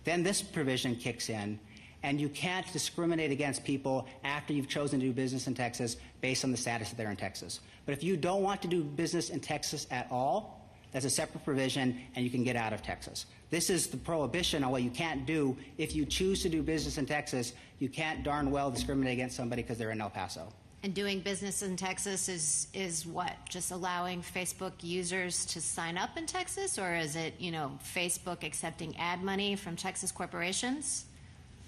then 0.04 0.22
this 0.22 0.42
provision 0.42 0.96
kicks 0.96 1.28
in, 1.28 1.58
and 2.02 2.20
you 2.20 2.28
can't 2.28 2.70
discriminate 2.72 3.30
against 3.30 3.64
people 3.64 4.06
after 4.24 4.52
you've 4.52 4.68
chosen 4.68 5.00
to 5.00 5.06
do 5.06 5.12
business 5.12 5.46
in 5.46 5.54
Texas 5.54 5.96
based 6.20 6.44
on 6.44 6.50
the 6.50 6.56
status 6.56 6.90
that 6.90 6.96
they're 6.96 7.10
in 7.10 7.16
Texas. 7.16 7.60
But 7.84 7.92
if 7.92 8.02
you 8.02 8.16
don't 8.16 8.42
want 8.42 8.62
to 8.62 8.68
do 8.68 8.82
business 8.82 9.30
in 9.30 9.40
Texas 9.40 9.86
at 9.90 10.08
all, 10.10 10.68
that's 10.92 11.04
a 11.04 11.10
separate 11.10 11.44
provision, 11.44 12.00
and 12.14 12.24
you 12.24 12.30
can 12.30 12.44
get 12.44 12.56
out 12.56 12.72
of 12.72 12.82
Texas. 12.82 13.26
This 13.50 13.70
is 13.70 13.86
the 13.88 13.96
prohibition 13.96 14.64
on 14.64 14.70
what 14.70 14.82
you 14.82 14.90
can't 14.90 15.26
do. 15.26 15.56
If 15.78 15.94
you 15.94 16.06
choose 16.06 16.42
to 16.42 16.48
do 16.48 16.62
business 16.62 16.98
in 16.98 17.06
Texas, 17.06 17.52
you 17.78 17.88
can't 17.88 18.24
darn 18.24 18.50
well 18.50 18.70
discriminate 18.70 19.12
against 19.12 19.36
somebody 19.36 19.62
because 19.62 19.78
they're 19.78 19.90
in 19.90 20.00
El 20.00 20.10
Paso. 20.10 20.48
And 20.82 20.94
doing 20.94 21.20
business 21.20 21.62
in 21.62 21.76
Texas 21.76 22.28
is 22.28 22.68
is 22.72 23.06
what? 23.06 23.32
Just 23.48 23.72
allowing 23.72 24.22
Facebook 24.22 24.72
users 24.82 25.44
to 25.46 25.60
sign 25.60 25.98
up 25.98 26.16
in 26.16 26.26
Texas, 26.26 26.78
or 26.78 26.94
is 26.94 27.16
it 27.16 27.34
you 27.38 27.50
know 27.50 27.78
Facebook 27.82 28.44
accepting 28.44 28.96
ad 28.98 29.22
money 29.22 29.56
from 29.56 29.74
Texas 29.74 30.12
corporations? 30.12 31.06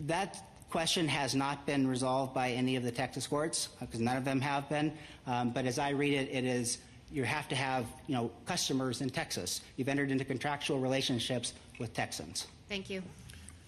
That 0.00 0.44
question 0.70 1.08
has 1.08 1.34
not 1.34 1.64
been 1.66 1.86
resolved 1.86 2.34
by 2.34 2.50
any 2.50 2.76
of 2.76 2.82
the 2.82 2.92
Texas 2.92 3.26
courts 3.26 3.70
because 3.80 4.00
none 4.00 4.16
of 4.16 4.24
them 4.24 4.40
have 4.40 4.68
been. 4.68 4.92
Um, 5.26 5.50
but 5.50 5.66
as 5.66 5.78
I 5.78 5.90
read 5.90 6.14
it, 6.14 6.28
it 6.30 6.44
is 6.44 6.78
you 7.10 7.24
have 7.24 7.48
to 7.48 7.56
have 7.56 7.86
you 8.06 8.14
know 8.14 8.30
customers 8.46 9.00
in 9.00 9.10
Texas. 9.10 9.62
You've 9.76 9.88
entered 9.88 10.10
into 10.10 10.24
contractual 10.24 10.78
relationships 10.78 11.54
with 11.78 11.94
Texans. 11.94 12.46
Thank 12.68 12.90
you. 12.90 13.02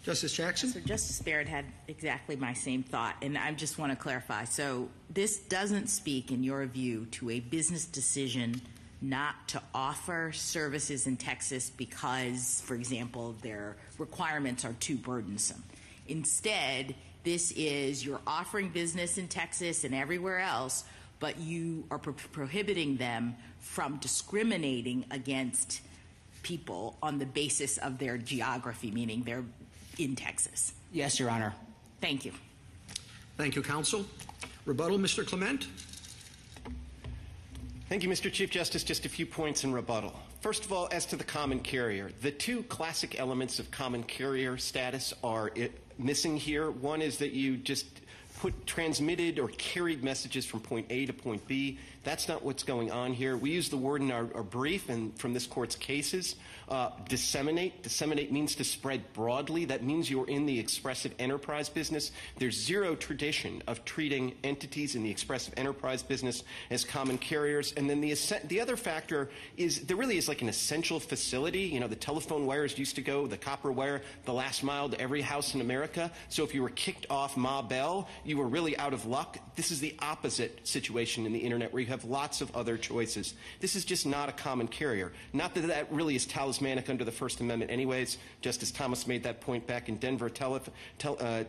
Justice 0.02 0.32
Jackson? 0.32 0.70
So 0.70 0.80
Justice 0.80 1.20
Barrett 1.20 1.48
had 1.48 1.66
exactly 1.88 2.36
my 2.36 2.54
same 2.54 2.82
thought, 2.82 3.16
and 3.20 3.36
I 3.36 3.52
just 3.52 3.78
want 3.78 3.92
to 3.92 3.96
clarify. 3.96 4.44
So 4.44 4.88
this 5.10 5.38
doesn't 5.38 5.88
speak, 5.88 6.30
in 6.30 6.42
your 6.42 6.64
view, 6.66 7.06
to 7.12 7.30
a 7.30 7.40
business 7.40 7.84
decision 7.84 8.60
not 9.02 9.48
to 9.48 9.62
offer 9.74 10.30
services 10.32 11.06
in 11.06 11.16
Texas 11.16 11.70
because, 11.70 12.62
for 12.64 12.74
example, 12.74 13.34
their 13.42 13.76
requirements 13.98 14.64
are 14.64 14.74
too 14.74 14.96
burdensome. 14.96 15.62
Instead, 16.08 16.94
this 17.24 17.52
is 17.52 18.04
you're 18.04 18.20
offering 18.26 18.68
business 18.68 19.18
in 19.18 19.28
Texas 19.28 19.84
and 19.84 19.94
everywhere 19.94 20.40
else, 20.40 20.84
but 21.18 21.38
you 21.38 21.84
are 21.90 21.98
pro- 21.98 22.14
prohibiting 22.32 22.96
them 22.96 23.36
from 23.58 23.96
discriminating 23.98 25.04
against 25.10 25.80
people 26.42 26.96
on 27.02 27.18
the 27.18 27.26
basis 27.26 27.76
of 27.78 27.98
their 27.98 28.16
geography, 28.16 28.90
meaning 28.90 29.22
they're 29.24 29.44
in 30.00 30.16
Texas. 30.16 30.72
Yes, 30.92 31.20
Your 31.20 31.30
Honor. 31.30 31.54
Thank 32.00 32.24
you. 32.24 32.32
Thank 33.36 33.54
you, 33.56 33.62
counsel. 33.62 34.04
Rebuttal, 34.64 34.98
Mr. 34.98 35.26
Clement? 35.26 35.66
Thank 37.88 38.02
you, 38.02 38.08
Mr. 38.08 38.32
Chief 38.32 38.50
Justice. 38.50 38.82
Just 38.84 39.04
a 39.04 39.08
few 39.08 39.26
points 39.26 39.64
in 39.64 39.72
rebuttal. 39.72 40.14
First 40.40 40.64
of 40.64 40.72
all, 40.72 40.88
as 40.90 41.04
to 41.06 41.16
the 41.16 41.24
common 41.24 41.60
carrier, 41.60 42.10
the 42.22 42.30
two 42.30 42.62
classic 42.64 43.18
elements 43.18 43.58
of 43.58 43.70
common 43.70 44.02
carrier 44.04 44.56
status 44.56 45.12
are 45.22 45.50
it, 45.54 45.72
missing 45.98 46.36
here. 46.36 46.70
One 46.70 47.02
is 47.02 47.18
that 47.18 47.32
you 47.32 47.56
just 47.56 47.86
put 48.38 48.66
transmitted 48.66 49.38
or 49.38 49.48
carried 49.48 50.02
messages 50.02 50.46
from 50.46 50.60
point 50.60 50.86
A 50.88 51.04
to 51.06 51.12
point 51.12 51.46
B. 51.46 51.78
That's 52.02 52.28
not 52.28 52.42
what's 52.42 52.62
going 52.62 52.90
on 52.90 53.12
here. 53.12 53.36
We 53.36 53.50
use 53.50 53.68
the 53.68 53.76
word 53.76 54.00
in 54.00 54.10
our, 54.10 54.26
our 54.34 54.42
brief 54.42 54.88
and 54.88 55.16
from 55.18 55.34
this 55.34 55.46
court's 55.46 55.76
cases, 55.76 56.36
uh, 56.70 56.90
disseminate. 57.08 57.82
Disseminate 57.82 58.32
means 58.32 58.54
to 58.54 58.64
spread 58.64 59.12
broadly. 59.12 59.66
That 59.66 59.84
means 59.84 60.10
you're 60.10 60.28
in 60.28 60.46
the 60.46 60.58
expressive 60.58 61.14
enterprise 61.18 61.68
business. 61.68 62.12
There's 62.38 62.56
zero 62.58 62.94
tradition 62.94 63.62
of 63.66 63.84
treating 63.84 64.34
entities 64.44 64.94
in 64.94 65.02
the 65.02 65.10
expressive 65.10 65.52
enterprise 65.58 66.02
business 66.02 66.42
as 66.70 66.86
common 66.86 67.18
carriers. 67.18 67.74
And 67.76 67.90
then 67.90 68.00
the, 68.00 68.16
the 68.46 68.62
other 68.62 68.78
factor 68.78 69.28
is 69.58 69.80
there 69.82 69.96
really 69.96 70.16
is 70.16 70.26
like 70.26 70.40
an 70.40 70.48
essential 70.48 71.00
facility. 71.00 71.64
You 71.64 71.80
know, 71.80 71.88
the 71.88 71.96
telephone 71.96 72.46
wires 72.46 72.78
used 72.78 72.94
to 72.96 73.02
go, 73.02 73.26
the 73.26 73.36
copper 73.36 73.72
wire, 73.72 74.00
the 74.24 74.32
last 74.32 74.62
mile 74.62 74.88
to 74.88 74.98
every 74.98 75.20
house 75.20 75.54
in 75.54 75.60
America. 75.60 76.10
So 76.30 76.44
if 76.44 76.54
you 76.54 76.62
were 76.62 76.70
kicked 76.70 77.06
off 77.10 77.36
Ma 77.36 77.60
Bell, 77.60 78.08
you 78.24 78.38
were 78.38 78.48
really 78.48 78.74
out 78.78 78.94
of 78.94 79.04
luck. 79.04 79.38
This 79.54 79.70
is 79.70 79.80
the 79.80 79.94
opposite 79.98 80.66
situation 80.66 81.26
in 81.26 81.34
the 81.34 81.38
internet 81.40 81.74
where 81.74 81.82
you 81.82 81.89
have 81.90 82.04
lots 82.04 82.40
of 82.40 82.54
other 82.56 82.76
choices. 82.76 83.34
This 83.60 83.76
is 83.76 83.84
just 83.84 84.06
not 84.06 84.28
a 84.28 84.32
common 84.32 84.66
carrier. 84.66 85.12
Not 85.32 85.54
that 85.54 85.66
that 85.66 85.92
really 85.92 86.16
is 86.16 86.26
talismanic 86.26 86.88
under 86.88 87.04
the 87.04 87.12
First 87.12 87.40
Amendment, 87.40 87.70
anyways. 87.70 88.18
Justice 88.40 88.70
Thomas 88.70 89.06
made 89.06 89.22
that 89.24 89.40
point 89.40 89.66
back 89.66 89.88
in 89.88 89.96
Denver 89.96 90.30
tele, 90.30 90.60
tel, 90.98 91.16
uh, 91.20 91.44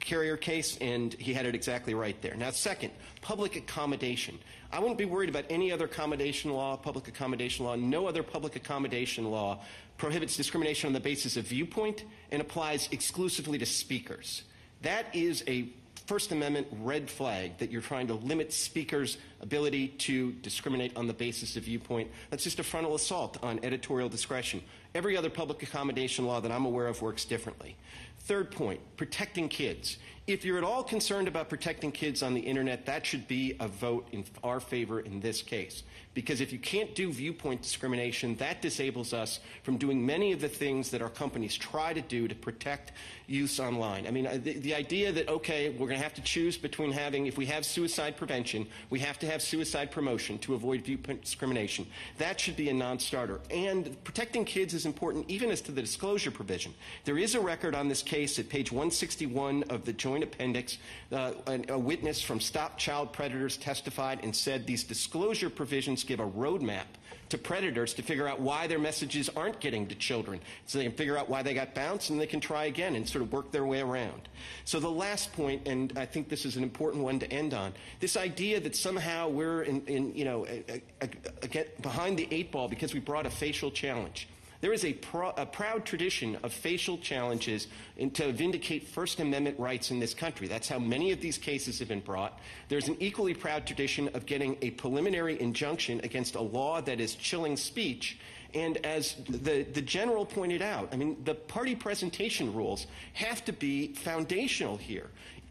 carrier 0.00 0.36
case, 0.36 0.76
and 0.80 1.14
he 1.14 1.32
had 1.32 1.46
it 1.46 1.54
exactly 1.54 1.94
right 1.94 2.20
there. 2.20 2.34
Now, 2.34 2.50
second, 2.50 2.92
public 3.22 3.56
accommodation. 3.56 4.38
I 4.70 4.78
wouldn't 4.78 4.98
be 4.98 5.04
worried 5.04 5.28
about 5.30 5.44
any 5.48 5.72
other 5.72 5.86
accommodation 5.86 6.52
law, 6.52 6.76
public 6.76 7.08
accommodation 7.08 7.64
law. 7.64 7.76
No 7.76 8.06
other 8.06 8.22
public 8.22 8.56
accommodation 8.56 9.30
law 9.30 9.60
prohibits 9.96 10.36
discrimination 10.36 10.88
on 10.88 10.92
the 10.92 11.00
basis 11.00 11.36
of 11.36 11.46
viewpoint 11.46 12.04
and 12.30 12.42
applies 12.42 12.88
exclusively 12.90 13.58
to 13.58 13.66
speakers. 13.66 14.42
That 14.82 15.14
is 15.14 15.44
a 15.46 15.68
First 16.06 16.32
Amendment 16.32 16.66
red 16.82 17.08
flag 17.08 17.56
that 17.58 17.70
you're 17.70 17.80
trying 17.80 18.08
to 18.08 18.14
limit 18.14 18.52
speakers' 18.52 19.16
ability 19.40 19.88
to 19.88 20.32
discriminate 20.32 20.94
on 20.96 21.06
the 21.06 21.14
basis 21.14 21.56
of 21.56 21.64
viewpoint. 21.64 22.10
That's 22.28 22.44
just 22.44 22.58
a 22.58 22.62
frontal 22.62 22.94
assault 22.94 23.38
on 23.42 23.58
editorial 23.62 24.10
discretion. 24.10 24.62
Every 24.94 25.16
other 25.16 25.30
public 25.30 25.62
accommodation 25.62 26.26
law 26.26 26.40
that 26.40 26.52
I'm 26.52 26.66
aware 26.66 26.88
of 26.88 27.00
works 27.00 27.24
differently. 27.24 27.76
Third 28.20 28.50
point, 28.50 28.80
protecting 28.98 29.48
kids. 29.48 29.96
If 30.26 30.44
you're 30.44 30.58
at 30.58 30.64
all 30.64 30.82
concerned 30.82 31.26
about 31.26 31.48
protecting 31.48 31.90
kids 31.90 32.22
on 32.22 32.34
the 32.34 32.40
internet, 32.40 32.84
that 32.84 33.06
should 33.06 33.26
be 33.26 33.56
a 33.58 33.68
vote 33.68 34.06
in 34.12 34.26
our 34.42 34.60
favor 34.60 35.00
in 35.00 35.20
this 35.20 35.40
case. 35.40 35.84
Because 36.14 36.40
if 36.40 36.52
you 36.52 36.58
can't 36.58 36.94
do 36.94 37.12
viewpoint 37.12 37.60
discrimination, 37.62 38.36
that 38.36 38.62
disables 38.62 39.12
us 39.12 39.40
from 39.64 39.76
doing 39.76 40.06
many 40.06 40.32
of 40.32 40.40
the 40.40 40.48
things 40.48 40.90
that 40.90 41.02
our 41.02 41.08
companies 41.08 41.56
try 41.56 41.92
to 41.92 42.00
do 42.00 42.28
to 42.28 42.34
protect 42.34 42.92
use 43.26 43.58
online. 43.58 44.06
I 44.06 44.10
mean, 44.10 44.26
uh, 44.26 44.38
the, 44.40 44.58
the 44.58 44.74
idea 44.74 45.10
that, 45.10 45.28
okay, 45.28 45.70
we're 45.70 45.88
going 45.88 45.98
to 45.98 46.02
have 46.02 46.14
to 46.14 46.22
choose 46.22 46.56
between 46.56 46.92
having, 46.92 47.26
if 47.26 47.36
we 47.36 47.46
have 47.46 47.64
suicide 47.64 48.16
prevention, 48.16 48.66
we 48.90 48.98
have 49.00 49.18
to 49.20 49.26
have 49.26 49.42
suicide 49.42 49.90
promotion 49.90 50.38
to 50.40 50.54
avoid 50.54 50.84
viewpoint 50.84 51.22
discrimination. 51.22 51.86
That 52.18 52.38
should 52.38 52.56
be 52.56 52.68
a 52.68 52.74
non 52.74 52.98
starter. 52.98 53.40
And 53.50 54.02
protecting 54.04 54.44
kids 54.44 54.74
is 54.74 54.86
important 54.86 55.28
even 55.28 55.50
as 55.50 55.60
to 55.62 55.72
the 55.72 55.80
disclosure 55.80 56.30
provision. 56.30 56.74
There 57.04 57.18
is 57.18 57.34
a 57.34 57.40
record 57.40 57.74
on 57.74 57.88
this 57.88 58.02
case 58.02 58.38
at 58.38 58.48
page 58.48 58.70
161 58.70 59.64
of 59.64 59.84
the 59.84 59.92
Joint 59.92 60.22
Appendix. 60.22 60.78
Uh, 61.10 61.32
a, 61.46 61.60
a 61.70 61.78
witness 61.78 62.20
from 62.20 62.40
Stop 62.40 62.78
Child 62.78 63.12
Predators 63.12 63.56
testified 63.56 64.20
and 64.22 64.36
said 64.36 64.66
these 64.66 64.84
disclosure 64.84 65.50
provisions 65.50 66.03
give 66.06 66.20
a 66.20 66.26
roadmap 66.26 66.84
to 67.30 67.38
predators 67.38 67.94
to 67.94 68.02
figure 68.02 68.28
out 68.28 68.40
why 68.40 68.66
their 68.66 68.78
messages 68.78 69.28
aren't 69.30 69.58
getting 69.60 69.86
to 69.88 69.94
children. 69.94 70.40
So 70.66 70.78
they 70.78 70.84
can 70.84 70.92
figure 70.92 71.16
out 71.16 71.28
why 71.28 71.42
they 71.42 71.54
got 71.54 71.74
bounced 71.74 72.10
and 72.10 72.20
they 72.20 72.26
can 72.26 72.40
try 72.40 72.66
again 72.66 72.94
and 72.94 73.08
sort 73.08 73.22
of 73.22 73.32
work 73.32 73.50
their 73.50 73.64
way 73.64 73.80
around. 73.80 74.28
So 74.64 74.78
the 74.78 74.90
last 74.90 75.32
point, 75.32 75.66
and 75.66 75.92
I 75.96 76.06
think 76.06 76.28
this 76.28 76.44
is 76.44 76.56
an 76.56 76.62
important 76.62 77.02
one 77.02 77.18
to 77.20 77.32
end 77.32 77.54
on, 77.54 77.72
this 78.00 78.16
idea 78.16 78.60
that 78.60 78.76
somehow 78.76 79.28
we're 79.28 79.62
in, 79.62 79.84
in 79.86 80.14
you 80.14 80.24
know, 80.24 80.46
a, 80.46 80.82
a, 81.00 81.08
a, 81.42 81.64
behind 81.80 82.18
the 82.18 82.28
eight 82.30 82.52
ball 82.52 82.68
because 82.68 82.94
we 82.94 83.00
brought 83.00 83.26
a 83.26 83.30
facial 83.30 83.70
challenge. 83.70 84.28
There 84.64 84.72
is 84.72 84.82
a, 84.86 84.96
a, 85.36 85.44
proud 85.44 85.84
tradition 85.84 86.38
of 86.42 86.50
facial 86.50 86.96
challenges 86.96 87.68
in, 87.98 88.10
to 88.12 88.32
vindicate 88.32 88.88
First 88.88 89.20
Amendment 89.20 89.58
rights 89.58 89.90
in 89.90 90.00
this 90.00 90.14
country. 90.14 90.48
That's 90.48 90.70
how 90.70 90.78
many 90.78 91.12
of 91.12 91.20
these 91.20 91.36
cases 91.36 91.80
have 91.80 91.88
been 91.88 92.00
brought. 92.00 92.40
There's 92.70 92.88
an 92.88 92.96
equally 92.98 93.34
proud 93.34 93.66
tradition 93.66 94.08
of 94.14 94.24
getting 94.24 94.56
a 94.62 94.70
preliminary 94.70 95.38
injunction 95.38 96.00
against 96.02 96.34
a 96.34 96.40
law 96.40 96.80
that 96.80 96.98
is 96.98 97.14
chilling 97.14 97.58
speech. 97.58 98.18
And 98.54 98.78
as 98.86 99.16
the, 99.28 99.64
the 99.64 99.82
general 99.82 100.24
pointed 100.24 100.62
out, 100.62 100.88
I 100.92 100.96
mean, 100.96 101.18
the 101.24 101.34
party 101.34 101.74
presentation 101.74 102.54
rules 102.54 102.86
have 103.12 103.44
to 103.44 103.52
be 103.52 103.92
foundational 103.92 104.78
here 104.78 105.10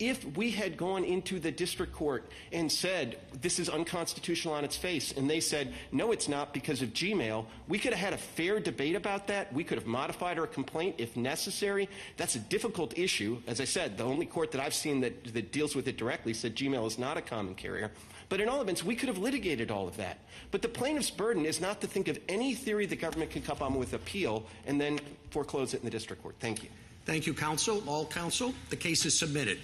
if 0.09 0.25
we 0.37 0.51
had 0.51 0.77
gone 0.77 1.03
into 1.03 1.39
the 1.39 1.51
district 1.51 1.93
court 1.93 2.25
and 2.51 2.71
said 2.71 3.17
this 3.41 3.59
is 3.59 3.69
unconstitutional 3.69 4.53
on 4.53 4.63
its 4.63 4.75
face, 4.75 5.11
and 5.11 5.29
they 5.29 5.39
said 5.39 5.73
no, 5.91 6.11
it's 6.11 6.27
not 6.27 6.53
because 6.53 6.81
of 6.81 6.89
Gmail, 6.93 7.45
we 7.67 7.80
could 7.80 7.93
have 7.93 7.99
had 7.99 8.13
a 8.13 8.17
fair 8.17 8.59
debate 8.59 8.95
about 8.95 9.27
that. 9.27 9.53
We 9.53 9.63
could 9.63 9.77
have 9.77 9.88
modified 9.88 10.39
our 10.39 10.47
complaint 10.47 10.95
if 10.97 11.15
necessary. 11.15 11.89
That's 12.17 12.35
a 12.35 12.39
difficult 12.39 12.97
issue. 12.97 13.41
As 13.47 13.61
I 13.61 13.65
said, 13.65 13.97
the 13.97 14.03
only 14.03 14.25
court 14.25 14.51
that 14.51 14.61
I've 14.61 14.73
seen 14.73 15.01
that, 15.01 15.34
that 15.34 15.51
deals 15.51 15.75
with 15.75 15.88
it 15.88 15.97
directly 15.97 16.34
said 16.34 16.55
Gmail 16.55 16.85
is 16.88 16.97
not 16.97 17.17
a 17.17 17.21
common 17.21 17.55
carrier. 17.55 17.91
But 18.30 18.41
in 18.41 18.49
all 18.49 18.61
events, 18.61 18.84
we 18.84 18.95
could 18.95 19.09
have 19.09 19.17
litigated 19.17 19.69
all 19.69 19.88
of 19.88 19.97
that. 19.97 20.17
But 20.49 20.61
the 20.61 20.67
plaintiff's 20.67 21.11
burden 21.11 21.45
is 21.45 21.61
not 21.61 21.81
to 21.81 21.88
think 21.88 22.07
of 22.07 22.17
any 22.27 22.55
theory 22.55 22.85
the 22.85 22.95
government 22.95 23.31
can 23.31 23.41
come 23.41 23.57
up 23.61 23.71
with 23.73 23.93
appeal 23.93 24.45
and 24.65 24.80
then 24.81 24.99
foreclose 25.30 25.73
it 25.73 25.81
in 25.81 25.85
the 25.85 25.91
district 25.91 26.23
court. 26.23 26.35
Thank 26.39 26.63
you. 26.63 26.69
Thank 27.05 27.27
you, 27.27 27.34
counsel. 27.34 27.84
All 27.88 28.05
counsel. 28.05 28.53
The 28.69 28.75
case 28.75 29.05
is 29.05 29.17
submitted. 29.17 29.59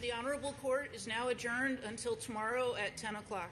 The 0.00 0.12
Honorable 0.12 0.54
Court 0.60 0.90
is 0.94 1.06
now 1.06 1.28
adjourned 1.28 1.78
until 1.86 2.16
tomorrow 2.16 2.74
at 2.74 2.96
10 2.96 3.16
o'clock. 3.16 3.50